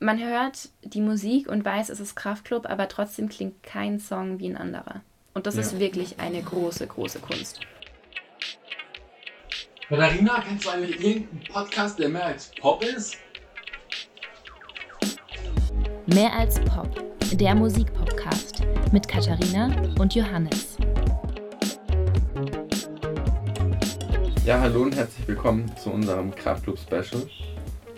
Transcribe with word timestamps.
man 0.00 0.18
hört 0.18 0.70
die 0.82 1.02
Musik 1.02 1.46
und 1.46 1.64
weiß, 1.64 1.90
es 1.90 2.00
ist 2.00 2.16
Kraftklub, 2.16 2.66
aber 2.68 2.88
trotzdem 2.88 3.28
klingt 3.28 3.62
kein 3.62 4.00
Song 4.00 4.38
wie 4.38 4.48
ein 4.48 4.56
anderer. 4.56 5.02
Und 5.34 5.46
das 5.46 5.56
ja. 5.56 5.60
ist 5.60 5.78
wirklich 5.78 6.18
eine 6.18 6.42
große, 6.42 6.86
große 6.86 7.20
Kunst. 7.20 7.60
Katharina, 9.88 10.42
kennst 10.46 10.64
du 10.64 10.70
eigentlich 10.70 11.00
irgendeinen 11.04 11.44
Podcast, 11.52 11.98
der 11.98 12.08
mehr 12.08 12.24
als 12.24 12.50
Pop 12.60 12.82
ist? 12.82 13.18
Mehr 16.06 16.32
als 16.32 16.58
Pop, 16.60 16.88
der 17.32 17.54
Musikpodcast 17.54 18.62
mit 18.92 19.06
Katharina 19.06 19.70
und 19.98 20.14
Johannes. 20.14 20.78
Ja, 24.46 24.58
hallo 24.60 24.82
und 24.82 24.96
herzlich 24.96 25.28
willkommen 25.28 25.70
zu 25.76 25.90
unserem 25.90 26.34
Kraftclub 26.34 26.78
Special. 26.78 27.28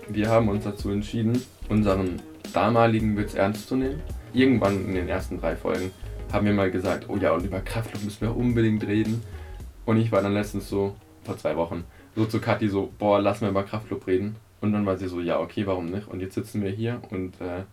Wir 0.08 0.28
haben 0.28 0.48
uns 0.48 0.64
dazu 0.64 0.90
entschieden, 0.90 1.40
unseren 1.68 2.20
damaligen 2.52 3.16
Witz 3.16 3.34
ernst 3.34 3.68
zu 3.68 3.76
nehmen. 3.76 4.02
Irgendwann 4.32 4.84
in 4.86 4.94
den 4.94 5.08
ersten 5.08 5.40
drei 5.40 5.56
Folgen 5.56 5.90
haben 6.32 6.46
wir 6.46 6.52
mal 6.52 6.70
gesagt, 6.70 7.08
oh 7.08 7.16
ja, 7.16 7.32
und 7.32 7.44
über 7.44 7.60
Kraftclub 7.60 8.02
müssen 8.02 8.22
wir 8.22 8.36
unbedingt 8.36 8.86
reden. 8.86 9.22
Und 9.84 9.98
ich 9.98 10.10
war 10.10 10.22
dann 10.22 10.34
letztens 10.34 10.68
so, 10.68 10.96
vor 11.24 11.38
zwei 11.38 11.56
Wochen, 11.56 11.84
so 12.16 12.26
zu 12.26 12.40
Kathi 12.40 12.68
so, 12.68 12.92
boah, 12.98 13.20
lass 13.20 13.40
mal 13.40 13.50
über 13.50 13.62
Kraftclub 13.62 14.06
reden. 14.06 14.36
Und 14.60 14.72
dann 14.72 14.86
war 14.86 14.96
sie 14.96 15.08
so, 15.08 15.20
ja, 15.20 15.38
okay, 15.40 15.66
warum 15.66 15.86
nicht? 15.86 16.08
Und 16.08 16.20
jetzt 16.20 16.34
sitzen 16.34 16.62
wir 16.62 16.70
hier 16.70 17.00
und 17.10 17.40
äh, 17.40 17.64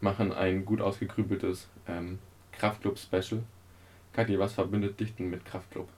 machen 0.00 0.32
ein 0.32 0.64
gut 0.64 0.80
ausgegrübeltes 0.80 1.68
ähm, 1.88 2.18
Kraftclub-Special. 2.52 3.42
Kathi, 4.12 4.38
was 4.38 4.54
verbindet 4.54 5.00
dich 5.00 5.14
denn 5.16 5.30
mit 5.30 5.44
Kraftclub? 5.44 5.88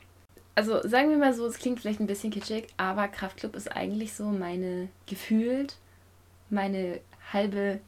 Also 0.57 0.81
sagen 0.83 1.11
wir 1.11 1.19
mal 1.19 1.35
so, 1.35 1.47
es 1.47 1.59
klingt 1.59 1.79
vielleicht 1.79 2.01
ein 2.01 2.09
bisschen 2.09 2.33
kitschig, 2.33 2.67
aber 2.77 3.07
Kraftclub 3.07 3.55
ist 3.55 3.71
eigentlich 3.71 4.15
so 4.15 4.25
meine 4.25 4.89
gefühlt 5.07 5.77
meine 6.51 7.01
halbe 7.33 7.81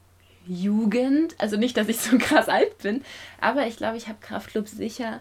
Jugend. 0.47 1.35
Also 1.39 1.57
nicht, 1.57 1.77
dass 1.77 1.89
ich 1.89 1.99
so 1.99 2.19
krass 2.19 2.49
alt 2.49 2.79
bin, 2.79 3.05
aber 3.41 3.67
ich 3.67 3.77
glaube, 3.77 3.97
ich 3.97 4.09
habe 4.09 4.19
Kraftclub 4.21 4.69
sicher, 4.69 5.21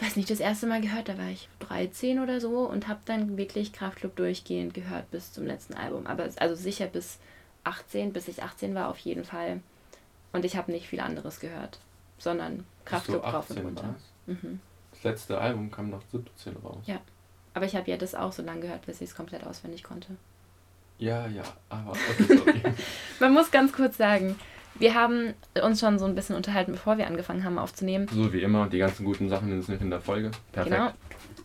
weiß 0.00 0.16
nicht, 0.16 0.30
das 0.30 0.40
erste 0.40 0.66
Mal 0.66 0.80
gehört, 0.80 1.08
da 1.08 1.18
war 1.18 1.28
ich 1.28 1.48
13 1.60 2.20
oder 2.20 2.40
so 2.40 2.60
und 2.60 2.88
habe 2.88 3.00
dann 3.04 3.36
wirklich 3.36 3.72
Kraftclub 3.72 4.16
durchgehend 4.16 4.74
gehört 4.74 5.10
bis 5.10 5.32
zum 5.32 5.46
letzten 5.46 5.74
Album. 5.74 6.06
Aber 6.06 6.28
also 6.36 6.54
sicher 6.54 6.86
bis 6.86 7.18
18, 7.64 8.12
bis 8.12 8.28
ich 8.28 8.42
18 8.42 8.74
war 8.74 8.88
auf 8.88 8.98
jeden 8.98 9.24
Fall. 9.24 9.60
Und 10.32 10.44
ich 10.44 10.56
habe 10.56 10.72
nicht 10.72 10.88
viel 10.88 11.00
anderes 11.00 11.40
gehört, 11.40 11.78
sondern 12.18 12.64
Kraftclub 12.84 13.22
rauf 13.22 13.50
und 13.50 13.58
runter. 13.58 13.94
Mhm. 14.26 14.60
Das 15.02 15.10
letzte 15.10 15.40
Album 15.40 15.70
kam 15.70 15.90
nach 15.90 16.02
17 16.12 16.56
raus. 16.58 16.84
Ja. 16.86 17.00
Aber 17.54 17.66
ich 17.66 17.74
habe 17.74 17.90
ja 17.90 17.96
das 17.96 18.14
auch 18.14 18.30
so 18.30 18.42
lange 18.42 18.60
gehört, 18.60 18.86
bis 18.86 19.00
ich 19.00 19.10
es 19.10 19.16
komplett 19.16 19.44
auswendig 19.44 19.82
konnte. 19.82 20.16
Ja, 20.98 21.26
ja, 21.26 21.42
aber 21.68 21.90
okay, 22.20 22.74
Man 23.18 23.32
muss 23.34 23.50
ganz 23.50 23.72
kurz 23.72 23.96
sagen, 23.96 24.38
wir 24.74 24.94
haben 24.94 25.34
uns 25.62 25.80
schon 25.80 25.98
so 25.98 26.04
ein 26.06 26.14
bisschen 26.14 26.36
unterhalten, 26.36 26.72
bevor 26.72 26.98
wir 26.98 27.06
angefangen 27.06 27.44
haben 27.44 27.58
aufzunehmen. 27.58 28.08
So 28.12 28.32
wie 28.32 28.42
immer, 28.42 28.68
die 28.68 28.78
ganzen 28.78 29.04
guten 29.04 29.28
Sachen 29.28 29.48
sind 29.48 29.68
nicht 29.68 29.82
in 29.82 29.90
der 29.90 30.00
Folge. 30.00 30.30
Perfekt. 30.52 30.76
Genau. 30.76 30.92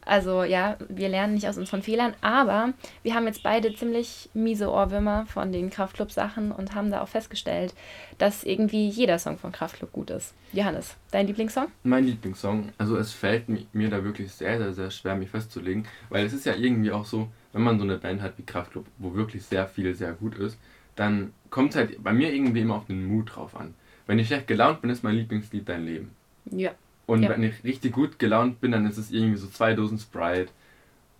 Also 0.08 0.44
ja, 0.44 0.78
wir 0.88 1.10
lernen 1.10 1.34
nicht 1.34 1.48
aus 1.50 1.58
unseren 1.58 1.82
Fehlern, 1.82 2.14
aber 2.22 2.74
wir 3.04 3.14
haben 3.14 3.28
jetzt 3.28 3.44
beide 3.44 3.76
ziemlich 3.76 4.30
miese 4.34 4.72
Ohrwürmer 4.72 5.26
von 5.26 5.52
den 5.52 5.70
Kraftclub-Sachen 5.70 6.54
und 6.54 6.74
haben 6.74 6.92
da 6.92 7.02
auch 7.02 7.10
festgestellt, 7.10 7.74
dass 8.18 8.46
irgendwie 8.46 8.88
jeder 8.88 9.20
Song 9.20 9.38
von 9.38 9.52
Kraftclub 9.52 9.92
gut 9.92 10.10
ist. 10.10 10.34
Johannes, 10.54 10.96
dein 11.12 11.28
Lieblingssong? 11.28 11.68
Mein 11.84 12.06
Lieblingssong, 12.06 12.72
also 12.78 12.96
es 12.96 13.12
fällt 13.12 13.50
mir 13.74 13.90
da 13.90 14.02
wirklich 14.02 14.32
sehr, 14.32 14.58
sehr, 14.58 14.74
sehr 14.74 14.92
schwer, 14.92 15.16
mich 15.16 15.30
festzulegen, 15.30 15.86
weil 16.10 16.26
es 16.26 16.32
ist 16.32 16.46
ja 16.46 16.56
irgendwie 16.56 16.92
auch 16.92 17.06
so, 17.06 17.28
wenn 17.52 17.64
man 17.64 17.78
so 17.78 17.84
eine 17.84 17.98
Band 17.98 18.22
hat 18.22 18.38
wie 18.38 18.44
Kraftclub, 18.44 18.86
wo 19.00 19.14
wirklich 19.14 19.44
sehr 19.44 19.68
viel 19.68 19.94
sehr 19.94 20.14
gut 20.14 20.36
ist, 20.36 20.58
dann 20.98 21.34
kommt 21.50 21.72
es 21.72 21.76
halt 21.78 22.04
bei 22.04 22.12
mir 22.12 22.34
irgendwie 22.34 22.62
immer 22.62 22.76
auf 22.76 22.88
den 22.88 23.06
Mut 23.06 23.36
drauf 23.36 23.56
an. 23.56 23.74
Wenn 24.06 24.20
ich 24.20 24.28
schlecht 24.28 24.48
gelaunt 24.48 24.82
bin, 24.82 24.90
ist 24.90 25.04
mein 25.04 25.16
Lieblingslied 25.16 25.68
dein 25.68 25.86
Leben. 25.86 26.12
Ja. 26.46 26.72
Und 27.06 27.24
ja. 27.24 27.30
wenn 27.30 27.44
ich 27.44 27.64
richtig 27.64 27.94
gut 27.94 28.20
gelaunt 28.20 28.60
bin, 28.60 28.72
dann 28.72 28.86
ist 28.86 28.98
es 28.98 29.12
irgendwie 29.12 29.38
so 29.38 29.48
zwei 29.48 29.74
Dosen 29.74 29.98
Sprite. 29.98 30.52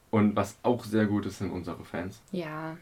Und 0.10 0.36
was 0.36 0.58
auch 0.64 0.84
sehr 0.84 1.06
gut 1.06 1.26
ist, 1.26 1.40
sind 1.40 1.52
unsere 1.52 1.84
Fans. 1.84 2.22
Ja. 2.32 2.78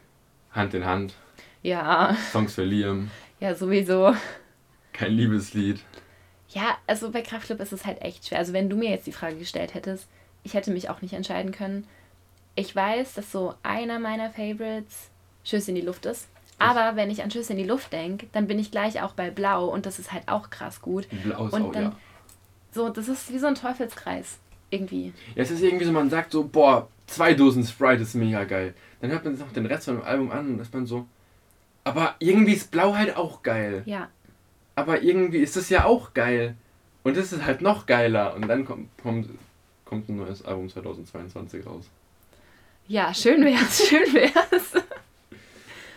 Hand 0.52 0.74
in 0.74 0.84
Hand. 0.84 1.14
Ja. 1.62 2.16
Songs 2.32 2.54
für 2.54 2.64
Liam. 2.64 3.10
Ja, 3.40 3.54
sowieso. 3.54 4.14
Kein 4.92 5.12
Liebeslied. 5.12 5.80
Ja, 6.48 6.78
also 6.86 7.10
bei 7.10 7.22
Kraftclub 7.22 7.60
ist 7.60 7.72
es 7.72 7.84
halt 7.84 8.00
echt 8.00 8.26
schwer. 8.26 8.38
Also 8.38 8.52
wenn 8.52 8.70
du 8.70 8.76
mir 8.76 8.90
jetzt 8.90 9.06
die 9.06 9.12
Frage 9.12 9.36
gestellt 9.36 9.74
hättest, 9.74 10.08
ich 10.44 10.54
hätte 10.54 10.70
mich 10.70 10.88
auch 10.88 11.02
nicht 11.02 11.12
entscheiden 11.12 11.52
können. 11.52 11.86
Ich 12.54 12.74
weiß, 12.74 13.14
dass 13.14 13.32
so 13.32 13.54
einer 13.62 13.98
meiner 13.98 14.30
Favorites 14.30 15.10
Schüsse 15.44 15.72
in 15.72 15.74
die 15.74 15.82
Luft 15.82 16.06
ist. 16.06 16.28
Aber 16.58 16.96
wenn 16.96 17.10
ich 17.10 17.22
an 17.22 17.30
Schüsse 17.30 17.52
in 17.52 17.58
die 17.58 17.64
Luft 17.64 17.92
denke, 17.92 18.26
dann 18.32 18.46
bin 18.46 18.58
ich 18.58 18.70
gleich 18.70 19.02
auch 19.02 19.12
bei 19.12 19.30
Blau 19.30 19.66
und 19.66 19.84
das 19.84 19.98
ist 19.98 20.12
halt 20.12 20.24
auch 20.26 20.50
krass 20.50 20.80
gut. 20.80 21.06
Blau 21.22 21.46
ist 21.46 21.52
und 21.52 21.62
auch, 21.62 21.72
dann, 21.72 21.84
ja. 21.84 21.96
So, 22.72 22.88
das 22.88 23.08
ist 23.08 23.32
wie 23.32 23.38
so 23.38 23.46
ein 23.46 23.54
Teufelskreis. 23.54 24.38
Irgendwie. 24.70 25.12
Ja, 25.34 25.42
es 25.42 25.50
ist 25.50 25.62
irgendwie 25.62 25.84
so, 25.84 25.92
man 25.92 26.10
sagt 26.10 26.32
so, 26.32 26.44
boah, 26.44 26.88
zwei 27.06 27.34
Dosen 27.34 27.64
Sprite 27.64 28.02
ist 28.02 28.14
mega 28.14 28.44
geil. 28.44 28.74
Dann 29.00 29.10
hört 29.10 29.24
man 29.24 29.36
sich 29.36 29.44
noch 29.44 29.52
den 29.52 29.66
Rest 29.66 29.84
von 29.84 29.96
dem 29.96 30.04
Album 30.04 30.30
an 30.30 30.54
und 30.54 30.60
ist 30.60 30.74
man 30.74 30.86
so, 30.86 31.06
aber 31.84 32.16
irgendwie 32.18 32.54
ist 32.54 32.70
Blau 32.72 32.96
halt 32.96 33.16
auch 33.16 33.42
geil. 33.42 33.82
Ja. 33.86 34.08
Aber 34.74 35.02
irgendwie 35.02 35.38
ist 35.38 35.56
es 35.56 35.68
ja 35.68 35.84
auch 35.84 36.14
geil. 36.14 36.56
Und 37.04 37.16
es 37.16 37.32
ist 37.32 37.44
halt 37.44 37.60
noch 37.60 37.86
geiler. 37.86 38.34
Und 38.34 38.48
dann 38.48 38.64
kommt, 38.64 38.88
kommt, 39.00 39.30
kommt 39.84 40.08
ein 40.08 40.16
neues 40.16 40.44
Album 40.44 40.68
2022 40.68 41.64
raus. 41.64 41.84
Ja, 42.88 43.14
schön 43.14 43.44
wär's, 43.44 43.86
schön 43.88 44.12
wär's. 44.12 44.72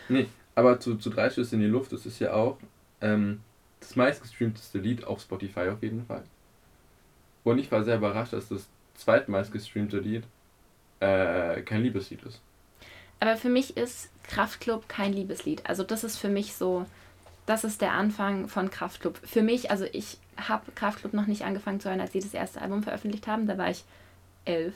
nee, 0.10 0.28
aber 0.60 0.80
zu, 0.80 0.98
zu 0.98 1.10
drei 1.10 1.30
Schüsse 1.30 1.56
in 1.56 1.62
die 1.62 1.68
Luft, 1.68 1.94
das 1.94 2.06
ist 2.06 2.20
ja 2.20 2.34
auch 2.34 2.58
ähm, 3.00 3.40
das 3.80 3.96
meistgestreamteste 3.96 4.80
Lied 4.80 5.06
auf 5.06 5.22
Spotify 5.22 5.70
auf 5.70 5.82
jeden 5.82 6.06
Fall. 6.06 6.24
Und 7.46 7.60
ich 7.60 7.72
war 7.72 7.86
sehr 7.86 7.96
überrascht, 7.96 8.34
dass 8.34 8.50
das 8.50 8.68
zweitmeist 8.96 9.54
gestreamte 9.54 10.00
Lied 10.00 10.26
äh, 11.00 11.62
kein 11.62 11.82
Liebeslied 11.82 12.24
ist. 12.24 12.42
Aber 13.22 13.38
für 13.38 13.48
mich 13.48 13.78
ist 13.78 14.10
Kraftklub 14.24 14.90
kein 14.90 15.14
Liebeslied. 15.14 15.66
Also 15.66 15.84
das 15.84 16.04
ist 16.04 16.18
für 16.18 16.28
mich 16.28 16.54
so, 16.54 16.86
das 17.46 17.64
ist 17.64 17.80
der 17.82 17.94
Anfang 17.94 18.50
von 18.50 18.70
Kraftklub. 18.70 19.18
Für 19.24 19.42
mich, 19.42 19.72
also 19.72 19.86
ich 19.94 20.18
habe 20.36 20.74
Kraftklub 20.74 21.14
noch 21.14 21.28
nicht 21.28 21.46
angefangen 21.46 21.80
zu 21.80 21.88
hören, 21.88 22.02
als 22.02 22.12
sie 22.12 22.20
das 22.20 22.34
erste 22.34 22.62
Album 22.62 22.84
veröffentlicht 22.84 23.28
haben. 23.28 23.48
Da 23.48 23.58
war 23.58 23.70
ich 23.70 23.86
elf, 24.44 24.76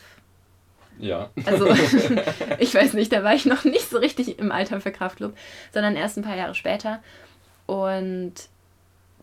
ja. 1.00 1.30
Also, 1.46 1.68
ich 2.60 2.74
weiß 2.74 2.94
nicht, 2.94 3.12
da 3.12 3.24
war 3.24 3.34
ich 3.34 3.46
noch 3.46 3.64
nicht 3.64 3.90
so 3.90 3.98
richtig 3.98 4.40
im 4.40 4.52
Alter 4.52 4.82
für 4.82 4.92
Kraftclub, 4.92 5.36
sondern 5.72 5.96
erst 5.96 6.18
ein 6.18 6.24
paar 6.24 6.36
Jahre 6.36 6.56
später. 6.56 7.02
Und 7.66 8.34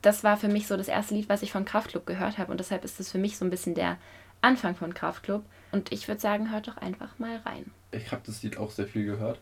das 0.03 0.25
war 0.25 0.37
für 0.37 0.49
mich 0.49 0.67
so 0.67 0.77
das 0.77 0.89
erste 0.89 1.15
Lied, 1.15 1.29
was 1.29 1.43
ich 1.43 1.53
von 1.53 1.65
Kraftclub 1.65 2.07
gehört 2.07 2.39
habe. 2.39 2.51
Und 2.51 2.59
deshalb 2.59 2.85
ist 2.85 3.01
es 3.01 3.11
für 3.11 3.19
mich 3.19 3.37
so 3.37 3.45
ein 3.45 3.51
bisschen 3.51 3.75
der 3.75 3.99
Anfang 4.41 4.75
von 4.75 4.95
Kraftclub. 4.95 5.45
Und 5.73 5.93
ich 5.93 6.09
würde 6.09 6.21
sagen, 6.21 6.51
hört 6.51 6.69
doch 6.69 6.79
einfach 6.79 7.19
mal 7.19 7.37
rein. 7.45 7.71
Ich 7.93 8.11
habe 8.11 8.23
das 8.25 8.43
Lied 8.43 8.57
auch 8.57 8.71
sehr 8.71 8.87
viel 8.87 9.05
gehört. 9.05 9.39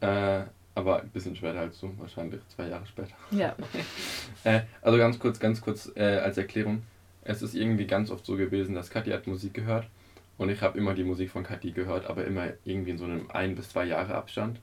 Äh, 0.00 0.42
aber 0.74 1.00
ein 1.00 1.08
bisschen 1.08 1.34
später 1.34 1.58
als 1.58 1.80
du, 1.80 1.92
wahrscheinlich 1.98 2.40
zwei 2.54 2.68
Jahre 2.68 2.86
später. 2.86 3.14
Ja. 3.30 3.56
äh, 4.44 4.60
also 4.82 4.98
ganz 4.98 5.18
kurz, 5.18 5.40
ganz 5.40 5.60
kurz 5.60 5.90
äh, 5.96 6.18
als 6.18 6.38
Erklärung. 6.38 6.82
Es 7.24 7.42
ist 7.42 7.54
irgendwie 7.54 7.86
ganz 7.86 8.10
oft 8.10 8.24
so 8.24 8.36
gewesen, 8.36 8.74
dass 8.74 8.90
Katja 8.90 9.16
hat 9.16 9.26
Musik 9.26 9.54
gehört 9.54 9.88
und 10.38 10.48
ich 10.48 10.62
habe 10.62 10.78
immer 10.78 10.94
die 10.94 11.04
Musik 11.04 11.30
von 11.30 11.42
Kathi 11.42 11.72
gehört, 11.72 12.06
aber 12.06 12.24
immer 12.24 12.46
irgendwie 12.64 12.92
in 12.92 12.98
so 12.98 13.04
einem 13.04 13.30
ein 13.30 13.54
bis 13.54 13.70
zwei 13.70 13.84
Jahre 13.84 14.14
Abstand. 14.14 14.60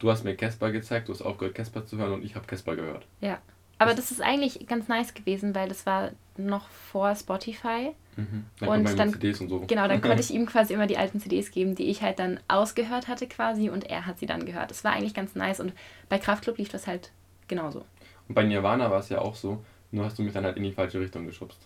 Du 0.00 0.10
hast 0.10 0.24
mir 0.24 0.36
Casper 0.36 0.72
gezeigt, 0.72 1.08
du 1.08 1.12
hast 1.12 1.22
aufgehört, 1.22 1.54
Casper 1.54 1.86
zu 1.86 1.96
hören 1.96 2.12
und 2.12 2.24
ich 2.24 2.34
habe 2.34 2.46
Casper 2.46 2.76
gehört. 2.76 3.06
Ja. 3.20 3.38
Aber 3.78 3.94
das 3.94 4.10
ist 4.10 4.20
eigentlich 4.20 4.66
ganz 4.66 4.88
nice 4.88 5.14
gewesen, 5.14 5.54
weil 5.54 5.68
das 5.68 5.84
war 5.86 6.10
noch 6.36 6.68
vor 6.68 7.14
Spotify. 7.14 7.92
Mhm. 8.16 8.44
Dann 8.60 8.68
und 8.68 8.98
dann 8.98 9.12
CDs 9.12 9.40
und 9.40 9.48
so. 9.48 9.60
Genau, 9.66 9.88
dann 9.88 10.00
konnte 10.00 10.20
ich 10.20 10.32
ihm 10.32 10.46
quasi 10.46 10.74
immer 10.74 10.86
die 10.86 10.96
alten 10.96 11.20
CDs 11.20 11.50
geben, 11.50 11.74
die 11.74 11.84
ich 11.84 12.02
halt 12.02 12.18
dann 12.18 12.40
ausgehört 12.48 13.08
hatte 13.08 13.26
quasi 13.26 13.70
und 13.70 13.84
er 13.84 14.06
hat 14.06 14.18
sie 14.18 14.26
dann 14.26 14.46
gehört. 14.46 14.70
Das 14.70 14.84
war 14.84 14.92
eigentlich 14.92 15.14
ganz 15.14 15.34
nice 15.34 15.60
und 15.60 15.72
bei 16.08 16.18
Kraftclub 16.18 16.58
lief 16.58 16.68
das 16.68 16.86
halt 16.86 17.10
genauso. 17.48 17.84
Und 18.28 18.34
bei 18.34 18.44
Nirvana 18.44 18.90
war 18.90 19.00
es 19.00 19.08
ja 19.08 19.20
auch 19.20 19.34
so, 19.34 19.62
nur 19.90 20.04
hast 20.04 20.18
du 20.18 20.22
mich 20.22 20.32
dann 20.32 20.44
halt 20.44 20.56
in 20.56 20.62
die 20.62 20.72
falsche 20.72 21.00
Richtung 21.00 21.26
geschubst. 21.26 21.58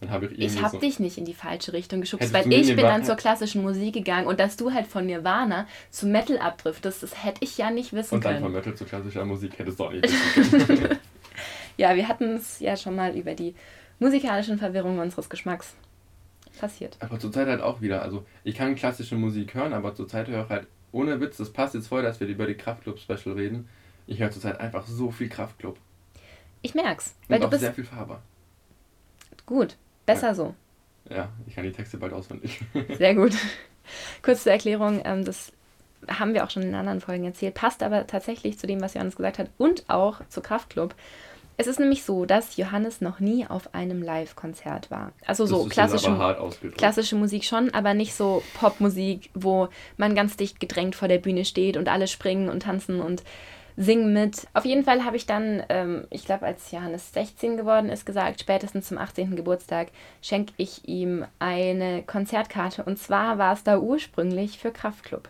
Dann 0.00 0.10
habe 0.10 0.26
ich 0.26 0.38
Ich 0.38 0.62
habe 0.62 0.76
so 0.76 0.78
dich 0.78 1.00
nicht 1.00 1.18
in 1.18 1.24
die 1.24 1.34
falsche 1.34 1.72
Richtung 1.72 2.00
geschubst, 2.00 2.32
weil 2.32 2.50
ich 2.52 2.68
bin 2.68 2.76
dann 2.76 3.04
zur 3.04 3.16
klassischen 3.16 3.62
Musik 3.62 3.94
gegangen 3.94 4.26
und 4.26 4.38
dass 4.38 4.56
du 4.56 4.72
halt 4.72 4.86
von 4.86 5.06
Nirvana 5.06 5.66
zu 5.90 6.06
Metal 6.06 6.38
abdriftest, 6.38 7.02
das 7.02 7.24
hätte 7.24 7.42
ich 7.44 7.58
ja 7.58 7.70
nicht 7.70 7.92
wissen 7.92 8.20
können. 8.20 8.20
Und 8.20 8.24
dann 8.24 8.32
können. 8.34 8.44
von 8.44 8.52
Metal 8.52 8.74
zu 8.74 8.84
klassischer 8.84 9.24
Musik 9.24 9.58
hättest 9.58 9.80
du 9.80 9.84
auch 9.84 9.92
nicht 9.92 10.04
wissen 10.36 10.66
können. 10.66 10.98
ja, 11.76 11.96
wir 11.96 12.06
hatten 12.08 12.36
es 12.36 12.60
ja 12.60 12.76
schon 12.76 12.94
mal 12.94 13.16
über 13.16 13.34
die 13.34 13.54
musikalischen 13.98 14.58
Verwirrungen 14.58 15.00
unseres 15.00 15.28
Geschmacks 15.28 15.74
passiert. 16.60 16.96
Aber 17.00 17.18
zurzeit 17.18 17.48
halt 17.48 17.60
auch 17.60 17.80
wieder. 17.80 18.02
Also 18.02 18.24
ich 18.44 18.54
kann 18.54 18.74
klassische 18.74 19.16
Musik 19.16 19.54
hören, 19.54 19.72
aber 19.72 19.94
zurzeit 19.94 20.28
höre 20.28 20.44
ich 20.44 20.48
halt 20.48 20.66
ohne 20.92 21.20
Witz, 21.20 21.36
das 21.36 21.52
passt 21.52 21.74
jetzt 21.74 21.88
voll, 21.88 22.02
dass 22.02 22.20
wir 22.20 22.26
über 22.26 22.46
die 22.46 22.54
Kraftclub-Special 22.54 23.34
reden. 23.34 23.68
Ich 24.06 24.20
höre 24.20 24.30
zurzeit 24.30 24.58
einfach 24.58 24.86
so 24.86 25.10
viel 25.10 25.28
Kraftclub. 25.28 25.76
Ich 26.62 26.74
merk's. 26.74 27.14
Weil 27.28 27.36
Und 27.36 27.44
du 27.44 27.50
bist 27.50 27.60
sehr 27.60 27.74
viel 27.74 27.84
Farbe. 27.84 28.20
Gut, 29.44 29.76
Besser 30.08 30.28
ja. 30.28 30.34
so. 30.34 30.54
Ja, 31.10 31.28
ich 31.46 31.54
kann 31.54 31.64
die 31.64 31.72
Texte 31.72 31.98
bald 31.98 32.12
auswendig. 32.12 32.60
Sehr 32.98 33.14
gut. 33.14 33.32
Kurz 34.22 34.42
zur 34.42 34.52
Erklärung, 34.52 35.00
ähm, 35.04 35.24
das 35.24 35.52
haben 36.08 36.34
wir 36.34 36.44
auch 36.44 36.50
schon 36.50 36.62
in 36.62 36.74
anderen 36.74 37.00
Folgen 37.00 37.24
erzählt, 37.24 37.54
passt 37.54 37.82
aber 37.82 38.06
tatsächlich 38.06 38.58
zu 38.58 38.66
dem, 38.66 38.80
was 38.80 38.94
Johannes 38.94 39.16
gesagt 39.16 39.38
hat 39.38 39.50
und 39.58 39.84
auch 39.88 40.20
zu 40.28 40.40
Kraftklub. 40.40 40.94
Es 41.60 41.66
ist 41.66 41.80
nämlich 41.80 42.04
so, 42.04 42.24
dass 42.24 42.56
Johannes 42.56 43.00
noch 43.00 43.18
nie 43.18 43.44
auf 43.44 43.74
einem 43.74 44.00
Live-Konzert 44.00 44.92
war. 44.92 45.12
Also 45.26 45.44
so 45.44 45.64
klassische, 45.64 46.16
klassische 46.76 47.16
Musik 47.16 47.44
schon, 47.44 47.74
aber 47.74 47.94
nicht 47.94 48.14
so 48.14 48.44
Popmusik, 48.54 49.30
wo 49.34 49.68
man 49.96 50.14
ganz 50.14 50.36
dicht 50.36 50.60
gedrängt 50.60 50.94
vor 50.94 51.08
der 51.08 51.18
Bühne 51.18 51.44
steht 51.44 51.76
und 51.76 51.88
alle 51.88 52.06
springen 52.06 52.48
und 52.48 52.62
tanzen 52.62 53.00
und 53.00 53.24
singen 53.78 54.12
mit. 54.12 54.48
Auf 54.54 54.64
jeden 54.64 54.84
Fall 54.84 55.04
habe 55.04 55.16
ich 55.16 55.24
dann, 55.24 55.62
ähm, 55.68 56.06
ich 56.10 56.24
glaube, 56.24 56.44
als 56.44 56.70
Johannes 56.72 57.12
16 57.12 57.56
geworden 57.56 57.88
ist, 57.88 58.04
gesagt, 58.04 58.40
spätestens 58.40 58.88
zum 58.88 58.98
18. 58.98 59.36
Geburtstag 59.36 59.88
schenke 60.20 60.52
ich 60.56 60.88
ihm 60.88 61.24
eine 61.38 62.02
Konzertkarte. 62.02 62.82
Und 62.82 62.98
zwar 62.98 63.38
war 63.38 63.52
es 63.54 63.62
da 63.62 63.78
ursprünglich 63.78 64.58
für 64.58 64.72
Kraftklub. 64.72 65.28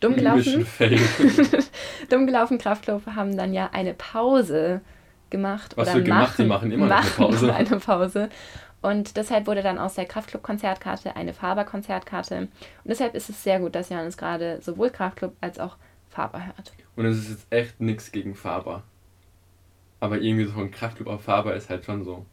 Dumm 0.00 0.16
gelaufen. 0.16 0.66
Dumm 2.08 2.26
gelaufen 2.26 2.56
Kraftklub 2.56 3.04
haben 3.06 3.36
dann 3.36 3.52
ja 3.52 3.68
eine 3.72 3.92
Pause 3.92 4.80
gemacht. 5.28 5.76
Was 5.76 5.88
oder 5.88 5.96
für 5.98 6.02
gemacht, 6.04 6.38
die 6.38 6.44
machen 6.44 6.72
immer 6.72 6.86
noch 6.86 6.96
eine 6.96 7.04
machen 7.04 7.16
Pause. 7.16 7.54
eine 7.54 7.78
Pause. 7.80 8.28
Und 8.80 9.16
deshalb 9.16 9.46
wurde 9.46 9.62
dann 9.62 9.76
aus 9.76 9.94
der 9.94 10.06
Kraftklub-Konzertkarte 10.06 11.16
eine 11.16 11.34
Faber-Konzertkarte. 11.34 12.38
Und 12.38 12.50
deshalb 12.84 13.14
ist 13.14 13.28
es 13.28 13.42
sehr 13.42 13.58
gut, 13.58 13.74
dass 13.74 13.90
Johannes 13.90 14.16
gerade 14.16 14.60
sowohl 14.62 14.90
Kraftklub 14.90 15.34
als 15.40 15.58
auch 15.58 15.76
Faber 16.10 16.44
hört. 16.46 16.72
Und 16.96 17.06
es 17.06 17.18
ist 17.18 17.30
jetzt 17.30 17.46
echt 17.50 17.80
nichts 17.80 18.10
gegen 18.12 18.34
Faber. 18.34 18.82
Aber 20.00 20.18
irgendwie 20.20 20.44
so 20.46 20.58
ein 20.60 20.70
Kraftclub 20.70 21.08
auf 21.08 21.22
Faber 21.24 21.54
ist 21.54 21.70
halt 21.70 21.84
schon 21.84 22.04
so. 22.04 22.24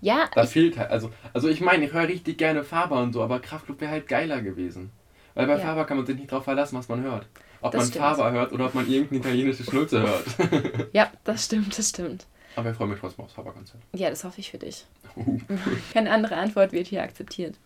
Ja, 0.00 0.28
Da 0.34 0.46
fehlt 0.46 0.78
halt, 0.78 0.90
also, 0.90 1.10
also 1.32 1.48
ich 1.48 1.60
meine, 1.60 1.84
ich 1.86 1.92
höre 1.92 2.06
richtig 2.08 2.38
gerne 2.38 2.62
Faber 2.62 3.02
und 3.02 3.12
so, 3.12 3.22
aber 3.22 3.40
Kraftclub 3.40 3.80
wäre 3.80 3.90
halt 3.90 4.06
geiler 4.08 4.40
gewesen. 4.40 4.90
Weil 5.34 5.46
bei 5.46 5.54
Ja. 5.54 5.58
Faber 5.60 5.84
kann 5.84 5.96
man 5.96 6.06
sich 6.06 6.16
nicht 6.16 6.30
drauf 6.30 6.44
verlassen, 6.44 6.76
was 6.78 6.88
man 6.88 7.02
hört. 7.02 7.26
Ob 7.60 7.72
Das 7.72 7.80
man 7.82 7.88
stimmt. 7.88 8.04
Faber 8.04 8.30
hört 8.32 8.52
oder 8.52 8.66
ob 8.66 8.74
man 8.74 8.88
irgendeine 8.88 9.20
italienische 9.20 9.64
Schnulze 9.64 10.00
hört. 10.02 10.88
ja, 10.92 11.10
das 11.24 11.44
stimmt, 11.46 11.76
das 11.76 11.88
stimmt. 11.88 12.26
aber 12.54 12.70
ich 12.70 12.76
freue 12.76 12.86
mich 12.88 13.00
trotzdem 13.00 13.24
aufs 13.24 13.34
Faber-Konzert. 13.34 13.80
Ja, 13.94 14.08
das 14.10 14.22
hoffe 14.24 14.40
ich 14.40 14.50
für 14.52 14.58
dich. 14.58 14.84
Keine 15.92 16.12
andere 16.12 16.36
Antwort 16.36 16.72
wird 16.72 16.86
hier 16.86 17.02
akzeptiert. 17.02 17.56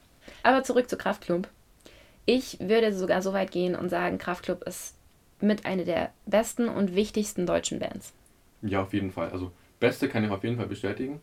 Aber 0.42 0.62
zurück 0.64 0.88
zu 0.88 0.96
Kraftklub. 0.96 1.48
Ich 2.26 2.58
würde 2.60 2.92
sogar 2.92 3.22
so 3.22 3.32
weit 3.32 3.50
gehen 3.50 3.74
und 3.74 3.88
sagen, 3.88 4.18
Kraftklub 4.18 4.62
ist 4.64 4.96
mit 5.40 5.66
einer 5.66 5.84
der 5.84 6.12
besten 6.26 6.68
und 6.68 6.94
wichtigsten 6.94 7.46
deutschen 7.46 7.78
Bands. 7.78 8.12
Ja, 8.62 8.82
auf 8.82 8.92
jeden 8.92 9.10
Fall. 9.10 9.30
Also, 9.30 9.50
beste 9.80 10.08
kann 10.08 10.24
ich 10.24 10.30
auf 10.30 10.44
jeden 10.44 10.56
Fall 10.56 10.68
bestätigen. 10.68 11.20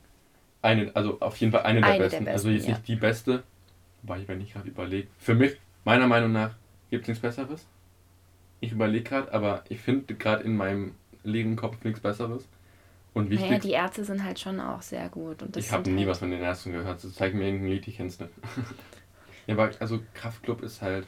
Eine, 0.62 0.94
also 0.94 1.20
auf 1.22 1.38
jeden 1.38 1.54
Fall 1.54 1.64
eine 1.64 1.80
der, 1.80 1.90
Eine 1.90 2.00
der 2.00 2.06
besten. 2.10 2.28
Also 2.28 2.50
besten, 2.50 2.56
jetzt 2.56 2.68
ja. 2.68 2.74
nicht 2.74 2.88
die 2.88 2.96
beste. 2.98 3.44
Wobei 4.02 4.22
ich, 4.22 4.28
wenn 4.28 4.42
ich 4.42 4.54
gerade 4.54 4.68
überlege. 4.68 5.08
Für 5.18 5.36
mich, 5.36 5.58
meiner 5.86 6.08
Meinung 6.08 6.34
nach, 6.34 6.56
gibt 6.90 7.04
es 7.04 7.08
nichts 7.08 7.22
Besseres. 7.22 7.66
Ich 8.60 8.74
überlege 8.74 9.04
gerade, 9.04 9.34
aber 9.34 9.64
ich 9.70 9.80
finde 9.80 10.16
gerade 10.16 10.44
in 10.44 10.58
meinem 10.58 10.96
leeren 11.24 11.56
Kopf 11.56 11.78
nichts 11.84 12.02
Besseres. 12.02 12.48
Und 13.14 13.30
wichtig, 13.30 13.50
Naja, 13.50 13.60
die 13.60 13.72
Ärzte 13.72 14.04
sind 14.04 14.24
halt 14.24 14.40
schon 14.40 14.60
auch 14.60 14.82
sehr 14.82 15.10
gut. 15.10 15.38
Ich 15.56 15.72
habe 15.72 15.90
nie 15.90 16.00
halt, 16.00 16.10
was 16.10 16.20
von 16.20 16.30
den 16.30 16.42
Ärzten 16.42 16.74
gehört. 16.74 17.00
So, 17.00 17.10
zeig 17.10 17.34
mir 17.34 17.46
irgendein 17.46 17.70
Lied, 17.72 17.88
ich 17.88 17.98
kenn's 17.98 18.20
nicht. 18.20 18.32
ja, 19.50 19.56
aber 19.56 19.72
also 19.80 20.00
Kraftklub 20.14 20.62
ist 20.62 20.82
halt. 20.82 21.08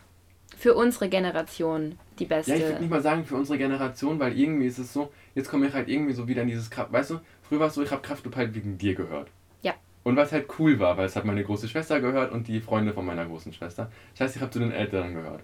Für 0.58 0.74
unsere 0.74 1.10
Generation 1.10 1.98
die 2.18 2.26
beste. 2.26 2.52
Ja, 2.52 2.58
ich 2.58 2.64
würde 2.64 2.80
nicht 2.82 2.90
mal 2.90 3.02
sagen 3.02 3.24
für 3.24 3.36
unsere 3.36 3.58
Generation, 3.58 4.20
weil 4.20 4.38
irgendwie 4.38 4.66
ist 4.66 4.80
es 4.80 4.92
so, 4.92 5.12
jetzt 5.36 5.50
komme 5.50 5.68
ich 5.68 5.74
halt 5.74 5.88
irgendwie 5.88 6.14
so 6.14 6.28
wieder 6.28 6.42
in 6.42 6.48
dieses 6.48 6.70
Kraft. 6.70 6.92
Weißt 6.92 7.12
du, 7.12 7.20
früher 7.44 7.60
war 7.60 7.68
es 7.68 7.76
so, 7.76 7.84
ich 7.84 7.92
habe 7.92 8.02
Kraftclub 8.02 8.36
halt 8.36 8.56
wegen 8.56 8.78
dir 8.78 8.96
gehört. 8.96 9.30
Ja. 9.62 9.74
Und 10.04 10.18
es 10.18 10.32
halt 10.32 10.48
cool 10.58 10.80
war, 10.80 10.98
weil 10.98 11.06
es 11.06 11.16
hat 11.16 11.24
meine 11.24 11.44
große 11.44 11.70
Schwester 11.70 12.02
gehört 12.02 12.32
und 12.32 12.48
die 12.48 12.60
Freunde 12.60 12.94
von 12.94 13.06
meiner 13.06 13.26
großen 13.26 13.54
Schwester. 13.54 13.92
Das 14.14 14.22
heißt, 14.22 14.36
ich 14.38 14.42
habe 14.42 14.52
zu 14.52 14.60
den 14.60 14.72
Älteren 14.72 15.14
gehört. 15.14 15.42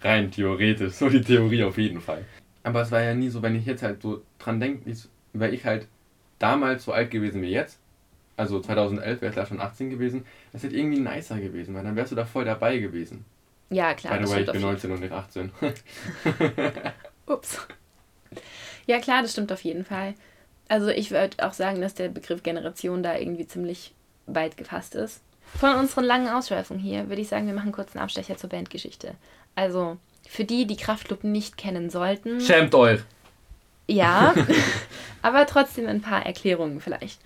Rein 0.00 0.30
theoretisch, 0.30 0.94
so 0.94 1.10
die 1.10 1.20
Theorie 1.20 1.64
auf 1.64 1.76
jeden 1.76 2.00
Fall. 2.00 2.24
Aber 2.62 2.80
es 2.80 2.90
war 2.90 3.02
ja 3.02 3.14
nie 3.14 3.28
so, 3.28 3.42
wenn 3.42 3.56
ich 3.56 3.66
jetzt 3.66 3.82
halt 3.82 4.00
so 4.00 4.22
dran 4.38 4.58
denke, 4.58 4.90
wäre 5.34 5.52
ich 5.52 5.66
halt 5.66 5.86
damals 6.38 6.84
so 6.84 6.92
alt 6.92 7.10
gewesen 7.10 7.42
wie 7.42 7.50
jetzt. 7.50 7.78
Also 8.38 8.60
2011 8.60 9.20
wäre 9.20 9.30
ich 9.30 9.36
da 9.36 9.44
schon 9.44 9.60
18 9.60 9.90
gewesen. 9.90 10.24
Das 10.52 10.62
hätte 10.62 10.76
irgendwie 10.76 11.00
nicer 11.00 11.38
gewesen, 11.40 11.74
weil 11.74 11.82
dann 11.82 11.96
wärst 11.96 12.12
du 12.12 12.16
da 12.16 12.24
voll 12.24 12.44
dabei 12.44 12.78
gewesen. 12.78 13.24
ja, 13.68 13.94
klar. 13.94 14.14
By 14.14 14.20
das 14.20 14.30
the 14.30 14.36
way, 14.36 14.40
ich 14.42 14.46
bin 14.52 14.64
auf 14.64 14.82
jeden 14.82 14.90
19 14.90 14.90
und 14.92 15.00
nicht 15.00 15.12
18. 15.12 15.52
Ups. 17.26 17.58
Ja, 18.86 19.00
klar, 19.00 19.22
das 19.22 19.32
stimmt 19.32 19.52
auf 19.52 19.62
jeden 19.62 19.84
Fall. 19.84 20.14
Also 20.68 20.88
ich 20.88 21.10
würde 21.10 21.44
auch 21.44 21.52
sagen, 21.52 21.80
dass 21.80 21.94
der 21.94 22.08
Begriff 22.08 22.42
Generation 22.42 23.02
da 23.02 23.16
irgendwie 23.16 23.46
ziemlich 23.46 23.92
weit 24.26 24.56
gefasst 24.56 24.94
ist. 24.94 25.20
Von 25.58 25.74
unseren 25.74 26.04
langen 26.04 26.28
Ausschweifungen 26.28 26.80
hier 26.80 27.08
würde 27.08 27.22
ich 27.22 27.28
sagen, 27.28 27.46
wir 27.46 27.54
machen 27.54 27.72
kurz 27.72 27.96
einen 27.96 28.04
Abstecher 28.04 28.36
zur 28.36 28.50
Bandgeschichte. 28.50 29.14
Also, 29.54 29.96
für 30.28 30.44
die, 30.44 30.66
die 30.66 30.76
Kraftklub 30.76 31.24
nicht 31.24 31.56
kennen 31.56 31.90
sollten, 31.90 32.40
Schämt 32.40 32.74
euch! 32.74 33.00
ja, 33.88 34.34
aber 35.22 35.46
trotzdem 35.46 35.88
ein 35.88 36.02
paar 36.02 36.24
Erklärungen 36.24 36.80
vielleicht. 36.80 37.20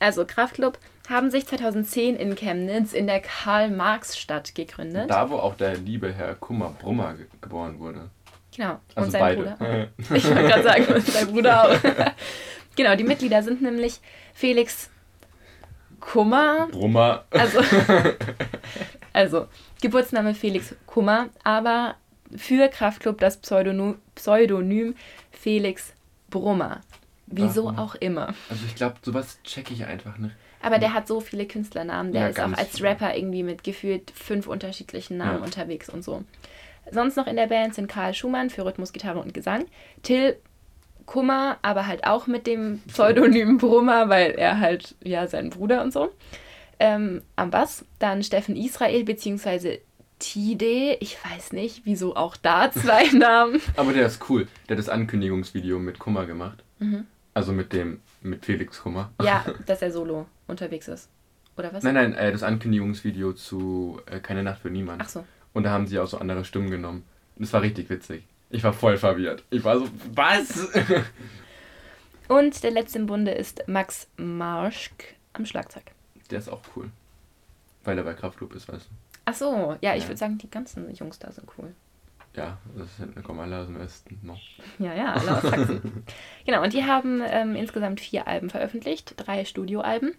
Also, 0.00 0.24
Kraftklub 0.24 0.78
haben 1.08 1.30
sich 1.30 1.46
2010 1.46 2.16
in 2.16 2.34
Chemnitz 2.34 2.92
in 2.92 3.06
der 3.06 3.20
Karl-Marx-Stadt 3.20 4.54
gegründet. 4.54 5.10
Da, 5.10 5.30
wo 5.30 5.36
auch 5.36 5.54
der 5.56 5.76
liebe 5.76 6.12
Herr 6.12 6.34
Kummer 6.34 6.74
Brummer 6.78 7.14
ge 7.14 7.26
geboren 7.40 7.78
wurde. 7.78 8.10
Genau. 8.54 8.78
Also 8.94 9.06
und 9.06 9.10
sein 9.12 9.20
beide. 9.20 9.42
Bruder. 9.42 9.88
Ich 10.16 10.24
wollte 10.28 10.42
gerade 10.42 10.62
sagen, 10.62 10.84
und 10.86 11.06
sein 11.06 11.26
Bruder 11.28 11.64
auch. 11.64 11.78
genau, 12.76 12.96
die 12.96 13.04
Mitglieder 13.04 13.42
sind 13.42 13.62
nämlich 13.62 14.00
Felix 14.34 14.90
Kummer, 16.00 16.68
Brummer. 16.70 17.24
also, 17.30 17.60
also 19.12 19.46
Geburtsname 19.80 20.34
Felix 20.34 20.74
Kummer, 20.86 21.28
aber 21.42 21.96
für 22.36 22.68
Kraftklub 22.68 23.18
das 23.18 23.36
Pseudonym, 23.38 23.98
Pseudonym 24.14 24.94
Felix 25.30 25.92
Brummer. 26.30 26.80
Wieso 27.30 27.64
Warum? 27.64 27.78
auch 27.78 27.94
immer. 27.96 28.34
Also 28.48 28.64
ich 28.66 28.74
glaube, 28.74 28.96
sowas 29.02 29.38
check 29.44 29.70
ich 29.70 29.84
einfach 29.84 30.18
nicht. 30.18 30.34
Aber 30.62 30.78
der 30.78 30.92
hat 30.94 31.06
so 31.06 31.20
viele 31.20 31.46
Künstlernamen. 31.46 32.12
Der 32.12 32.22
Ja, 32.22 32.28
ist 32.28 32.40
auch 32.40 32.52
als 32.52 32.76
viele. 32.78 32.88
Rapper 32.90 33.16
irgendwie 33.16 33.42
mit 33.42 33.62
gefühlt 33.62 34.10
fünf 34.10 34.46
unterschiedlichen 34.46 35.16
Namen 35.18 35.38
Ja. 35.38 35.44
unterwegs 35.44 35.88
und 35.88 36.02
so. 36.02 36.24
Sonst 36.90 37.16
noch 37.16 37.26
in 37.26 37.36
der 37.36 37.46
Band 37.48 37.74
sind 37.74 37.86
Karl 37.86 38.14
Schumann 38.14 38.50
für 38.50 38.64
Rhythmus, 38.64 38.92
Gitarre 38.92 39.20
und 39.20 39.34
Gesang, 39.34 39.66
Till 40.02 40.36
Kummer, 41.06 41.58
aber 41.62 41.86
halt 41.86 42.04
auch 42.04 42.26
mit 42.26 42.46
dem 42.46 42.80
Pseudonym 42.88 43.58
Brummer, 43.58 44.08
weil 44.08 44.32
er 44.32 44.58
halt, 44.60 44.94
ja, 45.04 45.26
sein 45.26 45.50
Bruder 45.50 45.82
und 45.82 45.92
so. 45.92 46.10
Ähm, 46.80 47.22
am 47.36 47.50
Bass, 47.50 47.84
dann 47.98 48.22
Steffen 48.22 48.56
Israel 48.56 49.04
beziehungsweise 49.04 49.78
Tide, 50.18 50.96
ich 51.00 51.16
weiß 51.24 51.52
nicht, 51.52 51.82
wieso 51.84 52.16
auch 52.16 52.36
da 52.36 52.70
zwei 52.72 53.04
Namen. 53.16 53.60
Aber 53.76 53.92
der 53.92 54.06
ist 54.06 54.28
cool. 54.28 54.48
Der 54.68 54.76
hat 54.76 54.78
das 54.80 54.88
Ankündigungsvideo 54.88 55.78
mit 55.78 55.98
Kummer 55.98 56.26
gemacht. 56.26 56.62
Mhm. 56.78 57.06
Also 57.38 57.52
mit 57.52 57.72
dem, 57.72 58.00
mit 58.20 58.44
Felix 58.44 58.82
Kummer. 58.82 59.12
Ja, 59.22 59.44
dass 59.66 59.80
er 59.80 59.92
solo 59.92 60.26
unterwegs 60.48 60.88
ist. 60.88 61.08
Oder 61.56 61.72
was? 61.72 61.84
Nein, 61.84 61.94
nein, 61.94 62.14
äh, 62.14 62.32
das 62.32 62.42
Ankündigungsvideo 62.42 63.32
zu 63.32 64.00
äh, 64.06 64.18
Keine 64.18 64.42
Nacht 64.42 64.60
für 64.62 64.70
Niemand. 64.70 65.00
Ach 65.04 65.08
so. 65.08 65.24
Und 65.52 65.62
da 65.62 65.70
haben 65.70 65.86
sie 65.86 66.00
auch 66.00 66.08
so 66.08 66.18
andere 66.18 66.44
Stimmen 66.44 66.68
genommen. 66.68 67.04
Und 67.36 67.42
das 67.44 67.52
war 67.52 67.62
richtig 67.62 67.88
witzig. 67.90 68.24
Ich 68.50 68.64
war 68.64 68.72
voll 68.72 68.96
verwirrt. 68.96 69.44
Ich 69.50 69.62
war 69.62 69.78
so, 69.78 69.88
was? 70.14 70.68
Und 72.28 72.62
der 72.64 72.72
letzte 72.72 72.98
im 72.98 73.06
Bunde 73.06 73.30
ist 73.30 73.62
Max 73.68 74.08
Marschk 74.16 75.04
am 75.32 75.46
Schlagzeug. 75.46 75.84
der 76.30 76.40
ist 76.40 76.48
auch 76.48 76.62
cool. 76.74 76.90
Weil 77.84 77.96
er 77.98 78.04
bei 78.04 78.14
Kraftclub 78.14 78.52
ist, 78.54 78.66
weißt 78.68 78.86
du. 78.86 78.90
Ach 79.26 79.34
so, 79.34 79.76
ja, 79.80 79.94
ich 79.94 80.02
Ja. 80.02 80.08
würde 80.08 80.18
sagen, 80.18 80.38
die 80.38 80.50
ganzen 80.50 80.92
Jungs 80.92 81.18
da 81.20 81.30
sind 81.30 81.48
cool. 81.56 81.72
Ja, 82.36 82.58
das 82.76 82.96
sind, 82.96 83.22
kommen 83.24 83.40
alle 83.40 83.58
aus 83.58 83.66
dem 83.66 83.78
Westen 83.78 84.20
noch. 84.22 84.40
Ja, 84.78 84.94
ja, 84.94 85.14
alle 85.14 85.36
aus 85.36 85.42
Sachsen. 85.42 86.04
genau, 86.46 86.62
und 86.62 86.72
die 86.72 86.84
haben 86.84 87.22
ähm, 87.26 87.56
insgesamt 87.56 88.00
vier 88.00 88.28
Alben 88.28 88.50
veröffentlicht, 88.50 89.14
drei 89.16 89.44
Studioalben 89.44 90.14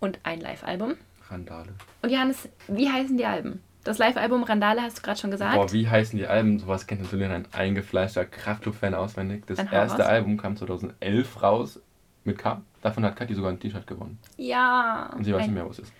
und 0.00 0.18
ein 0.24 0.40
Live-Album. 0.40 0.94
Randale. 1.30 1.74
Und 2.02 2.10
Johannes, 2.10 2.48
wie 2.68 2.90
heißen 2.90 3.16
die 3.16 3.24
Alben? 3.24 3.62
Das 3.84 3.98
Live-Album 3.98 4.44
Randale 4.44 4.82
hast 4.82 4.98
du 4.98 5.02
gerade 5.02 5.18
schon 5.18 5.30
gesagt. 5.30 5.54
Boah, 5.56 5.72
wie 5.72 5.88
heißen 5.88 6.16
die 6.16 6.26
Alben? 6.26 6.58
Sowas 6.58 6.86
kennt 6.86 7.02
natürlich 7.02 7.28
ein 7.28 7.46
eingefleischter 7.52 8.24
Kraftclub-Fan 8.24 8.94
auswendig. 8.94 9.44
Das 9.46 9.58
erste 9.58 10.02
raus. 10.02 10.08
Album 10.08 10.36
kam 10.36 10.56
2011 10.56 11.42
raus 11.42 11.80
mit 12.24 12.38
K. 12.38 12.62
Davon 12.82 13.04
hat 13.04 13.16
Kathi 13.16 13.34
sogar 13.34 13.50
ein 13.50 13.58
T-Shirt 13.58 13.86
gewonnen. 13.86 14.18
ja. 14.36 15.10
Und 15.16 15.24
sie 15.24 15.32
weiß 15.32 15.42
nicht 15.46 15.54
mehr, 15.54 15.68
was 15.68 15.78
es 15.78 15.88
ist. 15.88 15.94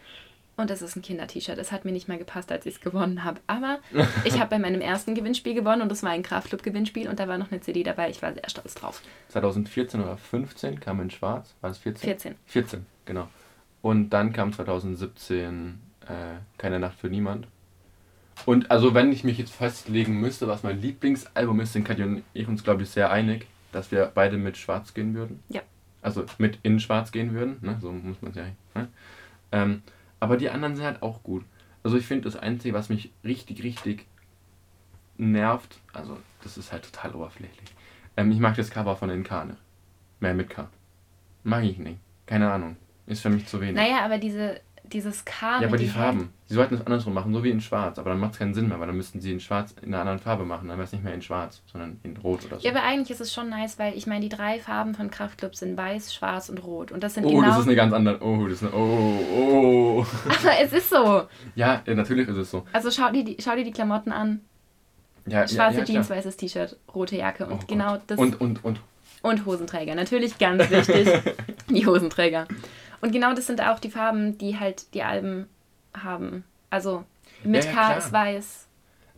Und 0.56 0.68
das 0.68 0.82
ist 0.82 0.96
ein 0.96 1.02
Kinder-T-Shirt. 1.02 1.56
Es 1.58 1.72
hat 1.72 1.84
mir 1.84 1.92
nicht 1.92 2.08
mal 2.08 2.18
gepasst, 2.18 2.52
als 2.52 2.66
ich 2.66 2.74
es 2.74 2.80
gewonnen 2.80 3.24
habe. 3.24 3.40
Aber 3.46 3.78
ich 4.24 4.38
habe 4.38 4.50
bei 4.50 4.58
meinem 4.58 4.80
ersten 4.80 5.14
Gewinnspiel 5.14 5.54
gewonnen 5.54 5.82
und 5.82 5.88
das 5.88 6.02
war 6.02 6.10
ein 6.10 6.22
Kraftclub-Gewinnspiel 6.22 7.08
und 7.08 7.18
da 7.18 7.28
war 7.28 7.38
noch 7.38 7.50
eine 7.50 7.60
CD 7.60 7.82
dabei. 7.82 8.10
Ich 8.10 8.22
war 8.22 8.32
sehr 8.34 8.48
stolz 8.48 8.74
drauf. 8.74 9.02
2014 9.28 10.00
oder 10.02 10.16
15 10.16 10.80
kam 10.80 11.00
in 11.00 11.10
Schwarz. 11.10 11.54
War 11.60 11.70
es 11.70 11.78
14? 11.78 12.08
14. 12.08 12.34
14, 12.46 12.86
genau. 13.06 13.28
Und 13.80 14.10
dann 14.10 14.32
kam 14.32 14.52
2017 14.52 15.78
äh, 16.02 16.38
Keine 16.58 16.78
Nacht 16.78 16.98
für 16.98 17.08
Niemand. 17.08 17.46
Und 18.46 18.70
also 18.70 18.94
wenn 18.94 19.12
ich 19.12 19.24
mich 19.24 19.38
jetzt 19.38 19.52
festlegen 19.52 20.20
müsste, 20.20 20.48
was 20.48 20.62
mein 20.62 20.80
Lieblingsalbum 20.80 21.60
ist, 21.60 21.72
sind 21.72 21.84
Katja 21.84 22.06
und 22.06 22.22
ich 22.32 22.48
uns, 22.48 22.64
glaube 22.64 22.82
ich, 22.82 22.90
sehr 22.90 23.10
einig, 23.10 23.46
dass 23.72 23.90
wir 23.90 24.10
beide 24.14 24.36
mit 24.36 24.56
Schwarz 24.56 24.94
gehen 24.94 25.14
würden. 25.14 25.42
Ja. 25.48 25.62
Also 26.00 26.24
mit 26.38 26.58
in 26.62 26.80
Schwarz 26.80 27.12
gehen 27.12 27.32
würden, 27.34 27.58
ne? 27.60 27.78
so 27.80 27.92
muss 27.92 28.20
man 28.20 28.32
es 28.32 28.36
ja. 28.36 28.44
Ne? 28.74 28.88
Ähm, 29.52 29.82
aber 30.22 30.36
die 30.36 30.50
anderen 30.50 30.76
sind 30.76 30.84
halt 30.84 31.02
auch 31.02 31.24
gut. 31.24 31.44
Also 31.82 31.96
ich 31.96 32.06
finde 32.06 32.24
das 32.24 32.36
Einzige, 32.36 32.74
was 32.74 32.88
mich 32.88 33.12
richtig, 33.24 33.64
richtig 33.64 34.06
nervt, 35.16 35.80
also 35.92 36.16
das 36.44 36.56
ist 36.56 36.70
halt 36.70 36.84
total 36.84 37.16
oberflächlich. 37.16 37.74
Ähm, 38.16 38.30
ich 38.30 38.38
mag 38.38 38.54
das 38.54 38.70
Cover 38.70 38.94
von 38.94 39.10
Inkane. 39.10 39.56
Mehr 40.20 40.32
mit 40.32 40.48
K. 40.48 40.68
Mag 41.42 41.64
ich 41.64 41.78
nicht. 41.78 41.98
Keine 42.24 42.52
Ahnung. 42.52 42.76
Ist 43.06 43.22
für 43.22 43.30
mich 43.30 43.48
zu 43.48 43.60
wenig. 43.60 43.74
Naja, 43.74 44.04
aber 44.04 44.18
diese, 44.18 44.60
dieses 44.92 45.24
K 45.24 45.60
ja, 45.60 45.68
aber 45.68 45.76
die 45.76 45.84
die 45.84 45.90
Farben. 45.90 46.30
Sie 46.46 46.54
sollten 46.54 46.74
es 46.74 46.86
andersrum 46.86 47.14
machen, 47.14 47.32
so 47.32 47.42
wie 47.42 47.50
in 47.50 47.60
Schwarz. 47.60 47.98
Aber 47.98 48.10
dann 48.10 48.20
macht 48.20 48.32
es 48.32 48.38
keinen 48.38 48.52
Sinn 48.52 48.68
mehr, 48.68 48.78
weil 48.78 48.86
dann 48.86 48.96
müssten 48.96 49.20
sie 49.20 49.32
in 49.32 49.40
Schwarz 49.40 49.74
in 49.80 49.88
einer 49.88 50.00
anderen 50.00 50.18
Farbe 50.18 50.44
machen. 50.44 50.68
Dann 50.68 50.76
wäre 50.76 50.84
es 50.84 50.92
nicht 50.92 51.02
mehr 51.02 51.14
in 51.14 51.22
Schwarz, 51.22 51.62
sondern 51.70 51.98
in 52.02 52.16
Rot 52.18 52.44
oder 52.44 52.58
so. 52.58 52.66
Ja, 52.66 52.72
aber 52.72 52.82
eigentlich 52.82 53.10
ist 53.10 53.20
es 53.20 53.32
schon 53.32 53.48
nice, 53.48 53.78
weil 53.78 53.96
ich 53.96 54.06
meine, 54.06 54.20
die 54.20 54.28
drei 54.28 54.58
Farben 54.58 54.94
von 54.94 55.10
Kraftclub 55.10 55.56
sind 55.56 55.76
weiß, 55.76 56.14
schwarz 56.14 56.48
und 56.50 56.58
rot. 56.62 56.92
Und 56.92 57.02
das 57.02 57.14
sind 57.14 57.24
oh, 57.24 57.30
genau. 57.30 57.46
das 57.46 57.60
ist 57.60 57.66
eine 57.66 57.74
ganz 57.74 57.92
andere. 57.92 58.22
Oh, 58.22 58.46
das 58.46 58.60
ist 58.60 58.64
eine. 58.64 58.74
Oh, 58.74 59.18
oh. 59.34 60.06
aber 60.26 60.60
es 60.60 60.72
ist 60.72 60.90
so. 60.90 61.22
Ja, 61.54 61.82
natürlich 61.86 62.28
ist 62.28 62.36
es 62.36 62.50
so. 62.50 62.66
Also 62.72 62.90
schau 62.90 63.10
dir 63.10 63.24
die, 63.24 63.38
schau 63.40 63.56
dir 63.56 63.64
die 63.64 63.72
Klamotten 63.72 64.12
an. 64.12 64.40
Ja, 65.26 65.46
Schwarze 65.48 65.78
ja, 65.78 65.84
ja, 65.84 65.84
Jeans, 65.84 66.10
weißes 66.10 66.36
T-Shirt, 66.36 66.76
rote 66.94 67.16
Jacke 67.16 67.46
und 67.46 67.62
Oh 67.62 67.66
genau 67.66 67.98
das. 68.06 68.18
Und, 68.18 68.40
und, 68.40 68.64
und. 68.64 68.80
Und 69.22 69.46
Hosenträger. 69.46 69.94
Natürlich 69.94 70.36
ganz 70.36 70.68
wichtig. 70.68 71.08
die 71.68 71.86
Hosenträger. 71.86 72.46
Und 73.02 73.12
genau 73.12 73.34
das 73.34 73.46
sind 73.46 73.60
auch 73.60 73.78
die 73.78 73.90
Farben, 73.90 74.38
die 74.38 74.58
halt 74.58 74.94
die 74.94 75.02
Alben 75.02 75.46
haben. 75.92 76.44
Also 76.70 77.04
mit 77.44 77.64
Ja, 77.64 77.70
ja, 77.70 77.76
K 77.76 77.92
ist 77.98 78.12
weiß, 78.12 78.66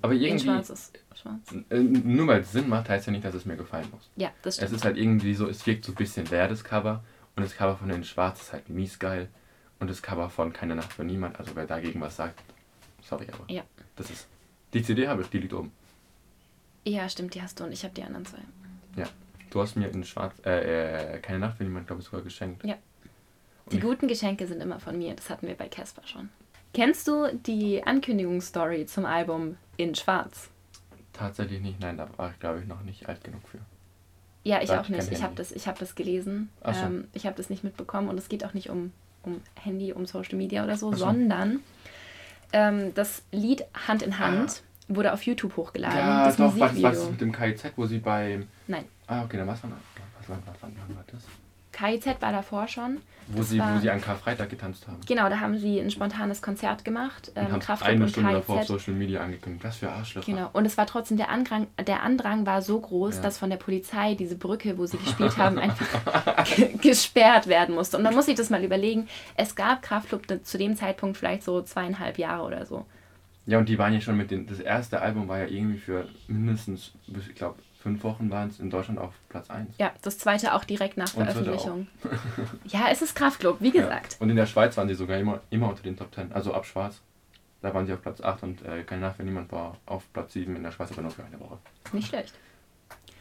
Aber 0.03 0.14
in 0.14 0.21
irgendwie. 0.23 0.45
schwarz 0.45 0.71
ist 0.71 0.99
schwarz. 1.14 1.55
Nur 1.71 2.26
weil 2.26 2.41
es 2.41 2.50
Sinn 2.50 2.69
macht, 2.69 2.88
heißt 2.88 3.07
ja 3.07 3.12
nicht, 3.12 3.25
dass 3.25 3.35
es 3.35 3.45
mir 3.45 3.57
gefallen 3.57 3.87
muss. 3.93 4.11
Ja, 4.17 4.31
das 4.43 4.55
Es 4.55 4.64
stimmt. 4.64 4.73
ist 4.76 4.85
halt 4.85 4.97
irgendwie 4.97 5.35
so, 5.35 5.47
es 5.49 5.64
wirkt 5.67 5.85
so 5.85 5.93
ein 5.93 5.97
bisschen 5.97 6.26
leer, 6.26 6.49
das 6.49 6.64
Cover. 6.64 7.05
Und 7.37 7.43
das 7.45 7.55
Cover 7.55 7.76
von 7.76 7.88
den 7.88 8.03
Schwarz 8.05 8.41
ist 8.43 8.53
halt 8.53 8.69
mies 8.69 8.99
geil. 8.99 9.29
Und 9.79 9.88
das 9.91 10.03
Cover 10.03 10.31
von 10.31 10.53
Keine 10.53 10.75
Nacht 10.75 10.93
für 10.93 11.05
Niemand, 11.05 11.38
also 11.38 11.55
wer 11.55 11.67
dagegen 11.67 12.00
was 12.00 12.17
sagt, 12.17 12.41
sorry, 13.03 13.26
aber 13.33 13.45
Ja. 13.53 13.62
das 13.97 14.11
ist. 14.11 14.26
Die 14.73 14.83
CD 14.83 15.07
habe 15.09 15.23
ich, 15.23 15.29
die 15.29 15.38
liegt 15.38 15.53
oben. 15.53 15.71
Ja, 16.85 17.09
stimmt, 17.09 17.35
die 17.35 17.43
hast 17.43 17.61
du 17.61 17.64
und 17.64 17.73
ich 17.73 17.85
habe 17.85 17.95
die 17.95 18.03
anderen 18.03 18.25
zwei. 18.26 18.38
Du 19.50 19.62
hast 19.62 19.76
mir 19.76 19.87
in 19.88 20.03
Schwarz, 20.03 20.35
äh, 20.45 21.14
äh, 21.14 21.19
Keine 21.21 21.38
Nacht 21.38 21.59
für 21.59 21.62
Niemand, 21.62 21.87
glaube 21.87 22.03
ich, 22.03 22.07
sogar 22.09 22.23
geschenkt. 22.23 22.64
Ja. 22.64 22.75
Die 23.73 23.80
guten 23.80 24.09
Geschenke 24.09 24.47
sind 24.47 24.61
immer 24.61 24.78
von 24.80 24.99
mir. 24.99 25.14
Das 25.14 25.30
hatten 25.30 25.47
wir 25.47 25.54
bei 25.54 25.68
Casper 25.68 26.02
schon. 26.06 26.28
Kennst 26.73 27.06
du 27.09 27.28
die 27.47 27.85
Ankündigungsstory 27.85 28.87
zum 28.87 29.06
Album 29.06 29.56
in 29.76 29.94
Schwarz? 29.94 30.50
Tatsächlich 31.12 31.61
nicht, 31.61 31.80
nein, 31.80 31.97
da 31.97 32.09
war 32.16 32.30
ich, 32.30 32.38
glaube 32.40 32.61
ich, 32.61 32.66
noch 32.66 32.83
nicht 32.83 33.09
alt 33.09 33.23
genug 33.23 33.42
für. 33.49 33.59
Ja, 34.42 34.61
ich 34.61 34.68
Da 34.68 34.80
auch 34.80 34.85
ich 34.85 34.90
nicht. 34.90 35.12
Ich 35.12 35.23
habe 35.23 35.35
das, 35.37 35.52
ich 35.52 35.68
hab 35.68 35.78
das 35.78 35.94
gelesen. 35.94 36.50
So. 36.64 36.71
Ähm, 36.73 37.09
ich 37.12 37.26
habe 37.26 37.37
das 37.37 37.49
nicht 37.49 37.64
mitbekommen 37.64 38.09
und 38.09 38.18
es 38.18 38.28
geht 38.28 38.44
auch 38.44 38.52
nicht 38.52 38.68
um, 38.68 38.92
um 39.23 39.40
Handy, 39.54 39.92
um 39.92 40.04
Social 40.04 40.37
Media 40.37 40.64
oder 40.64 40.76
so, 40.76 40.90
so. 40.90 40.99
sondern 40.99 41.61
ähm, 42.52 42.92
das 42.94 43.23
Lied 43.30 43.64
Hand 43.87 44.02
in 44.02 44.18
Hand 44.18 44.62
wurde 44.88 45.12
auf 45.12 45.23
YouTube 45.23 45.56
hochgeladen. 45.56 45.97
Ja, 45.97 46.25
das 46.26 46.37
doch, 46.37 46.59
was, 46.59 46.83
was 46.83 47.11
mit 47.11 47.21
dem 47.21 47.33
KIZ, 47.33 47.73
wo 47.76 47.87
sie 47.87 47.99
bei. 47.99 48.44
Nein, 48.66 48.85
Ah, 49.06 49.25
okay, 49.25 49.37
dann 49.37 49.47
was 49.47 49.62
war 49.62 49.71
was 50.18 50.28
war, 50.28 50.38
was 50.47 50.62
war, 50.62 50.71
was 50.71 50.97
war 50.97 51.04
das? 51.06 51.23
KIZ 51.75 52.07
war 52.21 52.33
davor 52.33 52.69
schon. 52.69 52.99
Wo 53.26 53.38
Das 53.38 53.49
sie, 53.49 53.59
war- 53.59 53.75
wo 53.75 53.81
sie 53.81 53.90
an 53.90 54.02
Karfreitag 54.02 54.50
getanzt 54.50 54.87
haben. 54.87 54.99
Genau, 55.07 55.28
da 55.31 55.40
haben 55.40 55.57
sie 55.59 55.81
ein 55.81 55.90
spontanes 55.90 56.43
Konzert 56.43 56.85
gemacht. 56.85 57.31
Und 57.35 57.43
Ähm, 57.43 57.52
haben 57.52 57.61
Kraftclub 57.61 57.90
eine 57.95 58.04
und 58.04 58.11
Stunde 58.11 58.33
davor 58.33 58.57
auf 58.57 58.61
KIZ. 58.62 58.69
Social 58.69 58.93
Media 58.95 59.21
angekündigt. 59.23 59.64
Was 59.64 59.76
für 59.78 59.90
Arschlöcher. 59.90 60.26
Genau, 60.31 60.50
und 60.52 60.66
es 60.66 60.76
war 60.76 60.87
trotzdem 60.87 61.16
der 61.16 61.31
Andrang, 61.31 61.66
der 61.87 62.02
Andrang 62.02 62.45
war 62.45 62.61
so 62.61 62.78
groß, 62.78 63.16
Ja. 63.16 63.23
dass 63.23 63.38
von 63.38 63.49
der 63.49 63.57
Polizei 63.57 64.14
diese 64.14 64.37
Brücke, 64.37 64.76
wo 64.76 64.85
sie 64.85 64.99
gespielt 64.99 65.38
haben, 65.38 65.59
einfach 65.59 65.87
ge- 66.57 66.76
gesperrt 66.76 67.47
werden 67.47 67.75
musste. 67.75 67.97
Und 67.97 68.02
man 68.02 68.14
muss 68.14 68.26
sich 68.26 68.35
das 68.35 68.50
mal 68.50 68.62
überlegen. 68.62 69.09
Es 69.37 69.54
gab 69.57 69.81
Kraftclub 69.83 70.23
zu 70.43 70.59
dem 70.59 70.76
Zeitpunkt 70.76 71.16
vielleicht 71.16 71.45
so 71.45 71.62
zweieinhalb 71.62 72.19
Jahre 72.19 72.45
oder 72.45 72.66
so. 72.66 72.85
Ja, 73.47 73.59
und 73.59 73.69
die 73.71 73.78
waren 73.78 73.93
ja 73.95 74.00
schon 74.00 74.16
mit 74.19 74.31
den. 74.31 74.47
Das 74.47 74.59
erste 74.61 75.00
Album 75.00 75.28
war 75.28 75.38
ja 75.38 75.47
irgendwie 75.47 75.78
für 75.78 76.09
mindestens, 76.28 76.93
ich 77.07 77.35
glaube, 77.35 77.57
fünf 77.85 78.03
Wochen 78.03 78.31
waren 78.31 78.49
es 78.49 78.61
in 78.61 78.71
Deutschland 78.71 78.99
auf 78.99 79.12
Platz 79.29 79.50
1. 79.50 79.75
Ja, 79.76 79.93
das 80.00 80.17
zweite 80.19 80.55
auch 80.55 80.64
direkt 80.64 80.97
nach 80.97 81.12
Und 81.14 81.26
Veröffentlichung. 81.26 81.87
Ja, 82.67 82.87
es 82.91 83.03
ist 83.03 83.14
Kraftclub, 83.14 83.59
wie 83.61 83.71
gesagt. 83.71 84.17
Und 84.21 84.31
in 84.31 84.37
der 84.37 84.47
Schweiz 84.47 84.75
waren 84.79 84.88
sie 84.88 84.95
sogar 84.95 85.19
immer, 85.19 85.41
immer 85.50 85.69
unter 85.69 85.83
den 85.83 85.95
Top 85.95 86.12
10. 86.14 86.33
Also 86.33 86.55
ab 86.55 86.64
Schwarz. 86.64 87.03
Da 87.61 87.75
waren 87.75 87.87
sie 87.87 87.93
auf 87.93 88.00
Platz 88.00 88.23
8 88.23 88.43
und 88.43 88.64
äh, 88.64 88.83
keine 88.85 89.03
Nacht 89.03 89.17
für 89.17 89.23
niemand 89.23 89.53
war 89.53 89.76
auf 89.85 90.11
Platz 90.14 90.33
7 90.33 90.57
in 90.57 90.62
der 90.62 90.71
Schweiz, 90.71 90.93
aber 90.93 91.03
nur 91.03 91.11
für 91.11 91.25
eine 91.25 91.38
Woche. 91.38 91.59
Nicht 91.93 92.09
schlecht. 92.09 92.33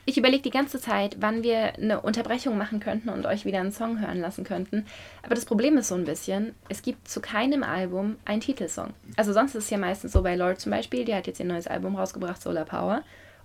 Ich 0.05 0.17
überlege 0.17 0.43
die 0.43 0.49
ganze 0.49 0.79
Zeit, 0.79 1.17
wann 1.19 1.43
wir 1.43 1.75
eine 1.75 2.01
Unterbrechung 2.01 2.57
machen 2.57 2.79
könnten 2.79 3.09
und 3.09 3.25
euch 3.25 3.45
wieder 3.45 3.59
einen 3.59 3.71
Song 3.71 3.99
hören 3.99 4.19
lassen 4.19 4.45
könnten. 4.45 4.85
Aber 5.23 5.35
das 5.35 5.45
Problem 5.45 5.77
ist 5.77 5.89
so 5.89 5.95
ein 5.95 6.05
bisschen, 6.05 6.55
es 6.69 6.81
gibt 6.81 7.07
zu 7.07 7.19
keinem 7.21 7.63
Album 7.63 8.15
einen 8.25 8.41
Titelsong. 8.41 8.93
Also 9.17 9.33
sonst 9.33 9.55
ist 9.55 9.65
es 9.65 9.69
ja 9.69 9.77
meistens 9.77 10.13
so 10.13 10.21
bei 10.21 10.35
Lord 10.35 10.59
zum 10.59 10.71
Beispiel, 10.71 11.03
die 11.05 11.15
hat 11.15 11.27
jetzt 11.27 11.39
ihr 11.39 11.45
neues 11.45 11.67
Album 11.67 11.95
rausgebracht, 11.95 12.41
Solar 12.41 12.65
Power. 12.65 13.03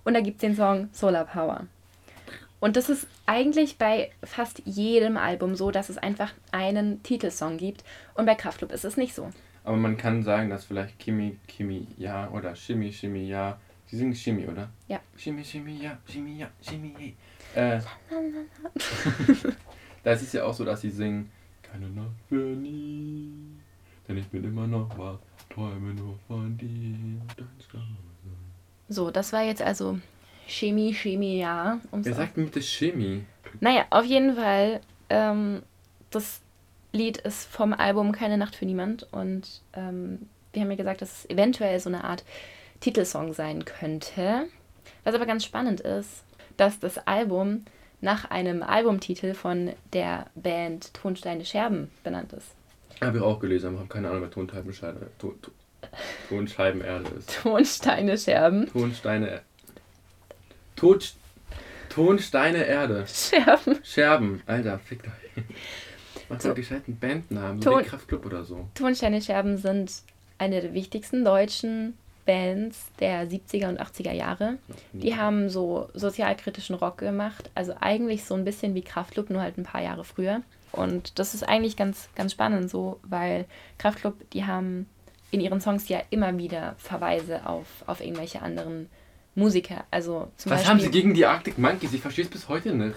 Und 0.09 0.15
da 0.15 0.21
gibt 0.21 0.37
es 0.37 0.41
den 0.41 0.55
Song 0.55 0.89
Solar 0.91 1.23
Power. 1.23 1.67
Und 2.59 2.77
das 2.77 2.89
ist 2.89 3.05
eigentlich 3.27 3.77
bei 3.77 4.09
fast 4.23 4.59
jedem 4.65 5.17
Album 5.17 5.55
so, 5.55 5.69
dass 5.69 5.87
es 5.89 5.99
einfach 5.99 6.33
einen 6.51 7.03
Titelsong 7.03 7.57
gibt. 7.57 7.83
Und 8.15 8.25
bei 8.25 8.33
Kraftclub 8.33 8.71
ist 8.71 8.85
es 8.85 8.97
nicht 8.97 9.13
so. 9.13 9.29
Aber 9.63 9.77
man 9.77 9.97
kann 9.97 10.23
sagen, 10.23 10.49
dass 10.49 10.65
vielleicht 10.65 10.97
Kimi, 10.97 11.37
Kimi, 11.47 11.85
ja 11.99 12.27
oder 12.31 12.55
Shimmy, 12.55 12.91
Shimmy, 12.91 13.27
ja. 13.27 13.59
Sie 13.85 13.97
singen 13.97 14.15
Shimmy, 14.15 14.47
oder? 14.47 14.71
Ja. 14.87 14.99
Shimmy, 15.15 15.43
Shimmy, 15.43 15.77
ja, 15.79 15.99
Shimmy, 16.07 16.39
ja, 16.39 16.49
Shimmy, 16.59 17.15
yeah. 17.55 17.75
Äh, 17.75 17.81
da 20.03 20.11
ist 20.13 20.23
es 20.23 20.33
ja 20.33 20.43
auch 20.43 20.55
so, 20.55 20.65
dass 20.65 20.81
sie 20.81 20.89
singen, 20.89 21.29
keine 21.61 21.87
Nacht 21.87 22.15
für 22.29 22.55
nie, 22.55 23.31
denn 24.07 24.17
ich 24.17 24.27
bin 24.29 24.43
immer 24.43 24.65
noch 24.65 24.97
wach, 24.97 25.19
träume 25.51 25.93
nur 25.93 26.17
von 26.27 26.57
dir, 26.57 27.21
dein 27.37 27.47
Sky. 27.61 28.08
So, 28.89 29.11
das 29.11 29.31
war 29.33 29.43
jetzt 29.43 29.61
also 29.61 29.99
Chemie, 30.47 30.93
Chemie, 30.93 31.39
ja. 31.39 31.79
um's 31.91 32.05
auf- 32.07 32.15
sagt 32.17 32.37
denn 32.37 32.45
bitte 32.45 32.61
Shimmy? 32.61 33.23
Naja, 33.59 33.85
auf 33.91 34.05
jeden 34.05 34.35
Fall, 34.35 34.81
ähm, 35.09 35.61
das 36.11 36.41
Lied 36.91 37.17
ist 37.17 37.45
vom 37.47 37.73
Album 37.73 38.11
Keine 38.11 38.37
Nacht 38.37 38.55
für 38.55 38.65
niemand 38.65 39.07
und 39.11 39.61
ähm, 39.73 40.27
wir 40.53 40.63
haben 40.63 40.71
ja 40.71 40.77
gesagt, 40.77 41.01
dass 41.03 41.19
es 41.23 41.29
eventuell 41.29 41.79
so 41.79 41.89
eine 41.89 42.03
Art 42.03 42.23
Titelsong 42.79 43.33
sein 43.33 43.63
könnte. 43.65 44.45
Was 45.03 45.13
aber 45.13 45.27
ganz 45.27 45.45
spannend 45.45 45.81
ist, 45.81 46.23
dass 46.57 46.79
das 46.79 46.97
Album 47.07 47.63
nach 48.01 48.31
einem 48.31 48.63
Albumtitel 48.63 49.33
von 49.35 49.73
der 49.93 50.25
Band 50.33 50.93
Tonsteine 50.93 51.45
Scherben 51.45 51.91
benannt 52.03 52.33
ist. 52.33 52.47
Habe 53.01 53.17
ich 53.17 53.23
auch 53.23 53.39
gelesen, 53.39 53.67
aber 53.67 53.79
habe 53.79 53.87
keine 53.89 54.09
Ahnung, 54.09 54.21
wer 54.23 54.31
Tonscheibenscheibe, 54.31 55.11
Ton, 55.19 55.39
Ton, 55.41 55.53
Tonscheibenerde 56.29 57.09
ist. 57.17 57.39
Tonsteine 57.41 58.17
Scherben. 58.17 58.67
Tonsteine. 58.71 59.41
Tot, 60.75 61.13
Tonsteine 61.89 62.65
Erde. 62.65 63.05
Scherben. 63.07 63.79
Scherben. 63.83 64.41
Alter, 64.45 64.79
fickt 64.79 65.05
euch. 65.07 65.43
Mach 66.29 66.39
So. 66.39 66.49
mal 66.49 66.53
gescheiten 66.55 66.97
Bandnamen, 66.99 67.61
so 67.61 67.71
Ton- 67.71 67.81
wie 67.81 67.85
Kraftclub 67.87 68.25
oder 68.25 68.43
so. 68.43 68.67
Tonsteine 68.75 69.21
Scherben 69.21 69.57
sind 69.57 69.91
eine 70.37 70.61
der 70.61 70.73
wichtigsten 70.73 71.25
deutschen 71.25 71.97
Bands 72.25 72.85
der 72.99 73.27
70er 73.27 73.69
und 73.69 73.81
80er 73.81 74.11
Jahre. 74.13 74.57
Die 74.93 75.15
haben 75.15 75.49
so 75.49 75.89
sozialkritischen 75.95 76.75
Rock 76.75 76.99
gemacht, 76.99 77.49
also 77.55 77.73
eigentlich 77.79 78.23
so 78.25 78.35
ein 78.35 78.45
bisschen 78.45 78.75
wie 78.75 78.83
Kraftklub, 78.83 79.31
nur 79.31 79.41
halt 79.41 79.57
ein 79.57 79.63
paar 79.63 79.81
Jahre 79.81 80.03
früher. 80.03 80.41
Und 80.71 81.17
das 81.17 81.33
ist 81.33 81.41
eigentlich 81.41 81.75
ganz, 81.75 82.09
ganz 82.15 82.33
spannend 82.33 82.69
so, 82.69 82.99
weil 83.01 83.45
Kraftklub, 83.79 84.29
die 84.29 84.45
haben 84.45 84.85
in 85.31 85.41
ihren 85.41 85.61
Songs 85.61 85.87
ja 85.89 86.01
immer 86.09 86.37
wieder 86.37 86.75
Verweise 86.77 87.45
auf, 87.45 87.65
auf 87.87 88.01
irgendwelche 88.01 88.41
anderen 88.41 88.89
Musiker. 89.35 89.83
Also 89.91 90.31
zum 90.37 90.51
Was 90.51 90.59
Beispiel. 90.59 90.69
haben 90.69 90.79
sie 90.79 90.91
gegen 90.91 91.13
die 91.13 91.25
Arctic 91.25 91.57
Monkeys? 91.57 91.93
Ich 91.93 92.01
verstehe 92.01 92.25
es 92.25 92.31
bis 92.31 92.49
heute 92.49 92.73
nicht. 92.73 92.95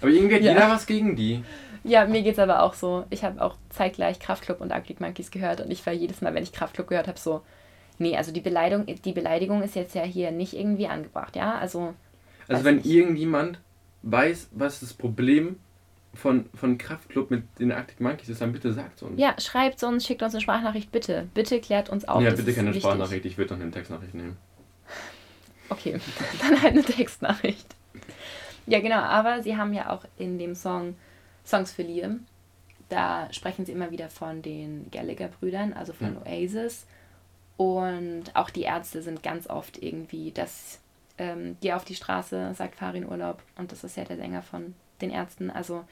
Aber 0.00 0.10
irgendwie 0.10 0.36
hat 0.36 0.42
Ja. 0.42 0.52
jeder 0.52 0.70
was 0.70 0.86
gegen 0.86 1.16
die. 1.16 1.44
Ja, 1.84 2.06
mir 2.06 2.22
geht's 2.22 2.38
aber 2.38 2.62
auch 2.62 2.74
so. 2.74 3.04
Ich 3.10 3.24
habe 3.24 3.40
auch 3.42 3.56
zeitgleich 3.70 4.18
Kraftklub 4.20 4.60
und 4.60 4.72
Arctic 4.72 5.00
Monkeys 5.00 5.30
gehört 5.30 5.60
und 5.60 5.70
ich 5.70 5.84
war 5.86 5.92
jedes 5.92 6.20
Mal, 6.20 6.34
wenn 6.34 6.42
ich 6.42 6.52
Kraftklub 6.52 6.88
gehört 6.88 7.08
habe, 7.08 7.18
so, 7.18 7.42
nee, 7.98 8.16
also 8.16 8.32
die 8.32 8.40
Beleidigung, 8.40 8.86
die 8.86 9.12
Beleidigung 9.12 9.62
ist 9.62 9.74
jetzt 9.76 9.94
ja 9.94 10.02
hier 10.02 10.30
nicht 10.30 10.54
irgendwie 10.54 10.88
angebracht, 10.88 11.36
ja? 11.36 11.56
Also, 11.58 11.94
Also 12.48 12.64
wenn 12.64 12.76
nicht. 12.76 12.86
irgendjemand 12.86 13.60
weiß, 14.02 14.48
was 14.52 14.80
das 14.80 14.92
Problem 14.94 15.56
von, 16.14 16.46
von 16.54 16.76
Kraftklub 16.78 17.30
mit 17.30 17.44
den 17.58 17.70
Arctic 17.72 18.00
Monkeys 18.00 18.28
ist, 18.28 18.40
dann 18.40 18.52
bitte 18.52 18.72
sagt 18.72 18.96
es 18.96 19.02
uns. 19.02 19.18
ja, 19.20 19.34
schreibt 19.40 19.82
uns, 19.84 20.04
schickt 20.06 20.22
uns 20.22 20.34
eine 20.34 20.40
Sprachnachricht, 20.40 20.90
bitte. 20.90 21.28
Bitte 21.34 21.60
klärt 21.60 21.88
uns 21.88 22.06
auf. 22.06 22.22
ja 22.22 22.30
bitte 22.30 22.52
keine. 22.52 22.74
Sprachnachricht, 22.74 23.24
ich 23.26 23.38
würde 23.38 23.54
noch 23.54 23.60
eine 23.62 23.70
Textnachricht 23.70 24.14
nehmen. 24.14 24.36
Okay, 25.68 26.00
dann 26.40 26.62
halt 26.62 26.72
eine 26.72 26.82
Textnachricht. 26.82 27.76
Ja, 28.66 28.80
genau, 28.80 28.98
aber 28.98 29.42
sie 29.42 29.56
haben 29.56 29.72
ja 29.72 29.90
auch 29.90 30.04
in 30.18 30.38
dem 30.38 30.54
Song 30.54 30.96
Songs 31.46 31.72
für 31.72 31.82
Liam, 31.82 32.26
da 32.88 33.32
sprechen 33.32 33.64
sie 33.64 33.72
immer 33.72 33.90
wieder 33.90 34.08
von 34.10 34.42
den 34.42 34.90
Gallagher-Brüdern, 34.90 35.72
also 35.72 35.92
von 35.92 36.14
Ja. 36.14 36.22
Oasis. 36.32 36.86
Und 37.56 38.24
auch 38.34 38.50
die 38.50 38.62
Ärzte 38.62 39.02
sind 39.02 39.22
ganz 39.22 39.48
oft 39.48 39.82
irgendwie, 39.82 40.32
dass 40.32 40.80
ähm, 41.18 41.56
Geh 41.60 41.72
auf 41.74 41.84
die 41.84 41.94
Straße, 41.94 42.52
sagt 42.54 42.76
Farin 42.76 43.06
Urlaub. 43.08 43.42
Und 43.56 43.70
das 43.72 43.84
ist 43.84 43.96
ja 43.96 44.04
der 44.04 44.16
Sänger 44.16 44.42
von 44.42 44.74
den 45.02 45.10
Ärzten. 45.10 45.50
Also 45.50 45.84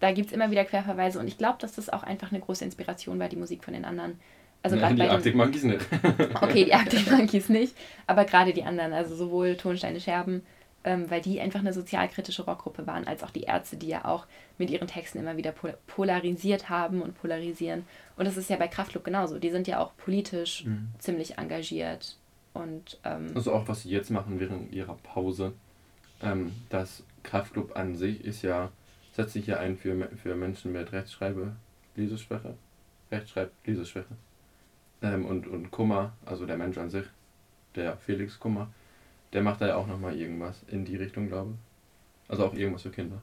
da 0.00 0.12
gibt 0.12 0.28
es 0.28 0.32
immer 0.32 0.50
wieder 0.50 0.64
Querverweise. 0.64 1.18
Und 1.18 1.26
ich 1.28 1.38
glaube, 1.38 1.58
dass 1.60 1.72
das 1.74 1.88
auch 1.88 2.02
einfach 2.02 2.30
eine 2.30 2.40
große 2.40 2.64
Inspiration 2.64 3.18
war, 3.18 3.28
die 3.28 3.36
Musik 3.36 3.64
von 3.64 3.74
den 3.74 3.84
anderen. 3.84 4.18
Also 4.62 4.76
Nein, 4.76 4.82
gerade 4.82 4.94
die 4.96 5.02
bei 5.02 5.10
Arctic 5.10 5.34
Monkeys 5.36 5.62
nicht. 5.64 5.86
Okay, 6.42 6.64
die 6.64 6.74
Arctic 6.74 7.10
Monkeys 7.10 7.48
nicht, 7.48 7.76
aber 8.06 8.24
gerade 8.24 8.52
die 8.52 8.64
anderen, 8.64 8.92
also 8.92 9.14
sowohl 9.14 9.56
Tonsteine 9.56 10.00
Scherben, 10.00 10.42
ähm, 10.84 11.08
weil 11.10 11.20
die 11.20 11.40
einfach 11.40 11.60
eine 11.60 11.72
sozialkritische 11.72 12.42
Rockgruppe 12.44 12.86
waren, 12.86 13.06
als 13.06 13.22
auch 13.22 13.30
die 13.30 13.42
Ärzte, 13.42 13.76
die 13.76 13.88
ja 13.88 14.04
auch 14.04 14.26
mit 14.58 14.70
ihren 14.70 14.88
Texten 14.88 15.18
immer 15.18 15.36
wieder 15.36 15.52
pol 15.52 15.76
polarisiert 15.86 16.68
haben 16.68 17.02
und 17.02 17.20
polarisieren. 17.20 17.84
Und 18.16 18.24
das 18.26 18.36
ist 18.36 18.50
ja 18.50 18.56
bei 18.56 18.66
Kraftklub 18.68 19.04
genauso. 19.04 19.38
Die 19.38 19.50
sind 19.50 19.68
ja 19.68 19.78
auch 19.78 19.96
politisch 19.96 20.64
Mhm. 20.64 20.88
ziemlich 20.98 21.38
engagiert. 21.38 22.16
Und 22.54 22.98
ähm, 23.04 23.30
Also 23.36 23.52
auch 23.52 23.68
was 23.68 23.82
sie 23.82 23.90
jetzt 23.90 24.10
machen 24.10 24.40
während 24.40 24.72
ihrer 24.72 24.94
Pause. 25.04 25.52
Ähm, 26.20 26.52
das 26.68 27.04
Kraftclub 27.22 27.76
an 27.76 27.96
sich 27.96 28.24
ist 28.24 28.42
ja, 28.42 28.70
setzt 29.12 29.32
sich 29.34 29.46
ja 29.46 29.58
ein 29.58 29.76
für, 29.76 30.08
für 30.22 30.34
Menschen 30.34 30.72
mit 30.72 30.92
Rechtschreibe, 30.92 31.56
Leseschwäche, 31.96 32.54
Rechtschreib, 33.10 33.50
Leseschwäche. 33.64 34.16
Ähm, 35.02 35.24
und, 35.26 35.46
und 35.46 35.70
Kummer, 35.70 36.12
also 36.26 36.46
der 36.46 36.56
Mensch 36.56 36.78
an 36.78 36.90
sich, 36.90 37.06
der 37.74 37.96
Felix 37.98 38.38
Kummer, 38.40 38.68
der 39.32 39.42
macht 39.42 39.60
da 39.60 39.68
ja 39.68 39.76
auch 39.76 39.86
nochmal 39.86 40.16
irgendwas 40.16 40.62
in 40.68 40.84
die 40.84 40.96
Richtung, 40.96 41.28
glaube 41.28 41.52
ich. 41.52 42.30
Also 42.30 42.46
auch 42.46 42.54
irgendwas 42.54 42.82
für 42.82 42.90
Kinder. 42.90 43.20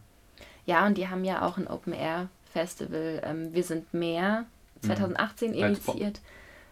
ja, 0.66 0.86
und 0.86 0.98
die 0.98 1.08
haben 1.10 1.24
ja 1.24 1.42
auch 1.46 1.58
ein 1.58 1.68
Open-Air-Festival. 1.68 3.22
Ähm, 3.24 3.54
Wir 3.54 3.64
sind 3.64 3.94
mehr, 3.94 4.46
2018 4.82 5.52
Mhm. 5.52 5.58
Initiiert. 5.58 6.22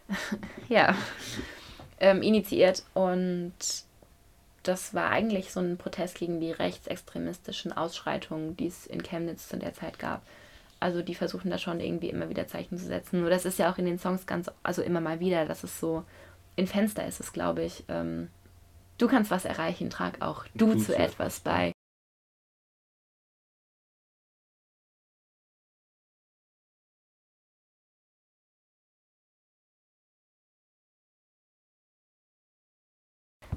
ja, 0.70 0.96
ähm, 2.00 2.22
initiiert 2.22 2.84
und 2.94 3.54
das 4.64 4.94
war 4.94 5.10
eigentlich 5.10 5.52
so 5.52 5.60
ein 5.60 5.78
Protest 5.78 6.18
gegen 6.18 6.40
die 6.40 6.52
rechtsextremistischen 6.52 7.74
Ausschreitungen, 7.74 8.56
die 8.58 8.68
es 8.68 8.88
in 8.88 9.04
Chemnitz 9.04 9.48
zu 9.50 9.58
der 9.58 9.74
Zeit 9.74 10.00
gab. 10.00 10.22
Also 10.80 11.02
die 11.02 11.16
versuchen 11.16 11.52
da 11.52 11.58
schon 11.58 11.80
irgendwie 11.80 12.10
immer 12.10 12.30
wieder 12.30 12.48
Zeichen 12.48 12.78
zu 12.78 12.86
setzen. 12.86 13.22
Nur 13.22 13.30
das 13.30 13.46
ist 13.46 13.60
ja 13.60 13.72
auch 13.72 13.78
in 13.78 13.86
den 13.86 14.00
Songs 14.00 14.26
ganz, 14.26 14.50
also 14.64 14.82
immer 14.82 15.02
mal 15.02 15.20
wieder, 15.20 15.46
dass 15.46 15.64
es 15.64 15.80
so 15.80 16.04
in 16.56 16.68
Fenster 16.68 17.06
ist 17.06 17.20
es, 17.20 17.34
glaube 17.34 17.64
ich. 17.64 17.84
Ähm, 17.88 18.30
du 18.98 19.08
kannst 19.08 19.32
was 19.32 19.46
erreichen, 19.46 19.90
trag 19.90 20.22
auch 20.22 20.46
du, 20.54 20.74
Du 20.74 20.78
zu 20.78 20.86
zu 20.86 20.98
etwas 20.98 21.40
bei. 21.40 21.72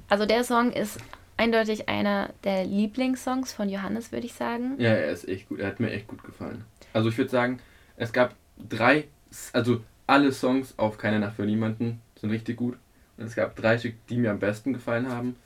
Also 0.09 0.27
der 0.27 0.45
Song 0.45 0.73
ist 0.73 0.99
eindeutig 1.37 1.89
einer 1.89 2.31
der 2.45 2.65
Lieblingssongs 2.65 3.53
von 3.53 3.69
Johannes, 3.69 4.13
würde 4.13 4.27
ich 4.27 4.35
sagen. 4.35 4.77
Ja, 4.79 4.91
er 4.91 5.11
ist 5.11 5.29
echt 5.29 5.49
gut. 5.49 5.61
Er 5.61 5.69
hat 5.69 5.81
mir 5.81 5.91
echt 5.91 6.09
gut 6.09 6.23
gefallen. 6.23 6.65
Also 6.93 7.09
ich 7.09 7.19
würde 7.19 7.31
sagen, 7.31 7.61
es 7.97 8.13
gab 8.13 8.35
drei, 8.57 9.09
also 9.53 9.83
alle 10.07 10.33
Songs 10.33 10.75
auf 10.79 10.99
Keine 10.99 11.19
Nacht 11.19 11.37
für 11.37 11.45
niemanden 11.45 12.01
sind 12.21 12.31
richtig 12.31 12.57
gut. 12.57 12.79
Und 13.17 13.25
es 13.25 13.35
gab 13.35 13.57
drei 13.57 13.79
Stück, 13.79 13.95
die 14.09 14.17
mir 14.17 14.31
am 14.31 14.39
besten 14.39 14.73
gefallen 14.73 15.09
haben. 15.09 15.37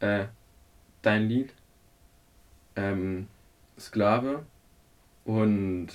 Äh, 0.00 0.26
Dein 1.02 1.28
Lied, 1.28 1.52
ähm, 2.74 3.28
Sklave 3.78 4.44
und 5.24 5.88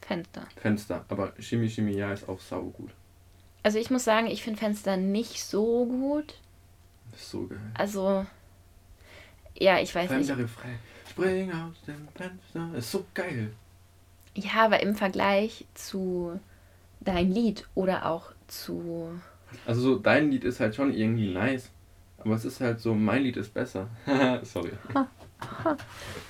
Fenster. 0.00 0.48
Fenster. 0.56 1.04
Aber 1.08 1.34
Shimmy 1.38 1.68
Ja 1.92 2.12
ist 2.12 2.28
auch 2.28 2.40
sau 2.40 2.62
gut. 2.62 2.90
Also 3.62 3.78
ich 3.78 3.90
muss 3.90 4.02
sagen, 4.04 4.26
ich 4.26 4.42
finde 4.42 4.58
Fenster 4.58 4.96
nicht 4.96 5.44
so 5.44 5.86
gut. 5.86 6.34
So 7.16 7.46
geil. 7.46 7.58
Also, 7.74 8.26
ja, 9.56 9.80
ich 9.80 9.94
weiß 9.94 10.10
allem 10.10 10.20
nicht. 10.20 10.30
Refrain. 10.30 10.78
Spring 11.10 11.50
aus 11.52 11.76
dem 11.86 12.08
Fenster. 12.14 12.78
Ist 12.78 12.90
so 12.90 13.04
geil. 13.14 13.52
Ja, 14.34 14.64
aber 14.66 14.80
im 14.82 14.94
Vergleich 14.94 15.66
zu 15.74 16.38
dein 17.00 17.32
Lied 17.32 17.66
oder 17.74 18.06
auch 18.06 18.32
zu. 18.46 19.10
Also 19.66 19.80
so, 19.80 19.98
dein 19.98 20.30
Lied 20.30 20.44
ist 20.44 20.60
halt 20.60 20.74
schon 20.74 20.92
irgendwie 20.92 21.32
nice. 21.32 21.70
Aber 22.18 22.34
es 22.34 22.44
ist 22.44 22.60
halt 22.60 22.80
so, 22.80 22.94
mein 22.94 23.22
Lied 23.22 23.36
ist 23.36 23.52
besser. 23.54 23.88
Sorry. 24.42 24.72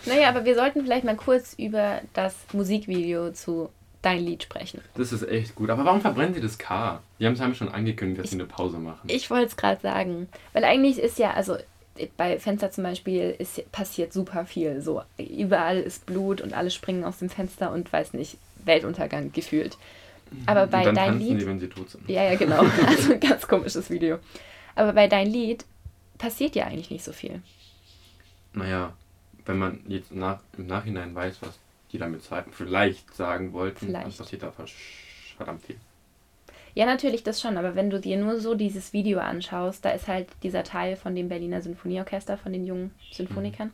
Naja, 0.06 0.28
aber 0.28 0.44
wir 0.44 0.54
sollten 0.54 0.82
vielleicht 0.82 1.04
mal 1.04 1.16
kurz 1.16 1.54
über 1.54 2.02
das 2.12 2.34
Musikvideo 2.52 3.32
zu 3.32 3.70
dein 4.08 4.24
Lied 4.24 4.42
sprechen. 4.42 4.80
Das 4.94 5.12
ist 5.12 5.22
echt 5.28 5.54
gut. 5.54 5.70
Aber 5.70 5.84
warum 5.84 6.00
verbrennen 6.00 6.34
sie 6.34 6.40
das 6.40 6.58
K? 6.58 7.00
Die 7.18 7.26
haben 7.26 7.34
es 7.34 7.40
haben 7.40 7.54
schon 7.54 7.68
angekündigt, 7.68 8.22
dass 8.24 8.30
sie 8.30 8.36
eine 8.36 8.46
Pause 8.46 8.78
machen. 8.78 9.08
Ich 9.08 9.30
wollte 9.30 9.46
es 9.46 9.56
gerade 9.56 9.80
sagen. 9.80 10.28
Weil 10.52 10.64
eigentlich 10.64 10.98
ist 10.98 11.18
ja, 11.18 11.32
also 11.32 11.56
bei 12.16 12.38
Fenster 12.38 12.70
zum 12.70 12.84
Beispiel 12.84 13.34
ist, 13.38 13.70
passiert 13.72 14.12
super 14.12 14.46
viel. 14.46 14.80
So, 14.80 15.02
überall 15.18 15.78
ist 15.78 16.06
Blut 16.06 16.40
und 16.40 16.54
alle 16.54 16.70
springen 16.70 17.04
aus 17.04 17.18
dem 17.18 17.28
Fenster 17.28 17.72
und 17.72 17.92
weiß 17.92 18.14
nicht, 18.14 18.38
Weltuntergang 18.64 19.32
gefühlt. 19.32 19.76
Aber 20.46 20.66
bei 20.66 20.80
Und 20.80 20.94
dann 20.94 20.94
dein 20.94 21.18
Lied. 21.18 21.40
die, 21.40 21.46
wenn 21.46 21.58
sie 21.58 21.68
tot 21.68 21.90
sind. 21.90 22.08
Ja, 22.08 22.22
ja, 22.22 22.36
genau. 22.36 22.64
Also 22.86 23.12
ein 23.12 23.20
ganz 23.20 23.46
komisches 23.46 23.90
Video. 23.90 24.18
Aber 24.74 24.92
bei 24.92 25.08
dein 25.08 25.26
Lied 25.26 25.64
passiert 26.18 26.54
ja 26.54 26.66
eigentlich 26.66 26.90
nicht 26.90 27.04
so 27.04 27.12
viel. 27.12 27.40
Naja, 28.52 28.92
wenn 29.46 29.58
man 29.58 29.80
jetzt 29.88 30.14
nach, 30.14 30.40
im 30.56 30.66
Nachhinein 30.66 31.14
weiß, 31.14 31.36
was 31.40 31.58
die 31.92 31.98
damit 31.98 32.22
vielleicht 32.50 33.14
sagen 33.14 33.52
wollten, 33.52 33.86
Vielleicht. 33.86 34.18
passiert 34.18 34.42
da 34.42 34.52
verdammt 35.36 35.62
viel. 35.62 35.76
Ja, 36.74 36.86
natürlich 36.86 37.24
das 37.24 37.40
schon, 37.40 37.56
aber 37.56 37.74
wenn 37.74 37.90
du 37.90 37.98
dir 37.98 38.16
nur 38.18 38.38
so 38.40 38.54
dieses 38.54 38.92
Video 38.92 39.18
anschaust, 39.18 39.84
da 39.84 39.90
ist 39.90 40.06
halt 40.06 40.28
dieser 40.42 40.62
Teil 40.62 40.96
von 40.96 41.14
dem 41.14 41.28
Berliner 41.28 41.60
Sinfonieorchester, 41.60 42.36
von 42.36 42.52
den 42.52 42.66
jungen 42.66 42.92
Symphonikern, 43.10 43.72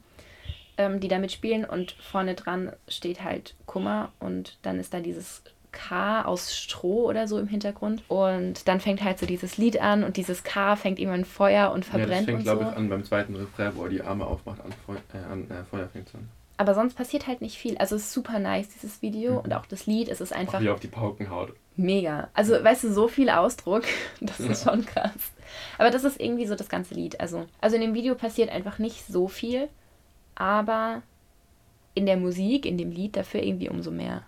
ähm, 0.79 1.01
die 1.01 1.09
da 1.09 1.19
mitspielen 1.19 1.65
und 1.65 1.93
vorne 1.93 2.35
dran 2.35 2.73
steht 2.89 3.23
halt 3.23 3.55
Kummer 3.67 4.13
und 4.21 4.59
dann 4.63 4.79
ist 4.81 4.95
da 4.95 5.01
dieses 5.01 5.43
K 5.73 6.23
aus 6.23 6.57
Stroh 6.57 7.05
oder 7.09 7.27
so 7.27 7.39
im 7.39 7.49
Hintergrund 7.49 8.03
und 8.09 8.67
dann 8.69 8.81
fängt 8.81 9.03
halt 9.03 9.19
so 9.19 9.27
dieses 9.27 9.59
Lied 9.59 9.81
an 9.81 10.05
und 10.05 10.17
dieses 10.17 10.45
K 10.45 10.77
fängt 10.77 10.99
irgendwann 11.01 11.25
Feuer 11.25 11.73
und 11.73 11.85
Ja, 11.85 11.93
das 11.93 12.01
verbrennt 12.01 12.25
fängt, 12.27 12.43
glaube 12.45 12.65
so. 12.65 12.71
ich, 12.71 12.77
an 12.77 12.89
beim 12.89 13.05
zweiten 13.05 13.35
Refrain, 13.35 13.75
wo 13.75 13.83
er 13.85 13.91
die 13.91 14.03
Arme 14.03 14.25
aufmacht, 14.25 14.61
an, 14.61 14.73
Feu 14.87 14.95
äh, 15.13 15.19
an 15.31 15.51
äh, 15.51 15.65
Feuer 15.65 15.89
fängt 15.89 16.15
an. 16.15 16.29
Aber 16.57 16.75
sonst 16.75 16.95
passiert 16.95 17.27
halt 17.27 17.41
nicht 17.41 17.57
viel. 17.59 17.77
Also 17.79 17.97
es 17.97 18.03
ist 18.05 18.13
super 18.13 18.39
nice, 18.39 18.69
dieses 18.69 19.03
Video 19.03 19.33
Mhm. 19.33 19.39
und 19.41 19.55
auch 19.55 19.67
das 19.67 19.87
Lied, 19.87 20.09
es 20.09 20.21
ist 20.21 20.33
Auch 20.33 20.37
einfach 20.39 20.61
wie 20.61 20.69
er 20.69 20.75
auf 20.75 20.81
die 20.81 20.87
Pauken 20.89 21.31
haut. 21.31 21.53
Mega. 21.77 22.29
Also, 22.35 22.53
weißt 22.63 22.85
du, 22.85 22.93
so 22.93 23.09
viel 23.09 23.29
Ausdruck, 23.29 23.83
das 24.21 24.39
ist 24.39 24.63
schon 24.65 24.87
krass. 24.87 25.13
Aber 25.79 25.91
das 25.91 26.05
ist 26.05 26.21
irgendwie 26.21 26.47
so 26.47 26.55
das 26.55 26.69
ganze 26.69 26.95
Lied. 26.95 27.19
Also, 27.21 27.47
also 27.61 27.75
in 27.77 27.83
dem 27.83 27.95
Video 27.95 28.15
passiert 28.15 28.51
einfach 28.51 28.79
nicht 28.79 29.05
so 29.07 29.27
viel, 29.27 29.69
aber 30.37 31.03
in 31.95 32.07
der 32.07 32.17
Musik, 32.17 32.67
in 32.67 32.79
dem 32.79 32.91
Lied 32.93 33.17
dafür 33.17 33.43
irgendwie 33.43 33.69
umso 33.69 33.91
mehr. 33.91 34.23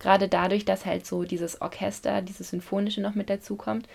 Gerade 0.00 0.28
dadurch, 0.28 0.64
dass 0.64 0.86
halt 0.86 1.06
so 1.06 1.24
dieses 1.24 1.60
Orchester, 1.60 2.22
dieses 2.22 2.50
Symphonische 2.50 3.00
noch 3.00 3.14
mit 3.14 3.30
dazukommt 3.30 3.88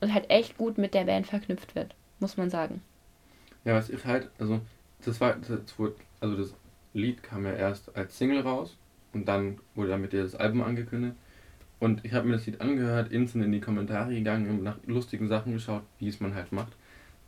und 0.00 0.12
halt 0.12 0.28
echt 0.30 0.58
gut 0.58 0.76
mit 0.78 0.92
der 0.94 1.04
Band 1.04 1.26
verknüpft 1.26 1.74
wird, 1.74 1.94
muss 2.20 2.36
man 2.36 2.50
sagen. 2.50 2.82
Ja, 3.64 3.74
was 3.74 3.88
ich 3.88 4.04
halt, 4.04 4.28
also 4.38 4.60
das 5.04 5.20
war, 5.20 5.34
das 5.36 5.78
wurde, 5.78 5.94
also 6.20 6.36
das 6.36 6.52
Lied 6.94 7.22
kam 7.22 7.44
ja 7.44 7.52
erst 7.52 7.94
als 7.96 8.16
Single 8.18 8.40
raus 8.40 8.76
und 9.12 9.26
dann 9.28 9.58
wurde 9.74 9.90
damit 9.90 10.12
das 10.12 10.34
Album 10.34 10.62
angekündigt. 10.62 11.16
Und 11.80 12.04
ich 12.04 12.12
habe 12.12 12.26
mir 12.26 12.34
das 12.34 12.46
Lied 12.46 12.60
angehört, 12.60 13.12
instant 13.12 13.44
in 13.44 13.52
die 13.52 13.60
Kommentare 13.60 14.12
gegangen 14.12 14.50
und 14.50 14.62
nach 14.64 14.78
lustigen 14.86 15.28
Sachen 15.28 15.52
geschaut, 15.52 15.82
wie 16.00 16.08
es 16.08 16.18
man 16.20 16.34
halt 16.34 16.50
macht. 16.50 16.72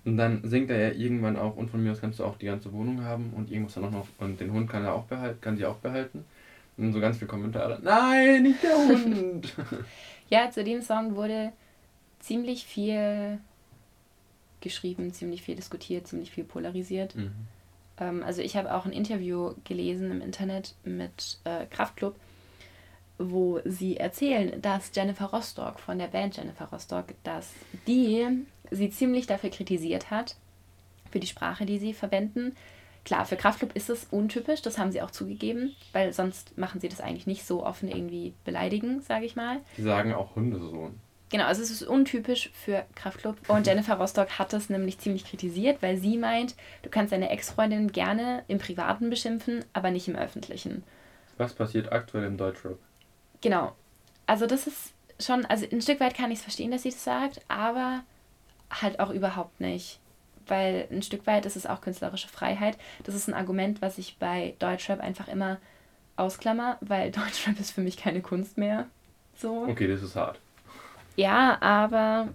Und 0.05 0.17
dann 0.17 0.41
singt 0.45 0.71
er 0.71 0.81
ja 0.81 0.99
irgendwann 0.99 1.37
auch, 1.37 1.57
und 1.57 1.71
von 1.71 1.83
mir 1.83 1.93
aus 1.93 2.01
kannst 2.01 2.19
du 2.19 2.25
auch 2.25 2.37
die 2.37 2.47
ganze 2.47 2.73
Wohnung 2.73 3.05
haben 3.05 3.33
und 3.37 3.51
irgendwas 3.51 3.75
dann 3.75 3.85
auch 3.85 3.91
noch, 3.91 4.09
und 4.19 4.41
den 4.41 4.53
Hund 4.53 4.69
kann 4.69 4.85
er 4.85 4.95
auch 4.95 5.05
behalten, 5.05 5.41
kann 5.41 5.57
sie 5.57 5.67
auch 5.67 5.77
behalten. 5.77 6.25
Und 6.77 6.93
so 6.93 7.01
ganz 7.01 7.19
viele 7.19 7.29
Kommentare, 7.29 7.79
nein, 7.83 8.43
nicht 8.43 8.63
der 8.63 8.77
Hund! 8.77 9.55
Ja, 10.31 10.49
zu 10.49 10.63
dem 10.63 10.81
Song 10.81 11.17
wurde 11.17 11.53
ziemlich 12.21 12.65
viel 12.65 13.41
geschrieben, 14.61 15.13
ziemlich 15.13 15.43
viel 15.43 15.57
diskutiert, 15.57 16.07
ziemlich 16.07 16.31
viel 16.31 16.45
polarisiert. 16.45 17.17
mhm. 17.17 17.33
Ähm, 18.01 18.23
also 18.23 18.43
ich 18.43 18.57
habe 18.57 18.75
auch 18.75 18.87
ein 18.87 18.93
Interview 18.93 19.55
gelesen 19.65 20.11
im 20.11 20.21
Internet 20.21 20.75
mit 20.85 21.39
äh, 21.45 21.67
Kraftklub, 21.67 22.17
wo 23.19 23.61
sie 23.65 23.99
erzählen, 23.99 24.61
dass 24.63 24.91
Jennifer 24.95 25.27
Rostock 25.27 25.79
von 25.79 25.99
der 25.99 26.09
Band 26.09 26.37
Jennifer 26.37 26.67
Rostock, 26.67 27.07
dass 27.23 27.53
die 27.87 28.27
sie 28.71 28.91
ziemlich 28.91 29.27
dafür 29.27 29.51
kritisiert 29.51 30.11
hat, 30.11 30.37
für 31.11 31.21
die 31.21 31.27
Sprache, 31.27 31.67
die 31.67 31.79
sie 31.79 31.93
verwenden. 31.93 32.57
Klar, 33.05 33.25
für 33.25 33.37
Kraftklub 33.37 33.75
ist 33.75 33.91
es 33.91 34.07
untypisch, 34.11 34.63
das 34.63 34.79
haben 34.79 34.93
sie 34.93 35.03
auch 35.03 35.11
zugegeben, 35.11 35.75
weil 35.93 36.13
sonst 36.13 36.57
machen 36.59 36.81
sie 36.81 36.89
das 36.89 37.01
eigentlich 37.01 37.27
nicht 37.27 37.45
so 37.45 37.65
offen 37.65 37.89
irgendwie 37.89 38.35
beleidigen, 38.45 39.01
sage 39.01 39.25
ich 39.25 39.37
mal. 39.37 39.61
Die 39.77 39.83
sagen 39.83 40.13
auch 40.13 40.37
Hundesohn. 40.37 41.01
Genau, 41.31 41.45
also 41.45 41.63
es 41.63 41.71
ist 41.71 41.85
untypisch 41.85 42.51
für 42.53 42.85
Kraftklub. 42.97 43.37
Und 43.49 43.67
Jennifer 43.67 43.95
Rostock 43.95 44.39
hat 44.39 44.53
das 44.53 44.69
nämlich 44.69 44.99
ziemlich 44.99 45.25
kritisiert, 45.25 45.81
weil 45.81 45.97
sie 45.97 46.19
meint, 46.19 46.57
du 46.83 46.91
kannst 46.91 47.13
deine 47.13 47.31
Ex-Freundin 47.31 47.93
gerne 47.93 48.43
im 48.49 48.59
Privaten 48.59 49.11
beschimpfen, 49.11 49.65
aber 49.73 49.93
nicht 49.93 50.09
im 50.09 50.17
Öffentlichen. 50.17 50.83
Was 51.39 51.55
passiert 51.55 51.93
aktuell 51.93 52.25
im 52.25 52.37
Deutschrap? 52.37 52.79
Genau. 53.41 53.77
Also 54.27 54.47
das 54.47 54.67
ist 54.67 54.93
schon, 55.21 55.47
also 55.47 55.67
ein 55.71 55.81
Stück 55.81 56.01
weit 56.01 56.15
kann 56.15 56.33
ich 56.33 56.39
es 56.39 56.45
verstehen, 56.45 56.73
dass 56.73 56.83
sie 56.83 56.91
das 56.91 57.05
sagt, 57.05 57.41
aber 57.47 58.03
halt 58.71 58.99
auch 58.99 59.11
überhaupt 59.11 59.61
nicht. 59.61 60.01
Weil 60.49 60.89
ein 60.91 61.03
Stück 61.03 61.29
weit 61.29 61.47
ist 61.47 61.57
es 61.57 61.67
auch 61.67 61.81
künstlerische 61.81 62.29
Freiheit. 62.29 62.77
Das 63.05 63.15
ist 63.15 63.29
ein 63.29 63.35
Argument, 63.35 63.81
was 63.81 63.99
ich 63.99 64.17
bei 64.19 64.55
Deutschrap 64.59 64.99
einfach 64.99 65.29
immer 65.29 65.59
ausklammer, 66.17 66.77
weil 66.81 67.11
Deutschrap 67.13 67.59
ist 67.61 67.71
für 67.71 67.83
mich 67.83 67.97
keine 67.97 68.21
Kunst 68.21 68.59
mehr. 68.59 68.87
So. 69.37 69.67
Okay, 69.69 69.87
das 69.87 70.03
ist 70.03 70.17
hart. 70.17 70.41
Ja, 71.17 71.61
aber 71.61 72.29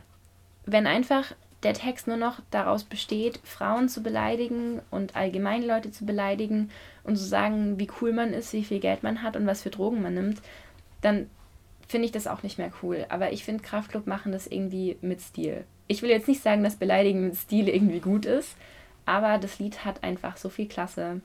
wenn 0.65 0.87
einfach 0.87 1.33
der 1.63 1.73
Text 1.73 2.07
nur 2.07 2.17
noch 2.17 2.39
daraus 2.51 2.83
besteht, 2.83 3.39
Frauen 3.43 3.89
zu 3.89 4.03
beleidigen 4.03 4.81
und 4.91 5.15
allgemein 5.15 5.63
Leute 5.63 5.91
zu 5.91 6.05
beleidigen 6.05 6.69
und 7.03 7.17
zu 7.17 7.23
sagen, 7.23 7.79
wie 7.79 7.89
cool 8.01 8.13
man 8.13 8.33
ist, 8.33 8.53
wie 8.53 8.63
viel 8.63 8.79
Geld 8.79 9.01
man 9.01 9.23
hat 9.23 9.35
und 9.35 9.47
was 9.47 9.63
für 9.63 9.71
Drogen 9.71 10.01
man 10.01 10.13
nimmt, 10.13 10.41
dann 11.01 11.29
finde 11.87 12.05
ich 12.05 12.11
das 12.11 12.27
auch 12.27 12.43
nicht 12.43 12.57
mehr 12.57 12.71
cool. 12.83 13.05
Aber 13.09 13.31
ich 13.31 13.43
finde, 13.43 13.63
Kraftclub 13.63 14.05
machen 14.05 14.31
das 14.31 14.47
irgendwie 14.47 14.97
mit 15.01 15.21
Stil. 15.21 15.65
Ich 15.87 16.01
will 16.01 16.09
jetzt 16.09 16.27
nicht 16.27 16.41
sagen, 16.41 16.63
dass 16.63 16.75
Beleidigen 16.75 17.25
mit 17.25 17.35
Stil 17.35 17.67
irgendwie 17.67 17.99
gut 17.99 18.25
ist, 18.25 18.55
aber 19.05 19.37
das 19.37 19.59
Lied 19.59 19.85
hat 19.85 20.03
einfach 20.03 20.37
so 20.37 20.49
viel 20.49 20.67
Klasse, 20.67 21.21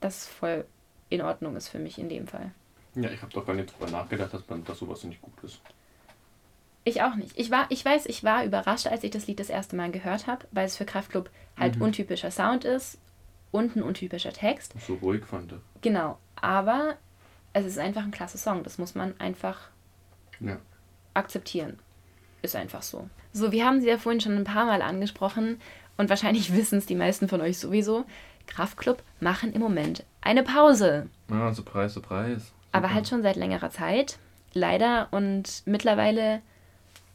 dass 0.00 0.22
es 0.22 0.28
voll 0.28 0.64
in 1.08 1.22
Ordnung 1.22 1.56
ist 1.56 1.68
für 1.68 1.78
mich 1.78 1.98
in 1.98 2.08
dem 2.08 2.26
Fall. 2.26 2.52
Ja, 2.94 3.10
ich 3.10 3.22
habe 3.22 3.32
doch 3.32 3.46
gar 3.46 3.54
nicht 3.54 3.72
drüber 3.72 3.90
nachgedacht, 3.90 4.34
dass, 4.34 4.48
man, 4.48 4.64
dass 4.64 4.78
sowas 4.78 5.04
nicht 5.04 5.22
gut 5.22 5.42
ist. 5.42 5.60
Ich 6.84 7.02
auch 7.02 7.14
nicht. 7.14 7.38
Ich, 7.38 7.50
war, 7.50 7.66
ich 7.68 7.84
weiß, 7.84 8.06
ich 8.06 8.24
war 8.24 8.44
überrascht, 8.44 8.86
als 8.88 9.04
ich 9.04 9.10
das 9.12 9.26
Lied 9.26 9.38
das 9.40 9.50
erste 9.50 9.76
Mal 9.76 9.90
gehört 9.92 10.26
habe, 10.26 10.46
weil 10.50 10.66
es 10.66 10.76
für 10.76 10.84
Kraftclub 10.84 11.30
halt 11.56 11.76
Mhm. 11.76 11.82
untypischer 11.82 12.30
Sound 12.30 12.64
ist 12.64 12.98
und 13.52 13.76
ein 13.76 13.82
untypischer 13.82 14.32
Text. 14.32 14.74
So 14.86 14.94
ruhig 14.94 15.24
fand. 15.24 15.54
Genau. 15.80 16.18
Aber 16.40 16.94
es 17.52 17.66
ist 17.66 17.78
einfach 17.78 18.02
ein 18.02 18.10
klasse 18.10 18.38
Song. 18.38 18.64
Das 18.64 18.78
muss 18.78 18.94
man 18.96 19.14
einfach 19.20 19.60
Ja. 20.40 20.58
akzeptieren. 21.14 21.78
Ist 22.42 22.56
einfach 22.56 22.82
so. 22.82 23.08
So, 23.32 23.52
wir 23.52 23.64
haben 23.64 23.80
sie 23.80 23.88
ja 23.88 23.98
vorhin 23.98 24.20
schon 24.20 24.36
ein 24.36 24.44
paar 24.44 24.66
Mal 24.66 24.82
angesprochen 24.82 25.60
und 25.96 26.10
wahrscheinlich 26.10 26.52
wissen 26.56 26.78
es 26.78 26.86
die 26.86 26.96
meisten 26.96 27.28
von 27.28 27.40
euch 27.40 27.58
sowieso. 27.58 28.04
Kraftclub 28.48 29.02
machen 29.20 29.52
im 29.52 29.60
Moment 29.60 30.04
eine 30.20 30.42
Pause. 30.42 31.08
Ah, 31.30 31.52
Surprise, 31.52 31.90
Surprise. 31.94 32.46
Aber 32.72 32.88
Super. 32.88 32.94
halt 32.94 33.08
schon 33.08 33.22
seit 33.22 33.36
längerer 33.36 33.70
Zeit. 33.70 34.18
Leider. 34.52 35.08
Und 35.12 35.62
mittlerweile 35.64 36.42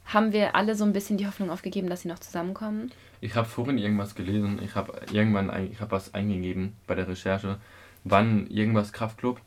haben 0.08 0.32
wir 0.32 0.54
alle 0.56 0.74
so 0.74 0.84
ein 0.84 0.92
bisschen 0.92 1.18
die 1.18 1.26
Hoffnung 1.26 1.50
aufgegeben, 1.50 1.88
dass 1.88 2.02
sie 2.02 2.08
noch 2.08 2.18
zusammenkommen. 2.18 2.90
Ich 3.20 3.34
habe 3.34 3.48
vorhin 3.48 3.78
irgendwas 3.78 4.14
gelesen. 4.14 4.60
Ich 4.62 4.74
habe 4.74 5.00
irgendwann 5.12 5.50
ich 5.70 5.80
habe 5.80 5.92
was 5.92 6.14
eingegeben 6.14 6.76
bei 6.86 6.94
der 6.94 7.08
Recherche, 7.08 7.58
wann 8.04 8.46
irgendwas 8.48 8.92
Kraftclub. 8.92 9.40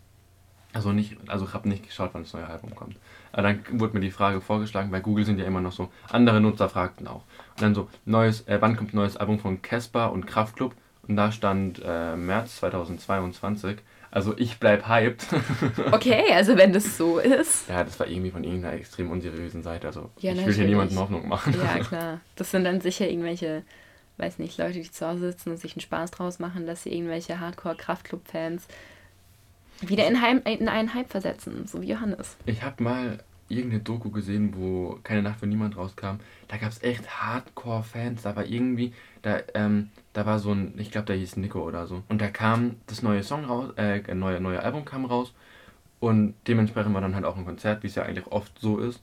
Also 0.73 0.93
nicht, 0.93 1.17
also 1.27 1.45
ich 1.45 1.53
habe 1.53 1.67
nicht 1.67 1.85
geschaut, 1.85 2.11
wann 2.13 2.23
das 2.23 2.33
neue 2.33 2.47
Album 2.47 2.73
kommt. 2.75 2.95
Aber 3.33 3.41
dann 3.41 3.59
wurde 3.71 3.93
mir 3.93 3.99
die 3.99 4.11
Frage 4.11 4.39
vorgeschlagen, 4.39 4.89
bei 4.89 5.01
Google 5.01 5.25
sind 5.25 5.37
ja 5.37 5.45
immer 5.45 5.59
noch 5.59 5.73
so, 5.73 5.91
andere 6.09 6.39
Nutzer 6.39 6.69
fragten 6.69 7.07
auch. 7.07 7.23
Und 7.55 7.61
dann 7.61 7.75
so, 7.75 7.89
neues, 8.05 8.47
äh, 8.47 8.57
wann 8.61 8.77
kommt 8.77 8.93
ein 8.93 8.97
neues 8.97 9.17
Album 9.17 9.37
von 9.39 9.61
Casper 9.61 10.13
und 10.13 10.27
Kraftclub? 10.27 10.73
Und 11.07 11.17
da 11.17 11.31
stand 11.33 11.81
äh, 11.83 12.15
März 12.15 12.57
2022. 12.57 13.79
Also 14.11 14.37
ich 14.37 14.59
bleib 14.59 14.87
hyped. 14.87 15.25
Okay, 15.91 16.33
also 16.33 16.57
wenn 16.57 16.73
das 16.73 16.97
so 16.97 17.17
ist. 17.19 17.69
ja, 17.69 17.83
das 17.83 17.99
war 17.99 18.07
irgendwie 18.07 18.31
von 18.31 18.43
irgendeiner 18.43 18.75
extrem 18.75 19.09
unseriösen 19.09 19.63
Seite. 19.63 19.87
Also 19.87 20.09
Ja, 20.19 20.33
ich 20.33 20.45
will 20.45 20.53
hier 20.53 20.65
niemanden 20.65 20.99
Hoffnung 20.99 21.27
machen. 21.27 21.55
Ja, 21.57 21.79
klar. 21.83 22.19
Das 22.35 22.51
sind 22.51 22.65
dann 22.65 22.81
sicher 22.81 23.09
irgendwelche, 23.09 23.63
weiß 24.17 24.39
nicht, 24.39 24.57
Leute, 24.57 24.73
die 24.81 24.91
zu 24.91 25.07
Hause 25.07 25.31
sitzen 25.31 25.51
und 25.51 25.57
sich 25.57 25.73
einen 25.73 25.81
Spaß 25.81 26.11
draus 26.11 26.39
machen, 26.39 26.67
dass 26.67 26.83
sie 26.83 26.93
irgendwelche 26.93 27.39
Hardcore-Kraftclub-Fans 27.39 28.67
wieder 29.81 30.07
in, 30.07 30.21
Heim, 30.21 30.41
in 30.43 30.67
einen 30.67 30.93
Hype 30.93 31.09
versetzen, 31.09 31.65
so 31.65 31.81
wie 31.81 31.87
Johannes. 31.87 32.35
Ich 32.45 32.61
habe 32.61 32.83
mal 32.83 33.23
irgendeine 33.47 33.81
Doku 33.81 34.09
gesehen, 34.11 34.53
wo 34.55 34.99
keine 35.03 35.21
Nacht 35.21 35.39
für 35.39 35.47
niemand 35.47 35.77
rauskam. 35.77 36.17
Da 36.47 36.57
gab 36.57 36.71
es 36.71 36.83
echt 36.83 37.09
Hardcore-Fans. 37.21 38.21
Da 38.21 38.35
war 38.35 38.45
irgendwie, 38.45 38.93
da, 39.21 39.39
ähm, 39.53 39.89
da 40.13 40.25
war 40.25 40.39
so 40.39 40.51
ein, 40.51 40.73
ich 40.77 40.91
glaube, 40.91 41.05
der 41.07 41.15
hieß 41.15 41.37
Nico 41.37 41.61
oder 41.61 41.87
so. 41.87 42.03
Und 42.09 42.21
da 42.21 42.29
kam 42.29 42.75
das 42.87 43.01
neue 43.01 43.23
Song 43.23 43.45
raus, 43.45 43.71
äh, 43.77 44.01
ein 44.07 44.19
neue, 44.19 44.41
neue 44.41 44.61
Album 44.61 44.85
kam 44.85 45.05
raus. 45.05 45.33
Und 45.99 46.33
dementsprechend 46.47 46.93
war 46.93 47.01
dann 47.01 47.15
halt 47.15 47.25
auch 47.25 47.37
ein 47.37 47.45
Konzert, 47.45 47.83
wie 47.83 47.87
es 47.87 47.95
ja 47.95 48.03
eigentlich 48.03 48.27
oft 48.27 48.57
so 48.59 48.79
ist. 48.79 49.01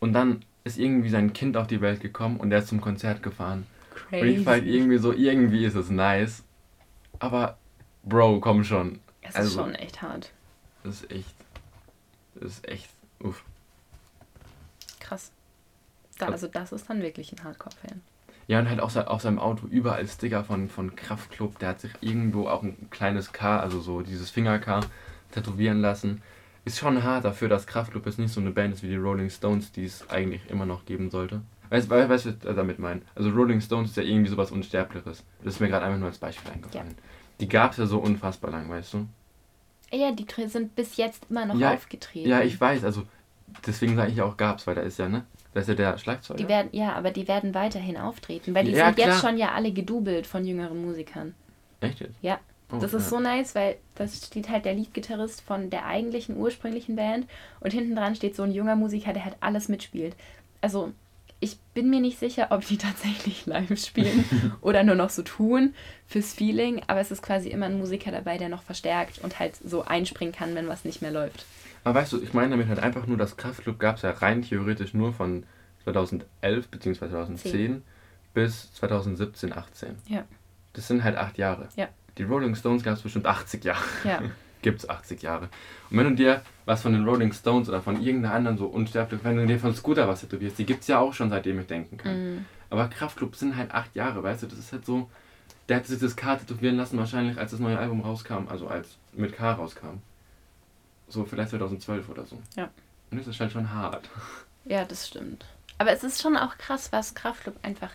Und 0.00 0.12
dann 0.12 0.44
ist 0.64 0.78
irgendwie 0.78 1.08
sein 1.08 1.32
Kind 1.32 1.56
auf 1.56 1.66
die 1.66 1.80
Welt 1.80 2.00
gekommen 2.00 2.38
und 2.38 2.50
der 2.50 2.60
ist 2.60 2.68
zum 2.68 2.80
Konzert 2.80 3.22
gefahren. 3.22 3.66
Und 4.12 4.18
ich 4.24 4.44
war 4.44 4.54
halt 4.54 4.66
irgendwie 4.66 4.98
so, 4.98 5.12
irgendwie 5.12 5.64
ist 5.64 5.74
es 5.74 5.90
nice. 5.90 6.42
Aber, 7.18 7.56
Bro, 8.02 8.40
komm 8.40 8.64
schon. 8.64 9.00
Es 9.22 9.30
ist 9.30 9.36
Also- 9.36 9.62
schon 9.62 9.74
echt 9.74 10.02
hart. 10.02 10.30
Das 10.82 10.96
ist 11.02 11.10
echt, 11.10 11.34
das 12.34 12.52
ist 12.52 12.68
echt, 12.68 12.90
uff. 13.20 13.42
Krass. 15.00 15.32
Da, 16.18 16.26
also 16.26 16.46
das 16.46 16.72
ist 16.72 16.88
dann 16.90 17.00
wirklich 17.00 17.32
ein 17.32 17.42
Hardcore-Fan. 17.42 18.02
Ja, 18.46 18.58
und 18.58 18.68
halt 18.68 18.80
auch 18.80 18.94
auf 18.94 19.22
seinem 19.22 19.38
Auto 19.38 19.66
überall 19.66 20.06
Sticker 20.06 20.44
von, 20.44 20.68
von 20.68 20.94
Kraftklub. 20.96 21.58
Der 21.58 21.70
hat 21.70 21.80
sich 21.80 21.92
irgendwo 22.00 22.48
auch 22.48 22.62
ein 22.62 22.88
kleines 22.90 23.32
K, 23.32 23.58
also 23.58 23.80
so 23.80 24.02
dieses 24.02 24.30
Finger-K, 24.30 24.80
tätowieren 25.32 25.80
lassen. 25.80 26.22
Ist 26.66 26.78
schon 26.78 27.02
hart 27.02 27.24
dafür, 27.24 27.48
dass 27.48 27.66
Kraftklub 27.66 28.06
jetzt 28.06 28.18
nicht 28.18 28.32
so 28.32 28.40
eine 28.40 28.50
Band 28.50 28.74
ist 28.74 28.82
wie 28.82 28.88
die 28.88 28.96
Rolling 28.96 29.30
Stones, 29.30 29.72
die 29.72 29.84
es 29.84 30.08
eigentlich 30.10 30.48
immer 30.50 30.66
noch 30.66 30.84
geben 30.84 31.10
sollte. 31.10 31.42
Weißt 31.70 31.90
du, 31.90 32.08
was 32.08 32.26
ich 32.26 32.34
damit 32.42 32.78
meine? 32.78 33.02
Also 33.14 33.30
Rolling 33.30 33.60
Stones 33.60 33.90
ist 33.90 33.96
ja 33.96 34.02
irgendwie 34.02 34.30
sowas 34.30 34.50
Unsterbliches. 34.50 35.24
Das 35.42 35.54
ist 35.54 35.60
mir 35.60 35.68
gerade 35.68 35.84
einfach 35.84 35.98
nur 35.98 36.08
als 36.08 36.18
Beispiel 36.18 36.52
eingefallen. 36.52 36.94
Die 37.40 37.48
gab 37.48 37.72
es 37.72 37.78
ja 37.78 37.86
so 37.86 37.98
unfassbar 37.98 38.50
lang, 38.50 38.68
weißt 38.68 38.94
du? 38.94 39.08
Ja, 39.92 40.12
die 40.12 40.26
sind 40.46 40.74
bis 40.74 40.96
jetzt 40.96 41.26
immer 41.30 41.46
noch 41.46 41.54
Ja, 41.54 41.74
aufgetreten. 41.74 42.28
Ja, 42.28 42.42
ich 42.42 42.60
weiß, 42.60 42.84
also 42.84 43.04
deswegen 43.66 43.96
sage 43.96 44.12
ich 44.12 44.22
auch 44.22 44.36
gab's, 44.36 44.66
weil 44.66 44.74
da 44.74 44.82
ist 44.82 44.98
ja, 44.98 45.08
ne? 45.08 45.24
Da 45.54 45.60
ist 45.60 45.68
ja 45.68 45.74
der 45.74 45.96
Schlagzeuger. 45.98 46.36
Die 46.38 46.48
werden, 46.48 46.68
ja, 46.72 46.92
aber 46.94 47.10
die 47.12 47.28
werden 47.28 47.54
weiterhin 47.54 47.96
auftreten, 47.96 48.54
weil 48.54 48.64
die 48.64 48.72
Ja, 48.72 48.86
sind 48.86 48.98
jetzt 48.98 49.20
klar. 49.20 49.30
schon 49.30 49.38
ja 49.38 49.52
alle 49.52 49.72
gedoubelt 49.72 50.26
von 50.26 50.44
jüngeren 50.44 50.84
Musikern. 50.84 51.34
Echt 51.80 52.00
jetzt? 52.00 52.16
Ja. 52.22 52.40
Oh, 52.72 52.78
Das 52.78 52.92
ist 52.92 53.04
ja. 53.04 53.08
so 53.10 53.20
nice, 53.20 53.54
weil 53.54 53.76
das 53.94 54.26
steht 54.26 54.48
halt 54.48 54.64
der 54.64 54.74
Leadgitarrist 54.74 55.42
von 55.42 55.70
der 55.70 55.86
eigentlichen 55.86 56.36
ursprünglichen 56.36 56.96
Band 56.96 57.26
und 57.60 57.72
hinten 57.72 57.94
dran 57.94 58.16
steht 58.16 58.34
so 58.34 58.42
ein 58.42 58.52
junger 58.52 58.74
Musiker, 58.74 59.12
der 59.12 59.24
halt 59.24 59.36
alles 59.40 59.68
mitspielt. 59.68 60.16
Also 60.60 60.92
ich 61.40 61.58
bin 61.74 61.88
mir 61.90 62.00
nicht 62.00 62.18
sicher, 62.18 62.48
ob 62.50 62.66
die 62.66 62.78
tatsächlich 62.78 63.46
live 63.46 63.78
spielen 63.78 64.24
oder 64.60 64.82
nur 64.82 64.96
noch 64.96 65.10
so 65.10 65.22
tun 65.22 65.74
fürs 66.08 66.32
Feeling, 66.32 66.82
aber 66.88 66.98
es 67.00 67.12
ist 67.12 67.22
quasi 67.22 67.50
immer 67.50 67.66
ein 67.66 67.78
Musiker 67.78 68.10
dabei, 68.10 68.38
der 68.38 68.48
noch 68.48 68.62
verstärkt 68.62 69.18
und 69.22 69.38
halt 69.38 69.54
so 69.64 69.84
einspringen 69.84 70.34
kann, 70.34 70.54
wenn 70.56 70.66
was 70.68 70.84
nicht 70.84 71.00
mehr 71.00 71.12
läuft. 71.12 71.44
Aber 71.84 72.00
weißt 72.00 72.14
du, 72.14 72.22
ich 72.22 72.32
meine 72.32 72.50
damit 72.50 72.68
halt 72.68 72.80
einfach 72.80 73.06
nur, 73.06 73.18
das 73.18 73.36
Kraftclub 73.36 73.78
gab 73.78 73.96
es 73.96 74.02
ja 74.02 74.10
rein 74.10 74.42
theoretisch 74.42 74.94
nur 74.94 75.12
von 75.12 75.44
2011 75.84 76.68
bzw. 76.68 76.98
2010 76.98 77.52
Zehn. 77.52 77.82
bis 78.32 78.72
2017, 78.74 79.52
18. 79.52 79.96
Ja. 80.08 80.24
Das 80.72 80.88
sind 80.88 81.04
halt 81.04 81.16
acht 81.16 81.38
Jahre. 81.38 81.68
Ja. 81.76 81.88
Die 82.16 82.22
Rolling 82.22 82.54
Stones 82.54 82.82
gab 82.82 82.94
es 82.94 83.02
bestimmt 83.02 83.26
80 83.26 83.64
Jahre. 83.64 83.84
Ja. 84.04 84.22
Gibt 84.62 84.80
es 84.80 84.88
80 84.88 85.20
Jahre. 85.20 85.50
Und 85.90 85.98
wenn 85.98 86.08
du 86.08 86.14
dir 86.14 86.42
was 86.64 86.80
von 86.80 86.94
den 86.94 87.06
Rolling 87.06 87.32
Stones 87.34 87.68
oder 87.68 87.82
von 87.82 88.02
irgendeiner 88.02 88.34
anderen 88.34 88.56
so 88.56 88.66
unsterblich, 88.66 89.20
wenn 89.22 89.36
du 89.36 89.46
dir 89.46 89.58
von 89.58 89.74
Scooter 89.74 90.08
was 90.08 90.22
tätowierst, 90.22 90.58
die 90.58 90.64
gibt 90.64 90.80
es 90.80 90.88
ja 90.88 90.98
auch 91.00 91.12
schon 91.12 91.28
seitdem 91.28 91.60
ich 91.60 91.66
denken 91.66 91.98
kann. 91.98 92.36
Mm. 92.36 92.46
Aber 92.70 92.88
Kraftclub 92.88 93.36
sind 93.36 93.56
halt 93.56 93.72
acht 93.72 93.94
Jahre, 93.94 94.22
weißt 94.22 94.44
du, 94.44 94.46
das 94.46 94.58
ist 94.58 94.72
halt 94.72 94.86
so. 94.86 95.10
Der 95.68 95.76
hat 95.76 95.86
sich 95.86 95.98
das 95.98 96.16
K 96.16 96.36
tätowieren 96.36 96.76
lassen, 96.76 96.98
wahrscheinlich 96.98 97.38
als 97.38 97.50
das 97.50 97.60
neue 97.60 97.78
Album 97.78 98.00
rauskam, 98.00 98.48
also 98.48 98.68
als 98.68 98.96
mit 99.12 99.34
K 99.34 99.52
rauskam. 99.52 100.00
So 101.14 101.24
vielleicht 101.24 101.50
2012 101.50 102.08
oder 102.08 102.26
so. 102.26 102.38
Ja. 102.56 102.68
Und 103.10 103.18
das 103.18 103.28
ist 103.28 103.38
halt 103.38 103.52
schon 103.52 103.72
hart. 103.72 104.10
Ja, 104.64 104.84
das 104.84 105.06
stimmt. 105.06 105.44
Aber 105.78 105.92
es 105.92 106.02
ist 106.02 106.20
schon 106.20 106.36
auch 106.36 106.58
krass, 106.58 106.90
was 106.92 107.14
Kraftclub 107.14 107.54
einfach 107.62 107.92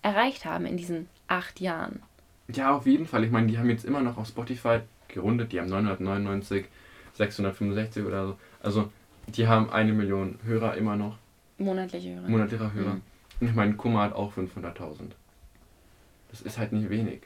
erreicht 0.00 0.44
haben 0.46 0.64
in 0.64 0.76
diesen 0.78 1.08
acht 1.28 1.60
Jahren. 1.60 2.02
Ja, 2.48 2.74
auf 2.74 2.86
jeden 2.86 3.06
Fall. 3.06 3.24
Ich 3.24 3.30
meine, 3.30 3.46
die 3.46 3.58
haben 3.58 3.68
jetzt 3.68 3.84
immer 3.84 4.00
noch 4.00 4.16
auf 4.16 4.26
Spotify 4.28 4.80
gerundet, 5.08 5.52
die 5.52 5.60
haben 5.60 5.68
999, 5.68 6.66
665 7.14 8.04
oder 8.04 8.26
so. 8.28 8.38
Also, 8.62 8.90
die 9.28 9.46
haben 9.46 9.70
eine 9.70 9.92
Million 9.92 10.38
Hörer 10.44 10.76
immer 10.76 10.96
noch, 10.96 11.18
Monatliche 11.58 12.14
Hörer. 12.14 12.28
monatlicher 12.28 12.72
Hörer. 12.72 12.94
Mhm. 12.94 13.02
Und 13.40 13.48
ich 13.48 13.54
meine, 13.54 13.74
Kummer 13.74 14.02
hat 14.02 14.14
auch 14.14 14.32
500.000. 14.34 15.12
Das 16.30 16.40
ist 16.40 16.56
halt 16.58 16.72
nicht 16.72 16.88
wenig. 16.88 17.22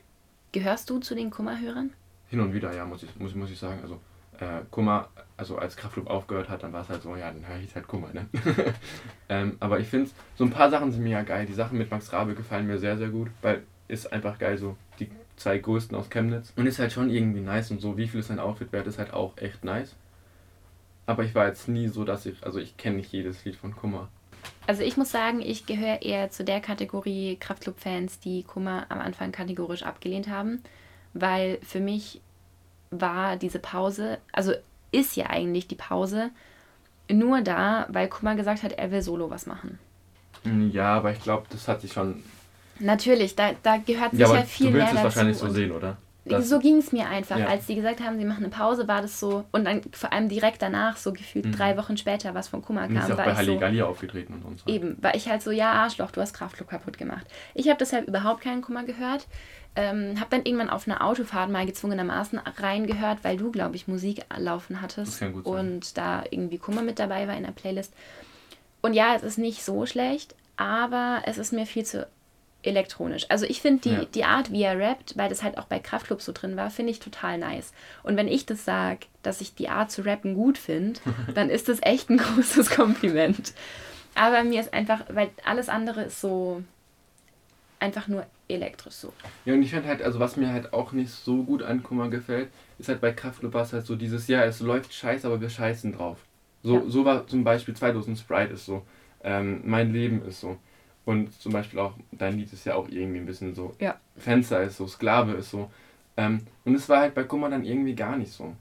Gehörst 0.52 0.90
du 0.90 0.98
zu 0.98 1.14
den 1.14 1.30
Kummerhörern? 1.30 1.90
Hin 2.28 2.40
und 2.40 2.52
wieder, 2.52 2.74
ja, 2.74 2.84
muss 2.84 3.02
ich, 3.04 3.14
muss, 3.16 3.34
muss 3.34 3.50
ich 3.50 3.58
sagen. 3.58 3.78
Also, 3.82 4.00
äh, 4.40 4.62
Kummer, 4.70 5.08
also 5.36 5.58
als 5.58 5.76
Kraftclub 5.76 6.08
aufgehört 6.08 6.48
hat, 6.48 6.62
dann 6.62 6.72
war 6.72 6.82
es 6.82 6.88
halt 6.88 7.02
so, 7.02 7.14
ja, 7.16 7.30
dann 7.30 7.46
höre 7.46 7.58
ich 7.60 7.74
halt 7.74 7.86
Kummer, 7.86 8.08
ne? 8.12 8.26
ähm, 9.28 9.56
aber 9.60 9.80
ich 9.80 9.88
finde, 9.88 10.10
so 10.36 10.44
ein 10.44 10.50
paar 10.50 10.70
Sachen 10.70 10.92
sind 10.92 11.02
mir 11.02 11.10
ja 11.10 11.22
geil. 11.22 11.46
Die 11.46 11.54
Sachen 11.54 11.78
mit 11.78 11.90
Max 11.90 12.12
Rabe 12.12 12.34
gefallen 12.34 12.66
mir 12.66 12.78
sehr, 12.78 12.96
sehr 12.96 13.08
gut, 13.08 13.28
weil 13.42 13.62
ist 13.88 14.12
einfach 14.12 14.38
geil, 14.38 14.58
so 14.58 14.76
die 14.98 15.10
zwei 15.36 15.58
größten 15.58 15.96
aus 15.96 16.10
Chemnitz. 16.10 16.52
Und 16.56 16.66
ist 16.66 16.78
halt 16.78 16.92
schon 16.92 17.10
irgendwie 17.10 17.40
nice 17.40 17.70
und 17.70 17.80
so, 17.80 17.96
wie 17.96 18.08
viel 18.08 18.20
ist 18.20 18.28
sein 18.28 18.40
Outfit 18.40 18.72
wert, 18.72 18.86
ist 18.86 18.98
halt 18.98 19.12
auch 19.12 19.36
echt 19.36 19.64
nice. 19.64 19.94
Aber 21.06 21.22
ich 21.22 21.34
war 21.34 21.46
jetzt 21.46 21.68
nie 21.68 21.88
so, 21.88 22.04
dass 22.04 22.26
ich, 22.26 22.44
also 22.44 22.58
ich 22.58 22.76
kenne 22.76 22.96
nicht 22.96 23.12
jedes 23.12 23.44
Lied 23.44 23.56
von 23.56 23.76
Kummer. 23.76 24.08
Also 24.66 24.82
ich 24.82 24.96
muss 24.96 25.10
sagen, 25.10 25.40
ich 25.40 25.66
gehöre 25.66 26.02
eher 26.02 26.30
zu 26.30 26.44
der 26.44 26.60
Kategorie 26.60 27.36
Kraftclub-Fans, 27.36 28.18
die 28.20 28.42
Kummer 28.42 28.86
am 28.88 28.98
Anfang 28.98 29.30
kategorisch 29.30 29.82
abgelehnt 29.84 30.28
haben, 30.28 30.62
weil 31.14 31.58
für 31.62 31.80
mich 31.80 32.20
war 32.90 33.36
diese 33.36 33.58
Pause, 33.58 34.18
also 34.32 34.52
ist 34.92 35.16
ja 35.16 35.26
eigentlich 35.26 35.68
die 35.68 35.74
Pause 35.74 36.30
nur 37.10 37.40
da, 37.42 37.86
weil 37.90 38.08
Kummer 38.08 38.34
gesagt 38.34 38.62
hat, 38.62 38.72
er 38.72 38.90
will 38.90 39.02
solo 39.02 39.30
was 39.30 39.46
machen. 39.46 39.78
Mm, 40.44 40.70
Ja, 40.70 40.96
aber 40.96 41.12
ich 41.12 41.20
glaube, 41.20 41.46
das 41.50 41.68
hat 41.68 41.80
sich 41.80 41.92
schon. 41.92 42.22
Natürlich, 42.78 43.34
da, 43.36 43.52
da 43.62 43.78
gehört 43.78 44.12
Ja, 44.12 44.26
sicher 44.26 44.38
aber 44.38 44.44
viel 44.44 44.66
du 44.68 44.74
willst 44.74 44.86
mehr 44.86 44.86
es 44.86 44.92
dazu. 44.94 45.04
wahrscheinlich 45.04 45.36
so 45.38 45.48
sehen, 45.50 45.72
oder? 45.72 45.96
Das- 46.28 46.48
so 46.48 46.58
ging 46.58 46.78
es 46.78 46.92
mir 46.92 47.08
einfach. 47.08 47.38
Ja. 47.38 47.46
Als 47.46 47.66
sie 47.66 47.74
gesagt 47.74 48.00
haben, 48.00 48.18
sie 48.18 48.24
machen 48.24 48.44
eine 48.44 48.48
Pause, 48.52 48.88
war 48.88 49.02
das 49.02 49.20
so. 49.20 49.44
Und 49.52 49.64
dann 49.64 49.80
vor 49.92 50.12
allem 50.12 50.28
direkt 50.28 50.60
danach, 50.62 50.96
so 50.96 51.12
gefühlt 51.12 51.46
Mhm. 51.46 51.52
drei 51.52 51.76
Wochen 51.76 51.96
später, 51.96 52.34
was 52.34 52.48
von 52.48 52.62
Kummer 52.62 52.82
Und 52.84 52.92
ist 52.94 53.00
kam, 53.00 53.08
ja 53.08 53.14
auch 53.14 53.18
war 53.18 53.24
bei 53.26 53.30
ich 53.32 53.36
so. 53.38 53.44
Halligalli 53.52 53.82
aufgetreten 53.82 54.32
und 54.34 54.44
uns. 54.44 54.62
Eben, 54.66 54.96
war 55.02 55.14
ich 55.14 55.28
halt 55.28 55.42
so, 55.42 55.50
ja, 55.50 55.72
Arschloch, 55.72 56.10
du 56.10 56.20
hast 56.20 56.34
Kraftclub 56.34 56.68
kaputt 56.68 56.98
gemacht. 56.98 57.26
Ich 57.54 57.68
habe 57.68 57.78
deshalb 57.78 58.08
überhaupt 58.08 58.40
keinen 58.42 58.62
Kummer 58.62 58.84
gehört. 58.84 59.26
Ähm, 59.78 60.18
habe 60.18 60.30
dann 60.30 60.44
irgendwann 60.46 60.70
auf 60.70 60.88
einer 60.88 61.04
Autofahrt 61.04 61.50
mal 61.50 61.66
gezwungenermaßen 61.66 62.40
reingehört, 62.60 63.18
weil 63.24 63.36
du, 63.36 63.50
glaube 63.52 63.76
ich, 63.76 63.86
Musik 63.86 64.24
laufen 64.36 64.80
hattest. 64.80 65.12
Das 65.12 65.18
kann 65.18 65.32
gut 65.34 65.44
sein. 65.44 65.52
und 65.54 65.98
da 65.98 66.24
irgendwie 66.30 66.56
Kummer 66.56 66.80
mit 66.82 66.98
dabei 66.98 67.28
war 67.28 67.36
in 67.36 67.42
der 67.44 67.50
Playlist. 67.52 67.92
Und 68.80 68.94
ja, 68.94 69.14
es 69.14 69.22
ist 69.22 69.36
nicht 69.36 69.62
so 69.64 69.84
schlecht, 69.84 70.34
aber 70.56 71.22
es 71.26 71.36
ist 71.38 71.52
mir 71.52 71.66
viel 71.66 71.84
zu 71.84 72.06
elektronisch. 72.66 73.26
Also 73.28 73.46
ich 73.46 73.60
finde 73.60 73.80
die, 73.82 73.94
Ja. 73.94 74.04
die 74.04 74.24
Art, 74.24 74.50
wie 74.52 74.62
er 74.62 74.78
rappt, 74.78 75.16
weil 75.16 75.28
das 75.28 75.42
halt 75.42 75.58
auch 75.58 75.64
bei 75.66 75.78
Kraftclub 75.78 76.20
so 76.20 76.32
drin 76.32 76.56
war, 76.56 76.70
finde 76.70 76.90
ich 76.92 77.00
total 77.00 77.38
nice. 77.38 77.72
Und 78.02 78.16
wenn 78.16 78.28
ich 78.28 78.46
das 78.46 78.64
sage, 78.64 79.00
dass 79.22 79.40
ich 79.40 79.54
die 79.54 79.68
Art 79.68 79.90
zu 79.90 80.02
rappen 80.04 80.34
gut 80.34 80.58
finde, 80.58 81.00
dann 81.34 81.48
ist 81.50 81.68
das 81.68 81.78
echt 81.82 82.10
ein 82.10 82.16
großes 82.18 82.70
Kompliment. 82.70 83.52
Aber 84.14 84.44
mir 84.44 84.60
ist 84.60 84.72
einfach, 84.72 85.02
weil 85.10 85.30
alles 85.44 85.68
andere 85.68 86.04
ist 86.04 86.20
so 86.20 86.62
einfach 87.78 88.08
nur 88.08 88.26
elektrisch 88.48 88.94
so. 88.94 89.12
Ja, 89.44 89.54
und 89.54 89.62
ich 89.62 89.70
finde 89.70 89.88
halt, 89.88 90.02
also 90.02 90.18
was 90.18 90.36
mir 90.36 90.52
halt 90.52 90.72
auch 90.72 90.92
nicht 90.92 91.10
so 91.10 91.42
gut 91.42 91.62
an 91.62 91.82
Kummer 91.82 92.08
gefällt, 92.08 92.48
ist 92.78 92.88
halt 92.88 93.00
bei 93.00 93.12
Kraftclub 93.12 93.52
war 93.54 93.62
es 93.62 93.72
halt 93.72 93.86
so 93.86 93.96
dieses, 93.96 94.28
ja, 94.28 94.44
es 94.44 94.60
läuft 94.60 94.94
scheiße, 94.94 95.26
aber 95.26 95.40
wir 95.40 95.50
scheißen 95.50 95.92
drauf. 95.92 96.18
So, 96.62 96.76
Ja. 96.76 96.82
so 96.86 97.04
war 97.04 97.26
zum 97.26 97.44
Beispiel 97.44 97.74
2000 97.76 98.18
Sprite 98.18 98.54
ist 98.54 98.66
so, 98.66 98.82
ähm, 99.22 99.60
mein 99.64 99.92
Leben 99.92 100.22
ist 100.26 100.40
so. 100.40 100.56
Und 101.06 101.32
zum 101.40 101.52
Beispiel 101.52 101.78
auch, 101.78 101.94
dein 102.12 102.36
Lied 102.36 102.52
ist 102.52 102.66
ja 102.66 102.74
auch 102.74 102.88
irgendwie 102.88 103.20
ein 103.20 103.26
bisschen 103.26 103.54
so, 103.54 103.74
Ja. 103.78 103.96
Fenster 104.18 104.62
ist 104.62 104.76
so, 104.76 104.86
Sklave 104.88 105.32
ist 105.34 105.50
so. 105.50 105.70
Ähm, 106.18 106.40
und 106.64 106.74
es 106.74 106.88
war 106.88 107.00
halt 107.00 107.14
bei 107.14 107.22
Kummer 107.24 107.48
dann 107.48 107.64
irgendwie 107.64 107.94
gar 107.94 108.16
nicht 108.18 108.32
so. 108.32 108.54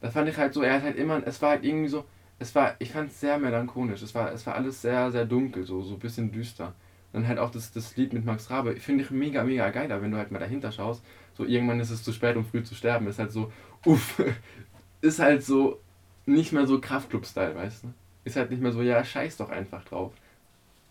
Da 0.00 0.10
fand 0.10 0.28
ich 0.28 0.36
halt 0.38 0.54
so, 0.54 0.62
er 0.62 0.74
hat 0.74 0.82
halt 0.82 0.96
immer, 0.96 1.22
es 1.26 1.40
war 1.42 1.50
halt 1.50 1.64
irgendwie 1.64 1.88
so, 1.88 2.04
es 2.38 2.54
war, 2.54 2.74
ich 2.80 2.90
fand 2.92 3.10
es 3.10 3.20
sehr 3.20 3.38
melancholisch, 3.38 4.02
es 4.02 4.14
war, 4.14 4.32
es 4.32 4.46
war 4.46 4.54
alles 4.56 4.82
sehr, 4.82 5.12
sehr 5.12 5.26
dunkel, 5.26 5.64
so, 5.64 5.82
so 5.82 5.94
ein 5.94 6.00
bisschen 6.00 6.32
düster. 6.32 6.74
Und 7.12 7.28
halt 7.28 7.38
auch 7.38 7.50
das, 7.50 7.72
das 7.72 7.94
Lied 7.96 8.14
mit 8.14 8.24
Max 8.24 8.50
Rabe, 8.50 8.74
finde 8.76 9.04
ich 9.04 9.10
mega, 9.10 9.44
mega 9.44 9.68
geil, 9.70 9.92
aber 9.92 10.02
wenn 10.02 10.10
du 10.12 10.16
halt 10.16 10.32
mal 10.32 10.38
dahinter 10.38 10.72
schaust, 10.72 11.04
so 11.34 11.44
irgendwann 11.44 11.78
ist 11.78 11.90
es 11.90 12.02
zu 12.02 12.12
spät, 12.12 12.36
um 12.36 12.44
früh 12.44 12.62
zu 12.62 12.74
sterben, 12.74 13.06
ist 13.06 13.18
halt 13.18 13.32
so, 13.32 13.52
uff, 13.84 14.22
ist 15.02 15.18
halt 15.18 15.44
so 15.44 15.78
nicht 16.24 16.52
mehr 16.52 16.66
so 16.66 16.80
Kraftclub-Style, 16.80 17.54
weißt 17.54 17.84
du? 17.84 17.92
Ist 18.24 18.36
halt 18.36 18.50
nicht 18.50 18.62
mehr 18.62 18.72
so, 18.72 18.80
ja, 18.82 19.04
scheiß 19.04 19.36
doch 19.36 19.50
einfach 19.50 19.84
drauf. 19.84 20.12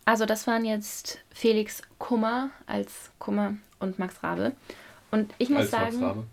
Also 0.05 0.25
das 0.25 0.47
waren 0.47 0.65
jetzt 0.65 1.19
Felix 1.31 1.81
Kummer 1.99 2.49
als 2.65 3.11
Kummer 3.19 3.55
und 3.79 3.99
Max 3.99 4.23
Rabe. 4.23 4.53
Und 5.11 5.33
ich 5.37 5.49
muss 5.49 5.61
Als 5.61 5.71
sagen, 5.71 5.99
Max 5.99 6.01
Rabe. 6.01 6.27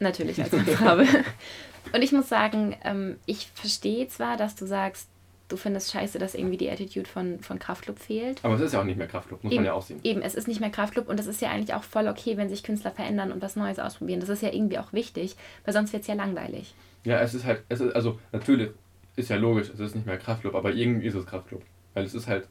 natürlich 0.00 0.42
als 0.42 0.52
Max 0.52 0.80
Rabe. 0.80 1.06
Und 1.92 2.02
ich 2.02 2.12
muss 2.12 2.28
sagen, 2.28 2.74
ähm, 2.82 3.18
ich 3.26 3.48
verstehe 3.54 4.08
zwar, 4.08 4.36
dass 4.36 4.56
du 4.56 4.66
sagst, 4.66 5.08
du 5.48 5.56
findest 5.56 5.92
scheiße, 5.92 6.18
dass 6.18 6.34
irgendwie 6.34 6.56
die 6.56 6.70
Attitude 6.70 7.08
von, 7.08 7.40
von 7.40 7.58
Kraftclub 7.58 7.98
fehlt. 7.98 8.42
Aber 8.42 8.54
es 8.54 8.62
ist 8.62 8.72
ja 8.72 8.80
auch 8.80 8.84
nicht 8.84 8.96
mehr 8.96 9.06
Kraftclub, 9.06 9.44
muss 9.44 9.52
Eben. 9.52 9.62
man 9.62 9.66
ja 9.66 9.74
auch 9.74 9.82
sehen. 9.82 10.00
Eben, 10.02 10.22
es 10.22 10.34
ist 10.34 10.48
nicht 10.48 10.60
mehr 10.60 10.70
Kraftclub 10.70 11.08
und 11.08 11.18
das 11.18 11.26
ist 11.26 11.40
ja 11.42 11.50
eigentlich 11.50 11.74
auch 11.74 11.84
voll 11.84 12.08
okay, 12.08 12.36
wenn 12.36 12.48
sich 12.48 12.62
Künstler 12.62 12.90
verändern 12.90 13.30
und 13.30 13.42
was 13.42 13.54
Neues 13.54 13.78
ausprobieren. 13.78 14.20
Das 14.20 14.30
ist 14.30 14.42
ja 14.42 14.52
irgendwie 14.52 14.78
auch 14.78 14.92
wichtig, 14.92 15.36
weil 15.64 15.74
sonst 15.74 15.92
wird 15.92 16.02
es 16.02 16.08
ja 16.08 16.14
langweilig. 16.14 16.74
Ja, 17.04 17.20
es 17.20 17.34
ist 17.34 17.44
halt, 17.44 17.62
es 17.68 17.80
ist, 17.80 17.94
also 17.94 18.18
natürlich 18.32 18.70
ist 19.16 19.28
ja 19.28 19.36
logisch, 19.36 19.68
es 19.68 19.78
ist 19.78 19.94
nicht 19.94 20.06
mehr 20.06 20.16
Kraftclub, 20.16 20.54
aber 20.54 20.72
irgendwie 20.72 21.06
ist 21.06 21.14
es 21.14 21.26
Kraftclub. 21.26 21.62
Weil 21.92 22.04
es 22.04 22.14
ist 22.14 22.26
halt 22.26 22.48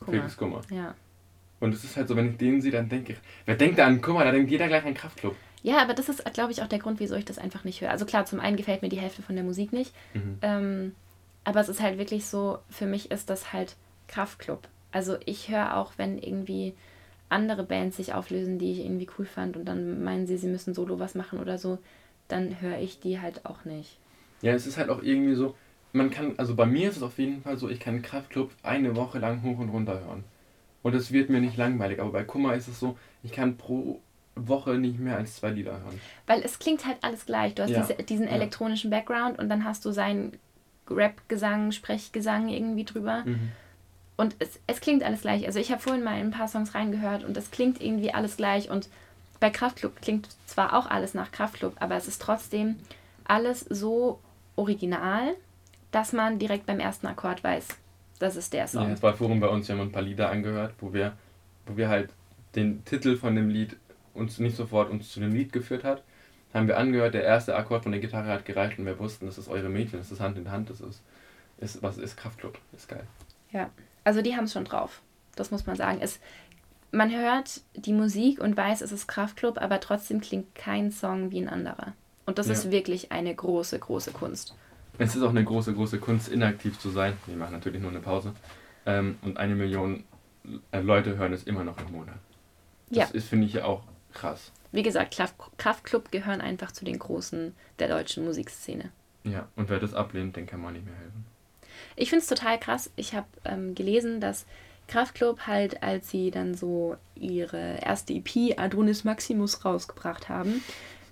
Kummer. 0.00 0.18
Felix 0.18 0.36
Kummer. 0.36 0.60
Ja. 0.70 0.94
Und 1.60 1.74
es 1.74 1.84
ist 1.84 1.96
halt 1.96 2.08
so, 2.08 2.16
wenn 2.16 2.30
ich 2.30 2.36
den 2.38 2.60
sehe, 2.60 2.72
dann 2.72 2.88
denke 2.88 3.12
ich, 3.12 3.18
wer 3.44 3.54
denkt 3.54 3.78
da 3.78 3.86
an 3.86 4.00
Kummer? 4.00 4.24
Da 4.24 4.32
denkt 4.32 4.50
jeder 4.50 4.66
gleich 4.66 4.84
an 4.84 4.94
Kraftclub. 4.94 5.36
Ja, 5.62 5.82
aber 5.82 5.92
das 5.92 6.08
ist, 6.08 6.24
glaube 6.32 6.52
ich, 6.52 6.62
auch 6.62 6.68
der 6.68 6.78
Grund, 6.78 7.00
wieso 7.00 7.14
ich 7.16 7.26
das 7.26 7.38
einfach 7.38 7.64
nicht 7.64 7.82
höre. 7.82 7.90
Also 7.90 8.06
klar, 8.06 8.24
zum 8.24 8.40
einen 8.40 8.56
gefällt 8.56 8.80
mir 8.80 8.88
die 8.88 8.98
Hälfte 8.98 9.22
von 9.22 9.34
der 9.34 9.44
Musik 9.44 9.72
nicht. 9.72 9.94
Mhm. 10.14 10.38
Ähm, 10.40 10.94
aber 11.44 11.60
es 11.60 11.68
ist 11.68 11.82
halt 11.82 11.98
wirklich 11.98 12.26
so, 12.26 12.58
für 12.70 12.86
mich 12.86 13.10
ist 13.10 13.28
das 13.28 13.52
halt 13.52 13.76
Kraftclub. 14.08 14.68
Also 14.90 15.16
ich 15.26 15.50
höre 15.50 15.76
auch, 15.76 15.92
wenn 15.98 16.18
irgendwie 16.18 16.74
andere 17.28 17.62
Bands 17.62 17.98
sich 17.98 18.14
auflösen, 18.14 18.58
die 18.58 18.72
ich 18.72 18.80
irgendwie 18.80 19.08
cool 19.18 19.26
fand 19.26 19.56
und 19.56 19.66
dann 19.66 20.02
meinen 20.02 20.26
sie, 20.26 20.36
sie 20.36 20.48
müssen 20.48 20.74
solo 20.74 20.98
was 20.98 21.14
machen 21.14 21.38
oder 21.38 21.58
so, 21.58 21.78
dann 22.28 22.60
höre 22.60 22.78
ich 22.78 23.00
die 23.00 23.20
halt 23.20 23.44
auch 23.46 23.64
nicht. 23.64 23.98
Ja, 24.42 24.52
es 24.52 24.66
ist 24.66 24.78
halt 24.78 24.88
auch 24.88 25.02
irgendwie 25.02 25.34
so, 25.34 25.54
man 25.92 26.10
kann, 26.10 26.34
also 26.36 26.54
bei 26.54 26.66
mir 26.66 26.88
ist 26.90 26.96
es 26.98 27.02
auf 27.02 27.18
jeden 27.18 27.42
Fall 27.42 27.58
so, 27.58 27.68
ich 27.68 27.80
kann 27.80 28.02
Kraftclub 28.02 28.50
eine 28.62 28.96
Woche 28.96 29.18
lang 29.18 29.42
hoch 29.42 29.58
und 29.58 29.70
runter 29.70 30.00
hören. 30.00 30.24
Und 30.82 30.94
es 30.94 31.12
wird 31.12 31.30
mir 31.30 31.40
nicht 31.40 31.56
langweilig, 31.56 32.00
aber 32.00 32.10
bei 32.12 32.24
Kummer 32.24 32.54
ist 32.54 32.68
es 32.68 32.80
so, 32.80 32.96
ich 33.22 33.32
kann 33.32 33.56
pro 33.56 34.00
Woche 34.34 34.78
nicht 34.78 34.98
mehr 34.98 35.16
als 35.16 35.36
zwei 35.36 35.50
Lieder 35.50 35.72
hören. 35.72 36.00
Weil 36.26 36.42
es 36.42 36.58
klingt 36.58 36.86
halt 36.86 36.98
alles 37.02 37.26
gleich. 37.26 37.54
Du 37.54 37.62
hast 37.62 37.70
Ja. 37.70 37.82
diese, 37.82 37.94
diesen 38.02 38.26
Ja. 38.26 38.32
elektronischen 38.32 38.90
Background 38.90 39.38
und 39.38 39.48
dann 39.48 39.64
hast 39.64 39.84
du 39.84 39.92
seinen 39.92 40.38
Rap-Gesang, 40.88 41.72
Sprechgesang 41.72 42.48
irgendwie 42.48 42.84
drüber. 42.84 43.24
Mhm. 43.24 43.52
Und 44.16 44.36
es, 44.38 44.58
es 44.66 44.80
klingt 44.80 45.02
alles 45.02 45.22
gleich. 45.22 45.46
Also 45.46 45.58
ich 45.58 45.70
habe 45.70 45.80
vorhin 45.80 46.02
mal 46.04 46.18
in 46.18 46.28
ein 46.28 46.30
paar 46.30 46.48
Songs 46.48 46.74
reingehört 46.74 47.24
und 47.24 47.36
es 47.36 47.50
klingt 47.50 47.80
irgendwie 47.80 48.12
alles 48.12 48.36
gleich. 48.36 48.70
Und 48.70 48.88
bei 49.40 49.50
Kraftklub 49.50 50.00
klingt 50.02 50.28
zwar 50.46 50.76
auch 50.78 50.86
alles 50.86 51.14
nach 51.14 51.32
Kraftklub, 51.32 51.74
aber 51.80 51.96
es 51.96 52.06
ist 52.06 52.20
trotzdem 52.20 52.76
alles 53.24 53.60
so 53.60 54.20
original, 54.56 55.34
dass 55.90 56.12
man 56.12 56.38
direkt 56.38 56.66
beim 56.66 56.80
ersten 56.80 57.06
Akkord 57.06 57.42
weiß, 57.42 57.68
das 58.18 58.36
ist 58.36 58.52
der 58.52 58.60
Ja, 58.62 58.66
Song. 58.68 58.90
es 58.92 59.02
war 59.02 59.14
vorhin 59.14 59.40
bei 59.40 59.48
uns, 59.48 59.68
wir 59.68 59.74
haben 59.76 59.82
ein 59.82 59.92
paar 59.92 60.02
Lieder 60.02 60.30
angehört, 60.30 60.74
wo 60.80 60.92
wir, 60.92 61.16
wo 61.66 61.76
wir 61.76 61.88
halt 61.88 62.10
den 62.54 62.84
Titel 62.84 63.16
von 63.16 63.34
dem 63.34 63.48
Lied 63.48 63.76
uns 64.14 64.38
nicht 64.38 64.56
sofort 64.56 64.90
uns 64.90 65.10
zu 65.12 65.20
dem 65.20 65.32
Lied 65.32 65.52
geführt 65.52 65.84
hat. 65.84 66.02
Haben 66.52 66.66
wir 66.66 66.78
angehört, 66.78 67.14
der 67.14 67.22
erste 67.24 67.54
Akkord 67.56 67.84
von 67.84 67.92
der 67.92 68.00
Gitarre 68.00 68.28
hat 68.28 68.44
gereicht 68.44 68.78
und 68.78 68.86
wir 68.86 68.98
wussten, 68.98 69.26
das 69.26 69.38
ist 69.38 69.48
eure 69.48 69.68
Mädchen, 69.68 69.98
das 70.00 70.10
ist 70.10 70.20
Hand 70.20 70.36
in 70.36 70.50
Hand, 70.50 70.68
das 70.68 70.80
ist, 70.80 71.00
ist 71.58 71.82
was 71.82 71.96
ist 71.96 72.16
Kraftclub, 72.16 72.58
ist 72.76 72.88
geil. 72.88 73.06
Ja, 73.52 73.70
also 74.04 74.20
die 74.20 74.34
haben 74.36 74.44
es 74.44 74.52
schon 74.52 74.64
drauf. 74.64 75.00
Das 75.36 75.50
muss 75.52 75.66
man 75.66 75.76
sagen. 75.76 75.98
Es, 76.02 76.18
man 76.90 77.10
hört 77.14 77.60
die 77.76 77.92
Musik 77.92 78.40
und 78.40 78.56
weiß, 78.56 78.80
es 78.80 78.90
ist 78.90 79.06
Kraftklub, 79.06 79.58
aber 79.62 79.78
trotzdem 79.78 80.20
klingt 80.20 80.54
kein 80.56 80.90
Song 80.90 81.30
wie 81.30 81.40
ein 81.40 81.48
anderer. 81.48 81.92
Und 82.26 82.38
das 82.38 82.48
Ja. 82.48 82.54
ist 82.54 82.70
wirklich 82.72 83.12
eine 83.12 83.32
große, 83.34 83.78
große 83.78 84.10
Kunst. 84.10 84.56
Es 85.00 85.16
ist 85.16 85.22
auch 85.22 85.30
eine 85.30 85.44
große, 85.44 85.74
große 85.74 85.98
Kunst, 85.98 86.28
inaktiv 86.28 86.78
zu 86.78 86.90
sein. 86.90 87.14
Wir 87.26 87.36
machen 87.36 87.52
natürlich 87.52 87.80
nur 87.80 87.90
eine 87.90 88.00
Pause. 88.00 88.32
Ähm, 88.86 89.18
und 89.22 89.36
eine 89.38 89.54
Million 89.54 90.04
äh, 90.72 90.80
Leute 90.80 91.16
hören 91.16 91.32
es 91.32 91.44
immer 91.44 91.64
noch 91.64 91.78
im 91.78 91.92
Monat. 91.92 92.16
Das 92.90 92.96
Ja. 92.98 93.04
ist, 93.14 93.28
finde 93.28 93.46
ich, 93.46 93.54
ja 93.54 93.64
auch 93.64 93.82
krass. 94.12 94.52
Wie 94.72 94.82
gesagt, 94.82 95.14
Kraft- 95.14 95.34
Kraftklub 95.58 96.10
gehören 96.12 96.40
einfach 96.40 96.72
zu 96.72 96.84
den 96.84 96.98
Großen 96.98 97.54
der 97.78 97.88
deutschen 97.88 98.24
Musikszene. 98.24 98.90
Ja, 99.24 99.48
und 99.56 99.68
wer 99.68 99.78
das 99.80 99.94
ablehnt, 99.94 100.36
den 100.36 100.46
kann 100.46 100.60
man 100.60 100.72
nicht 100.74 100.84
mehr 100.86 100.94
helfen. 100.94 101.24
Ich 101.96 102.08
finde 102.10 102.22
es 102.22 102.28
total 102.28 102.58
krass. 102.58 102.90
Ich 102.96 103.14
habe 103.14 103.26
ähm, 103.44 103.74
gelesen, 103.74 104.20
dass 104.20 104.46
Kraftklub 104.88 105.46
halt, 105.46 105.82
als 105.82 106.10
sie 106.10 106.30
dann 106.30 106.54
so 106.54 106.96
ihre 107.14 107.78
erste 107.82 108.12
EP 108.14 108.58
Adonis 108.58 109.04
Maximus 109.04 109.64
rausgebracht 109.64 110.28
haben, 110.28 110.62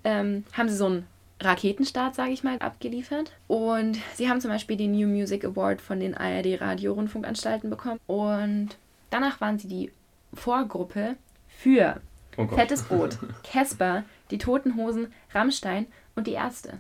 ähm, 0.05 0.45
haben 0.53 0.69
sie 0.69 0.77
so 0.77 0.87
einen 0.87 1.07
Raketenstart, 1.41 2.15
sage 2.15 2.33
ich 2.33 2.43
mal, 2.43 2.59
abgeliefert. 2.59 3.33
Und 3.47 3.99
sie 4.15 4.29
haben 4.29 4.41
zum 4.41 4.51
Beispiel 4.51 4.77
den 4.77 4.93
New 4.93 5.07
Music 5.09 5.45
Award 5.45 5.81
von 5.81 6.01
den 6.01 6.17
ARD 6.17 6.61
Radio 6.61 6.93
Rundfunkanstalten 6.95 7.71
bekommen. 7.71 8.01
Und 8.07 8.71
danach 9.11 9.41
waren 9.41 9.59
sie 9.59 9.69
die 9.69 9.93
Vorgruppe 10.35 11.17
für 11.49 12.01
Oh. 12.39 12.47
Fettes 12.47 12.83
Brot, 12.89 13.19
Casper, 13.43 14.05
die 14.31 14.39
Toten 14.39 14.77
Hosen, 14.77 15.13
Rammstein 15.35 15.87
und 16.15 16.29
die 16.29 16.35
Ärzte. 16.35 16.79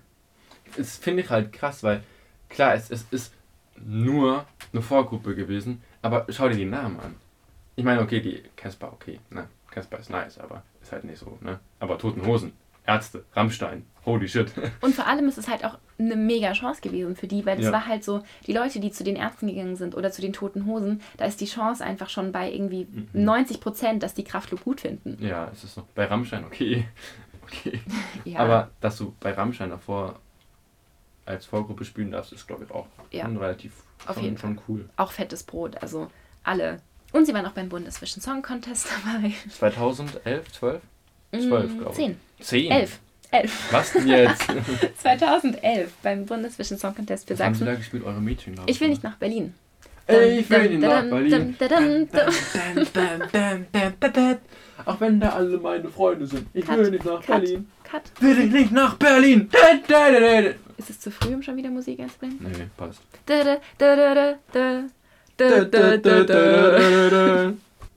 Das 0.76 0.96
finde 0.96 1.22
ich 1.24 1.30
halt 1.30 1.52
krass, 1.52 1.82
weil 1.82 2.02
klar, 2.48 2.74
es, 2.74 2.90
es 2.90 3.04
ist 3.10 3.34
nur 3.76 4.46
eine 4.72 4.82
Vorgruppe 4.82 5.34
gewesen, 5.34 5.82
aber 6.00 6.26
schau 6.28 6.48
dir 6.48 6.54
die 6.56 6.64
Namen 6.64 7.00
an. 7.00 7.16
Ich 7.74 7.84
meine, 7.84 8.00
okay, 8.00 8.20
die 8.20 8.42
Casper, 8.56 8.92
okay, 8.92 9.18
ne? 9.30 9.48
Casper 9.70 9.98
ist 9.98 10.10
nice, 10.10 10.38
aber 10.38 10.62
ist 10.80 10.92
halt 10.92 11.04
nicht 11.04 11.18
so, 11.18 11.38
ne? 11.40 11.58
Aber 11.80 11.98
Toten 11.98 12.24
Hosen, 12.24 12.52
Ärzte, 12.86 13.24
Rammstein, 13.34 13.84
holy 14.08 14.26
shit. 14.28 14.50
Und 14.80 14.94
vor 14.94 15.06
allem 15.06 15.28
ist 15.28 15.38
es 15.38 15.48
halt 15.48 15.64
auch 15.64 15.78
eine 15.98 16.16
mega 16.16 16.52
Chance 16.52 16.80
gewesen 16.80 17.14
für 17.16 17.26
die, 17.28 17.44
weil 17.46 17.58
es 17.58 17.66
Ja. 17.66 17.72
war 17.72 17.86
halt 17.86 18.02
so, 18.04 18.22
die 18.46 18.52
Leute, 18.52 18.80
die 18.80 18.90
zu 18.90 19.04
den 19.04 19.16
Ärzten 19.16 19.46
gegangen 19.46 19.76
sind 19.76 19.94
oder 19.94 20.10
zu 20.10 20.20
den 20.22 20.32
Toten 20.32 20.66
Hosen, 20.66 21.00
da 21.16 21.24
ist 21.26 21.40
die 21.40 21.46
Chance 21.46 21.84
einfach 21.84 22.08
schon 22.08 22.32
bei 22.32 22.50
irgendwie 22.52 22.86
Mhm. 22.90 23.08
90 23.12 23.60
Prozent, 23.60 24.02
dass 24.02 24.14
die 24.14 24.24
Kraftclub 24.24 24.64
gut 24.64 24.80
finden. 24.80 25.16
ja, 25.24 25.48
es 25.52 25.62
ist 25.64 25.74
so. 25.74 25.86
Bei 25.94 26.06
Rammstein, 26.06 26.44
okay. 26.44 26.86
Okay. 27.50 27.80
Ja, 28.26 28.40
Aber 28.40 28.70
dass 28.80 28.98
du 28.98 29.14
bei 29.20 29.32
Rammstein 29.32 29.70
davor 29.70 30.18
als 31.24 31.46
Vorgruppe 31.46 31.84
spielen 31.84 32.10
darfst, 32.10 32.32
ist 32.32 32.46
glaube 32.46 32.64
ich 32.64 32.70
auch 32.70 32.86
Ja. 33.10 33.24
schon 33.24 33.36
relativ 33.38 33.72
Auf 34.06 34.14
schon, 34.16 34.24
jeden 34.24 34.38
schon 34.38 34.60
cool. 34.68 34.88
auch 34.96 35.12
fettes 35.12 35.42
Brot, 35.44 35.76
also 35.82 36.10
alle. 36.44 36.80
Und 37.12 37.24
sie 37.26 37.32
waren 37.32 37.46
auch 37.46 37.52
beim 37.52 37.68
Bundesvision 37.70 38.20
Song 38.22 38.42
Contest 38.42 38.88
dabei. 39.14 39.32
2011, 39.50 40.52
12? 40.52 40.82
12, 41.32 41.72
Mm, 41.74 41.78
glaube 41.78 41.90
ich. 41.90 41.96
Zehn. 41.96 42.20
10? 42.40 42.70
Elf. 42.70 43.00
Elf. 43.30 43.72
Was 43.72 43.92
denn 43.92 44.08
jetzt? 44.08 44.42
2011 45.02 45.92
beim 46.02 46.24
Bundesvision 46.24 46.78
Song 46.78 46.94
Contest 46.94 47.28
für 47.28 47.34
Was 47.34 47.44
haben 47.44 47.54
sie 47.54 47.58
Sachsen. 47.60 47.72
da 47.72 47.78
gespielt? 47.78 48.04
Eure 48.04 48.20
Mädchen, 48.20 48.54
glaube 48.54 48.70
ich. 48.70 48.76
Ich 48.76 48.80
will 48.80 48.88
nicht 48.88 49.02
nach 49.02 49.16
Berlin. 49.16 49.54
Ich 50.08 50.48
will 50.48 50.68
nicht 50.70 50.80
nach 50.80 51.04
Berlin. 51.04 51.56
Auch 54.86 55.00
wenn 55.00 55.20
da 55.20 55.30
alle 55.30 55.58
meine 55.58 55.88
Freunde 55.88 56.26
sind. 56.26 56.46
Ich 56.54 56.64
Cut, 56.64 56.78
will 56.78 56.90
nicht 56.90 57.04
nach 57.04 57.20
cut, 57.20 57.42
Berlin. 57.42 57.68
cut. 57.84 58.02
Will 58.20 58.38
ich 58.38 58.50
nicht 58.50 58.72
nach 58.72 58.94
Berlin. 58.94 59.50
Ist 60.78 60.90
es 60.90 61.00
zu 61.00 61.10
früh, 61.10 61.34
um 61.34 61.42
schon 61.42 61.56
wieder 61.56 61.70
Musik 61.70 62.00
einzublenden? 62.00 62.46
Nee, 62.50 62.68
passt. 62.76 63.02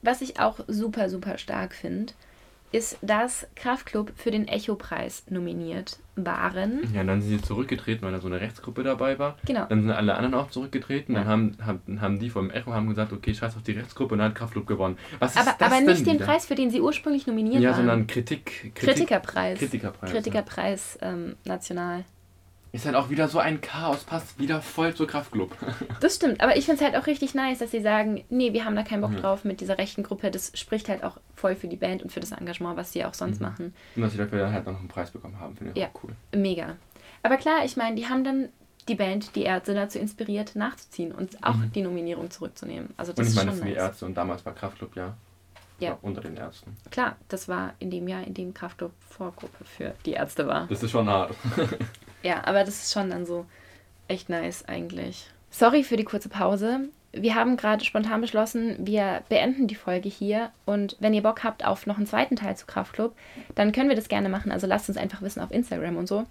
Was 0.01 0.21
ich 0.21 0.39
auch 0.39 0.59
super, 0.67 1.09
super 1.09 1.37
stark 1.37 1.73
finde, 1.75 2.11
ist, 2.71 2.97
dass 3.01 3.47
Kraftklub 3.55 4.11
für 4.15 4.31
den 4.31 4.47
Echo-Preis 4.47 5.23
nominiert 5.29 5.99
waren. 6.15 6.81
Ja, 6.93 7.03
dann 7.03 7.21
sind 7.21 7.39
sie 7.39 7.41
zurückgetreten, 7.41 8.03
weil 8.05 8.11
da 8.13 8.19
so 8.19 8.27
eine 8.27 8.39
Rechtsgruppe 8.39 8.83
dabei 8.83 9.17
war. 9.19 9.37
Genau. 9.45 9.65
Dann 9.67 9.81
sind 9.81 9.91
alle 9.91 10.15
anderen 10.15 10.35
auch 10.35 10.49
zurückgetreten. 10.49 11.15
Dann 11.15 11.23
Ja. 11.25 11.29
haben, 11.29 11.57
haben, 11.65 12.01
haben 12.01 12.19
die 12.19 12.29
vom 12.29 12.49
Echo 12.49 12.73
haben 12.73 12.87
gesagt, 12.89 13.11
okay, 13.13 13.33
scheiß 13.33 13.55
auf 13.57 13.63
die 13.63 13.71
Rechtsgruppe 13.73 14.13
und 14.13 14.19
dann 14.19 14.29
hat 14.29 14.35
Kraftklub 14.35 14.67
gewonnen. 14.67 14.97
Was 15.19 15.31
ist 15.35 15.41
Aber, 15.41 15.55
das 15.57 15.71
aber 15.71 15.81
nicht 15.81 16.05
den 16.05 16.15
wieder? 16.15 16.25
Preis, 16.25 16.45
für 16.45 16.55
den 16.55 16.69
sie 16.69 16.81
ursprünglich 16.81 17.27
nominiert 17.27 17.61
Ja, 17.61 17.71
waren. 17.71 17.77
sondern 17.77 18.07
Kritik. 18.07 18.45
Kritik 18.45 18.75
Kritikerpreis. 18.75 19.59
Kritikerpreis. 19.59 20.11
Kritikerpreis 20.11 20.99
ähm, 21.01 21.35
national. 21.45 22.05
Ist 22.73 22.85
halt 22.85 22.95
auch 22.95 23.09
wieder 23.09 23.27
so 23.27 23.39
ein 23.39 23.59
Chaos, 23.59 24.05
passt 24.05 24.39
wieder 24.39 24.61
voll 24.61 24.93
zur 24.95 25.05
Kraftklub. 25.07 25.55
Das 25.99 26.15
stimmt, 26.15 26.39
aber 26.41 26.55
ich 26.55 26.65
finde 26.65 26.81
es 26.83 26.89
halt 26.89 27.01
auch 27.01 27.05
richtig 27.05 27.33
nice, 27.35 27.59
dass 27.59 27.71
sie 27.71 27.81
sagen, 27.81 28.23
nee, 28.29 28.53
wir 28.53 28.63
haben 28.65 28.75
da 28.77 28.83
keinen 28.83 29.01
Bock 29.01 29.11
Mhm. 29.11 29.17
drauf 29.17 29.43
mit 29.43 29.59
dieser 29.61 29.77
rechten 29.77 30.03
Gruppe. 30.03 30.31
Das 30.31 30.51
spricht 30.55 30.87
halt 30.89 31.03
auch 31.03 31.17
voll 31.35 31.55
für 31.55 31.67
die 31.67 31.75
Band 31.75 32.01
und 32.01 32.11
für 32.11 32.21
das 32.21 32.31
Engagement, 32.31 32.77
was 32.77 32.93
sie 32.93 33.03
auch 33.03 33.13
sonst 33.13 33.41
Mhm. 33.41 33.45
machen. 33.47 33.73
Und 33.97 34.01
dass 34.03 34.13
sie 34.13 34.17
dafür 34.17 34.39
dann 34.39 34.53
halt 34.53 34.65
noch 34.65 34.79
einen 34.79 34.87
Preis 34.87 35.11
bekommen 35.11 35.37
haben, 35.39 35.55
finde 35.57 35.73
ich 35.73 35.77
Ja. 35.77 35.87
auch 35.93 36.03
cool. 36.03 36.15
Mega. 36.33 36.77
Aber 37.23 37.37
klar, 37.37 37.65
ich 37.65 37.75
meine, 37.75 37.95
die 37.97 38.07
haben 38.07 38.23
dann 38.23 38.49
die 38.87 38.95
Band, 38.95 39.35
die 39.35 39.43
Ärzte 39.43 39.73
dazu 39.75 39.99
inspiriert, 39.99 40.55
nachzuziehen 40.55 41.11
und 41.11 41.43
auch 41.43 41.57
die 41.75 41.81
Nominierung 41.81 42.31
zurückzunehmen. 42.31 42.89
Also 42.97 43.11
das 43.13 43.19
Mhm. 43.19 43.25
Und 43.25 43.29
ich 43.31 43.35
meine, 43.35 43.51
schon 43.51 43.59
für 43.59 43.65
die. 43.69 43.75
Ärzte 43.75 44.05
und 44.05 44.15
damals 44.15 44.45
war 44.45 44.55
Kraftklub 44.55 44.95
ja, 44.95 45.15
Ja. 45.79 45.97
unter 46.01 46.21
den 46.21 46.35
Ärzten. 46.37 46.75
Klar, 46.89 47.17
das 47.27 47.47
war 47.47 47.73
in 47.79 47.91
dem 47.91 48.07
Jahr, 48.07 48.23
in 48.25 48.33
dem 48.33 48.53
Kraftklub 48.53 48.91
Vorgruppe 49.09 49.65
für 49.65 49.93
die 50.05 50.13
Ärzte 50.13 50.47
war. 50.47 50.65
Das 50.67 50.81
ist 50.81 50.89
schon 50.91 51.07
hart. 51.09 51.35
Ja, 52.23 52.45
aber 52.45 52.63
das 52.63 52.83
ist 52.83 52.93
schon 52.93 53.09
dann 53.09 53.25
so 53.25 53.45
echt 54.07 54.29
nice 54.29 54.65
eigentlich. 54.65 55.27
Sorry 55.49 55.83
für 55.83 55.97
die 55.97 56.03
kurze 56.03 56.29
Pause. 56.29 56.89
Wir 57.13 57.35
haben 57.35 57.57
gerade 57.57 57.83
spontan 57.83 58.21
beschlossen, 58.21 58.77
wir 58.79 59.23
beenden 59.27 59.67
die 59.67 59.75
Folge 59.75 60.07
hier. 60.07 60.51
Und 60.65 60.95
wenn 60.99 61.13
ihr 61.13 61.23
Bock 61.23 61.43
habt 61.43 61.65
auf 61.65 61.85
noch 61.85 61.97
einen 61.97 62.07
zweiten 62.07 62.37
Teil 62.37 62.55
zu 62.55 62.65
Kraftklub, 62.65 63.13
dann 63.55 63.73
können 63.73 63.89
wir 63.89 63.97
das 63.97 64.07
gerne 64.07 64.29
machen. 64.29 64.51
Also 64.51 64.65
lasst 64.65 64.87
uns 64.87 64.97
einfach 64.97 65.21
wissen 65.21 65.41
auf 65.41 65.51
Instagram 65.51 65.97
und 65.97 66.07
so. 66.07 66.25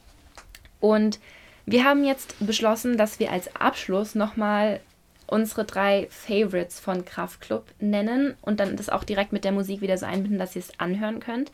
Und 0.80 1.18
wir 1.66 1.84
haben 1.84 2.04
jetzt 2.04 2.34
beschlossen, 2.44 2.96
dass 2.96 3.20
wir 3.20 3.30
als 3.30 3.54
Abschluss 3.54 4.14
nochmal 4.14 4.80
unsere 5.26 5.64
drei 5.64 6.08
Favorites 6.10 6.80
von 6.80 7.04
Kraftklub 7.04 7.66
nennen 7.78 8.34
und 8.42 8.58
dann 8.58 8.76
das 8.76 8.88
auch 8.88 9.04
direkt 9.04 9.32
mit 9.32 9.44
der 9.44 9.52
Musik 9.52 9.80
wieder 9.80 9.96
so 9.96 10.06
einbinden, 10.06 10.38
dass 10.38 10.56
ihr 10.56 10.62
es 10.62 10.80
anhören 10.80 11.20
könnt. 11.20 11.52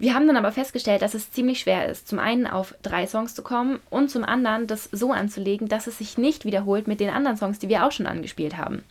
Wir 0.00 0.14
haben 0.14 0.28
dann 0.28 0.36
aber 0.36 0.52
festgestellt, 0.52 1.02
dass 1.02 1.14
es 1.14 1.32
ziemlich 1.32 1.58
schwer 1.58 1.88
ist, 1.88 2.06
zum 2.06 2.20
einen 2.20 2.46
auf 2.46 2.72
drei 2.82 3.06
Songs 3.08 3.34
zu 3.34 3.42
kommen 3.42 3.80
und 3.90 4.10
zum 4.10 4.22
anderen 4.22 4.68
das 4.68 4.84
so 4.92 5.12
anzulegen, 5.12 5.66
dass 5.68 5.88
es 5.88 5.98
sich 5.98 6.16
nicht 6.16 6.44
wiederholt 6.44 6.86
mit 6.86 7.00
den 7.00 7.10
anderen 7.10 7.36
Songs, 7.36 7.58
die 7.58 7.68
wir 7.68 7.84
auch 7.84 7.90
schon 7.90 8.06
angespielt 8.06 8.56
haben. 8.56 8.84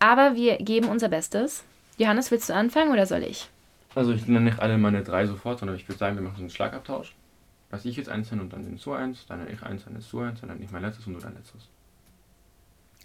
Aber 0.00 0.34
wir 0.36 0.58
geben 0.58 0.88
unser 0.88 1.08
Bestes. 1.08 1.64
Johannes, 1.96 2.30
willst 2.30 2.50
du 2.50 2.54
anfangen 2.54 2.92
oder 2.92 3.06
soll 3.06 3.22
ich? 3.22 3.48
Also 3.94 4.12
ich 4.12 4.26
nenne 4.26 4.44
nicht 4.44 4.60
alle 4.60 4.76
meine 4.76 5.02
drei 5.02 5.26
sofort, 5.26 5.60
sondern 5.60 5.76
ich 5.78 5.88
würde 5.88 5.98
sagen, 5.98 6.16
wir 6.16 6.22
machen 6.22 6.36
so 6.36 6.42
einen 6.42 6.50
Schlagabtausch. 6.50 7.14
Dass 7.70 7.86
ich 7.86 7.96
jetzt 7.96 8.10
eins 8.10 8.30
nenne 8.30 8.42
und 8.42 8.52
dann 8.52 8.64
den 8.64 8.78
du 8.82 8.92
eins, 8.92 9.24
dann 9.26 9.38
nenne 9.38 9.50
ich 9.50 9.62
eins, 9.62 9.84
dann 9.84 9.94
nennst 9.94 10.12
du 10.12 10.20
eins, 10.20 10.40
dann 10.40 10.50
nenne 10.50 10.62
ich 10.62 10.70
mein 10.70 10.82
letztes 10.82 11.06
und 11.06 11.14
du 11.14 11.20
dein 11.20 11.34
letztes. 11.34 11.62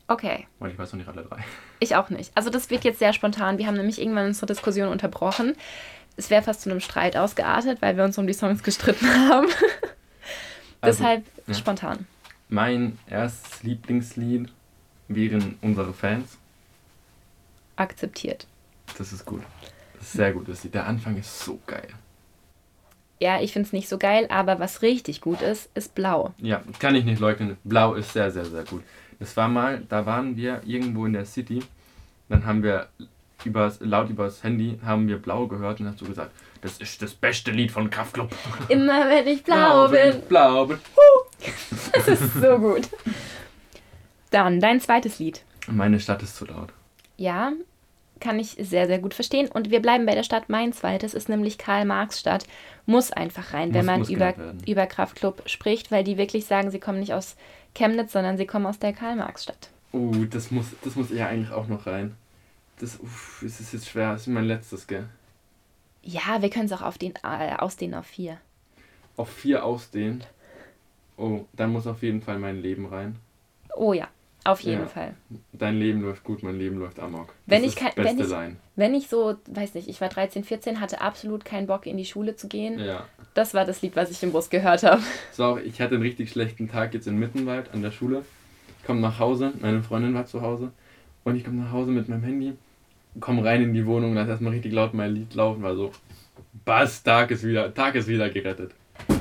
Okay, 0.07 0.45
Weil 0.59 0.71
ich 0.71 0.77
weiß 0.77 0.91
noch 0.91 0.99
nicht 0.99 1.07
alle 1.07 1.23
drei. 1.23 1.38
ich 1.79 1.95
auch 1.95 2.09
nicht. 2.09 2.31
Also 2.36 2.49
das 2.49 2.69
wird 2.69 2.83
jetzt 2.83 2.99
sehr 2.99 3.13
spontan. 3.13 3.57
Wir 3.57 3.67
haben 3.67 3.77
nämlich 3.77 4.01
irgendwann 4.01 4.27
unsere 4.27 4.45
Diskussion 4.47 4.89
unterbrochen. 4.89 5.55
Es 6.15 6.30
wäre 6.30 6.43
fast 6.43 6.62
zu 6.62 6.69
einem 6.69 6.80
Streit 6.80 7.17
ausgeartet, 7.17 7.82
weil 7.82 7.97
wir 7.97 8.04
uns 8.04 8.17
um 8.17 8.28
die 8.28 8.34
Songs 8.34 8.63
gestritten 8.63 9.08
haben. 9.30 9.47
Also, 10.82 10.99
Deshalb 10.99 11.26
ja. 11.47 11.54
spontan. 11.54 12.08
Mein 12.49 12.99
erstes 13.08 13.63
Lieblingslied 13.63 14.49
wären 15.08 15.58
unsere 15.62 15.93
Fans. 15.93 16.38
Akzeptiert. 17.76 18.45
Das 18.97 19.12
ist 19.12 19.26
gut. 19.26 19.41
Das 19.93 20.04
ist 20.04 20.13
sehr 20.13 20.34
gut. 20.34 20.47
Das 20.47 20.63
Lied. 20.63 20.76
Der 20.76 20.86
Anfang 20.86 21.17
ist 21.17 21.39
so 21.39 21.60
geil. 21.65 21.88
Ja, 23.19 23.41
ich 23.41 23.54
finde 23.54 23.67
es 23.67 23.73
nicht 23.73 23.88
so 23.88 23.97
geil, 23.97 24.28
aber 24.30 24.60
was 24.60 24.82
richtig 24.82 25.21
gut 25.21 25.41
ist, 25.41 25.69
ist 25.76 25.95
blau. 25.95 26.34
Ja, 26.39 26.62
kann 26.80 26.93
ich 26.95 27.06
nicht 27.06 27.19
leugnen. 27.19 27.58
Blau 27.63 27.93
ist 27.93 28.12
sehr, 28.12 28.30
sehr, 28.32 28.45
sehr 28.45 28.65
gut. 28.65 28.84
Das 29.19 29.38
war 29.38 29.47
mal, 29.47 29.82
da 29.88 30.06
waren 30.06 30.36
wir 30.36 30.62
irgendwo 30.65 31.06
in 31.06 31.13
der 31.13 31.26
City. 31.26 31.63
Dann 32.28 32.45
haben 32.45 32.63
wir 32.63 32.89
übers, 33.45 33.79
laut 33.82 34.10
übers 34.10 34.43
Handy 34.43 34.79
haben 34.86 35.08
wir 35.08 35.17
Blau 35.21 35.47
gehört 35.47 35.79
und 35.79 35.88
hast 35.88 36.01
du 36.01 36.06
gesagt, 36.06 36.32
das 36.62 36.77
ist 36.77 37.01
das 37.01 37.13
beste 37.13 37.51
Lied 37.51 37.71
von 37.71 37.89
Kraftklub. 37.89 38.32
Immer 38.69 39.08
wenn 39.10 39.27
ich 39.27 39.43
blau 39.43 39.88
bin. 39.89 40.21
Blau 40.29 40.65
bin. 40.65 40.79
Das 41.93 42.08
ist 42.08 42.34
so 42.36 42.58
gut. 42.58 42.88
Dann 44.32 44.60
dein 44.60 44.79
zweites 44.79 45.19
Lied. 45.19 45.43
Meine 45.67 45.99
Stadt 45.99 46.23
ist 46.23 46.36
zu 46.36 46.45
laut. 46.45 46.69
Ja, 47.17 47.51
kann 48.19 48.39
ich 48.39 48.56
sehr, 48.60 48.88
sehr 48.88 48.99
gut 48.99 49.13
verstehen. 49.13 49.49
Und 49.49 49.69
wir 49.69 49.82
bleiben 49.82 50.06
bei 50.06 50.15
der 50.15 50.23
Stadt. 50.23 50.49
Mein 50.49 50.73
zweites 50.73 51.13
ist 51.13 51.29
nämlich 51.29 51.58
Karl-Marx-Stadt. 51.58 52.45
Muss 52.86 53.12
einfach 53.12 53.53
rein, 53.53 53.73
wenn 53.73 53.82
Muss- 53.82 53.86
man 53.86 53.99
muss 53.99 54.10
über, 54.10 54.34
über 54.65 54.86
Kraftklub 54.88 55.43
spricht, 55.45 55.91
weil 55.91 56.03
die 56.03 56.17
wirklich 56.17 56.45
sagen, 56.45 56.71
sie 56.71 56.79
kommen 56.79 56.99
nicht 56.99 57.13
aus 57.13 57.36
Chemnitz, 57.75 58.13
sondern 58.13 58.38
sie 58.38 58.45
kommen 58.45 58.65
aus 58.65 58.79
der 58.79 58.93
Karl-Marx-Stadt. 58.93 59.69
Oh, 59.91 60.12
das 60.29 60.49
muss, 60.51 60.65
das 60.84 60.95
muss 60.95 61.12
ja 61.12 61.27
eigentlich 61.27 61.51
auch 61.51 61.67
noch 61.67 61.86
rein. 61.86 62.15
Das, 62.79 62.99
uff, 62.99 63.41
es 63.45 63.59
ist 63.59 63.73
jetzt 63.73 63.88
schwer. 63.89 64.13
Das 64.13 64.21
ist 64.21 64.27
mein 64.27 64.45
letztes, 64.45 64.88
gell? 64.88 65.05
Ja, 66.01 66.41
wir 66.41 66.49
können 66.49 66.65
es 66.65 66.71
auch 66.73 66.81
auf 66.81 66.97
den, 66.97 67.13
äh, 67.23 67.55
ausdehnen 67.57 67.95
auf 67.95 68.05
vier. 68.07 68.38
Auf 69.15 69.29
vier 69.31 69.63
ausdehnen. 69.63 70.23
Oh, 71.17 71.45
dann 71.53 71.71
muss 71.71 71.88
auf 71.88 72.01
jeden 72.01 72.21
Fall 72.21 72.39
mein 72.39 72.62
Leben 72.62 72.88
rein. 72.88 73.15
Oh 73.75 73.93
ja, 73.93 74.07
auf 74.43 74.59
jeden 74.62 74.81
Ja. 74.81 74.88
Fall. 74.88 75.13
Dein 75.53 75.77
Leben 75.79 76.01
läuft 76.01 76.23
gut, 76.23 76.41
mein 76.43 76.57
Leben 76.57 76.77
läuft 76.79 76.99
amok. 76.99 77.27
Das 77.27 77.36
Wenn 77.45 77.63
ich 77.63 77.75
beste 77.75 78.03
wenn 78.03 78.19
ich- 78.19 78.27
Line. 78.27 78.55
Wenn 78.75 78.95
ich 78.95 79.07
so, 79.07 79.36
weiß 79.47 79.75
nicht, 79.75 79.88
ich 79.88 80.01
war 80.01 80.09
13, 80.09 80.43
14, 80.43 80.79
hatte 80.81 80.99
absolut 81.01 81.45
keinen 81.45 81.67
Bock 81.67 81.86
in 81.86 81.95
die 81.97 82.05
Schule 82.05 82.36
zu 82.36 82.47
gehen. 82.47 82.79
Ja. 82.79 83.05
Das 83.36 83.53
war 83.53 83.65
das 83.65 83.81
Lied, 83.83 83.95
was 83.95 84.09
ich 84.09 84.21
im 84.23 84.31
Bus 84.31 84.49
gehört 84.49 84.83
habe. 84.83 85.01
So, 85.31 85.57
ich 85.57 85.79
hatte 85.79 85.93
einen 85.95 86.03
richtig 86.03 86.31
schlechten 86.31 86.67
Tag 86.69 86.93
jetzt 86.95 87.07
in 87.07 87.17
Mittenwald 87.17 87.71
an 87.71 87.81
der 87.83 87.91
Schule. 87.91 88.25
Ich 88.79 88.86
komme 88.86 88.99
nach 88.99 89.19
Hause, 89.19 89.53
meine 89.62 89.81
Freundin 89.83 90.13
war 90.15 90.25
zu 90.25 90.41
Hause 90.41 90.71
und 91.23 91.36
ich 91.36 91.43
komme 91.43 91.62
nach 91.63 91.71
Hause 91.71 91.91
mit 91.91 92.09
meinem 92.09 92.23
Handy, 92.23 92.53
komme 93.19 93.43
rein 93.43 93.62
in 93.62 93.73
die 93.73 93.86
Wohnung, 93.86 94.13
lasse 94.13 94.31
erstmal 94.31 94.53
richtig 94.53 94.73
laut 94.73 94.93
mein 94.93 95.13
Lied 95.13 95.33
laufen, 95.33 95.62
war 95.62 95.75
so, 95.75 95.91
Bass, 96.65 97.03
Tag 97.03 97.31
ist 97.31 97.43
wieder, 97.43 97.73
Tag 97.73 97.95
ist 97.95 98.07
wieder 98.07 98.29
gerettet. 98.29 98.71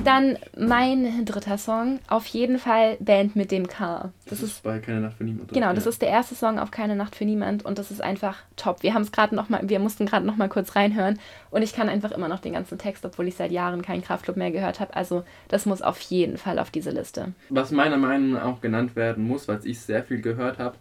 Dann 0.03 0.37
mein 0.57 1.25
dritter 1.25 1.57
Song, 1.57 1.99
auf 2.07 2.25
jeden 2.27 2.59
Fall 2.59 2.97
Band 2.99 3.35
mit 3.35 3.51
dem 3.51 3.67
K. 3.67 4.11
Das, 4.25 4.39
Das 4.39 4.43
ist 4.43 4.51
ist 4.55 4.63
bei 4.63 4.79
Keine 4.79 5.01
Nacht 5.01 5.17
für 5.17 5.23
niemand. 5.23 5.51
Genau, 5.51 5.73
das 5.73 5.85
ist 5.85 6.01
der 6.01 6.09
erste 6.09 6.35
Song 6.35 6.59
auf 6.59 6.71
Keine 6.71 6.95
Nacht 6.95 7.15
für 7.15 7.25
niemand 7.25 7.65
und 7.65 7.79
das 7.79 7.89
ist 7.89 8.01
einfach 8.01 8.37
top. 8.55 8.83
Wir 8.83 8.93
haben 8.93 9.01
es 9.01 9.11
gerade 9.11 9.35
noch 9.35 9.49
mal, 9.49 9.67
wir 9.67 9.79
mussten 9.79 10.05
gerade 10.05 10.25
noch 10.25 10.37
mal 10.37 10.47
kurz 10.47 10.75
reinhören 10.75 11.19
und 11.51 11.63
ich 11.63 11.73
kann 11.73 11.89
einfach 11.89 12.11
immer 12.11 12.27
noch 12.27 12.39
den 12.39 12.53
ganzen 12.53 12.77
Text, 12.77 13.03
obwohl 13.05 13.27
ich 13.27 13.35
seit 13.35 13.51
Jahren 13.51 13.81
keinen 13.81 14.03
Kraftclub 14.03 14.37
mehr 14.37 14.51
gehört 14.51 14.79
habe. 14.79 14.95
Also 14.95 15.23
das 15.47 15.65
muss 15.65 15.81
auf 15.81 15.99
jeden 16.01 16.37
Fall 16.37 16.59
auf 16.59 16.69
diese 16.69 16.91
Liste. 16.91 17.33
Was 17.49 17.71
meiner 17.71 17.97
Meinung 17.97 18.31
nach 18.33 18.43
auch 18.43 18.61
genannt 18.61 18.95
werden 18.95 19.27
muss, 19.27 19.47
weil 19.47 19.59
ich 19.63 19.79
sehr 19.79 20.03
viel 20.03 20.21
gehört 20.21 20.59
habe, 20.59 20.75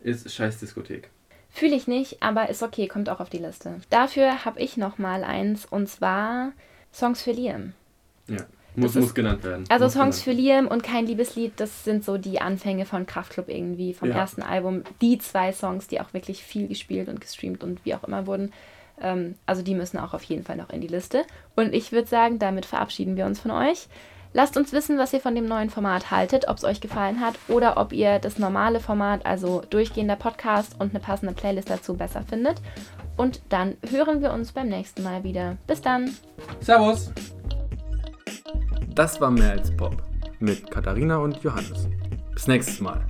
ist 0.00 0.32
Scheiß 0.32 0.58
Diskothek. 0.60 1.10
Fühle 1.50 1.74
ich 1.76 1.86
nicht, 1.88 2.22
aber 2.22 2.48
ist 2.50 2.62
okay, 2.62 2.86
kommt 2.88 3.08
auch 3.08 3.20
auf 3.20 3.30
die 3.30 3.38
Liste. 3.38 3.80
Dafür 3.90 4.44
habe 4.44 4.60
ich 4.60 4.76
noch 4.76 4.98
mal 4.98 5.24
eins 5.24 5.64
und 5.66 5.88
zwar 5.88 6.52
Songs 6.92 7.22
für 7.22 7.32
Liam. 7.32 7.72
Ja, 8.28 8.36
muss, 8.76 8.94
ist- 8.94 9.02
muss 9.02 9.14
genannt 9.14 9.42
werden. 9.44 9.64
Also 9.70 9.86
muss 9.86 9.94
Songs 9.94 10.20
für 10.22 10.32
Liam 10.32 10.66
und 10.68 10.82
kein 10.82 11.06
Liebeslied, 11.06 11.52
das 11.56 11.84
sind 11.84 12.04
so 12.04 12.18
die 12.18 12.40
Anfänge 12.40 12.84
von 12.84 13.06
Kraftclub 13.06 13.48
irgendwie, 13.48 13.94
vom 13.94 14.10
Ja. 14.10 14.16
ersten 14.16 14.42
Album. 14.42 14.82
Die 15.00 15.18
zwei 15.18 15.52
Songs, 15.52 15.88
die 15.88 16.00
auch 16.00 16.12
wirklich 16.12 16.42
viel 16.44 16.68
gespielt 16.68 17.08
und 17.08 17.20
gestreamt 17.20 17.64
und 17.64 17.84
wie 17.84 17.94
auch 17.94 18.04
immer 18.04 18.26
wurden. 18.26 18.52
Ähm, 19.00 19.36
also 19.46 19.62
die 19.62 19.74
müssen 19.74 19.98
auch 19.98 20.12
auf 20.12 20.22
jeden 20.24 20.44
Fall 20.44 20.56
noch 20.56 20.70
in 20.70 20.80
die 20.82 20.86
Liste. 20.88 21.22
Und 21.56 21.72
ich 21.74 21.92
würde 21.92 22.08
sagen, 22.08 22.38
damit 22.38 22.66
verabschieden 22.66 23.16
wir 23.16 23.24
uns 23.26 23.40
von 23.40 23.50
euch. 23.52 23.88
Lasst 24.32 24.56
uns 24.56 24.72
wissen, 24.72 24.98
was 24.98 25.12
ihr 25.12 25.20
von 25.20 25.34
dem 25.34 25.46
neuen 25.46 25.70
Format 25.70 26.10
haltet, 26.10 26.48
ob 26.48 26.58
es 26.58 26.64
euch 26.64 26.80
gefallen 26.80 27.20
hat 27.20 27.34
oder 27.48 27.76
ob 27.76 27.92
ihr 27.92 28.18
das 28.18 28.38
normale 28.38 28.80
Format, 28.80 29.24
also 29.24 29.62
durchgehender 29.70 30.16
Podcast 30.16 30.76
und 30.78 30.90
eine 30.90 31.00
passende 31.00 31.34
Playlist 31.34 31.70
dazu 31.70 31.94
besser 31.94 32.22
findet. 32.28 32.60
Und 33.16 33.40
dann 33.48 33.76
hören 33.90 34.20
wir 34.20 34.32
uns 34.32 34.52
beim 34.52 34.68
nächsten 34.68 35.02
Mal 35.02 35.24
wieder. 35.24 35.56
Bis 35.66 35.80
dann! 35.80 36.14
Servus! 36.60 37.10
Das 38.94 39.20
war 39.20 39.30
mehr 39.30 39.52
als 39.52 39.74
Pop 39.76 40.02
mit 40.40 40.70
Katharina 40.70 41.18
und 41.18 41.42
Johannes. 41.42 41.88
Bis 42.32 42.46
nächstes 42.46 42.80
Mal. 42.80 43.04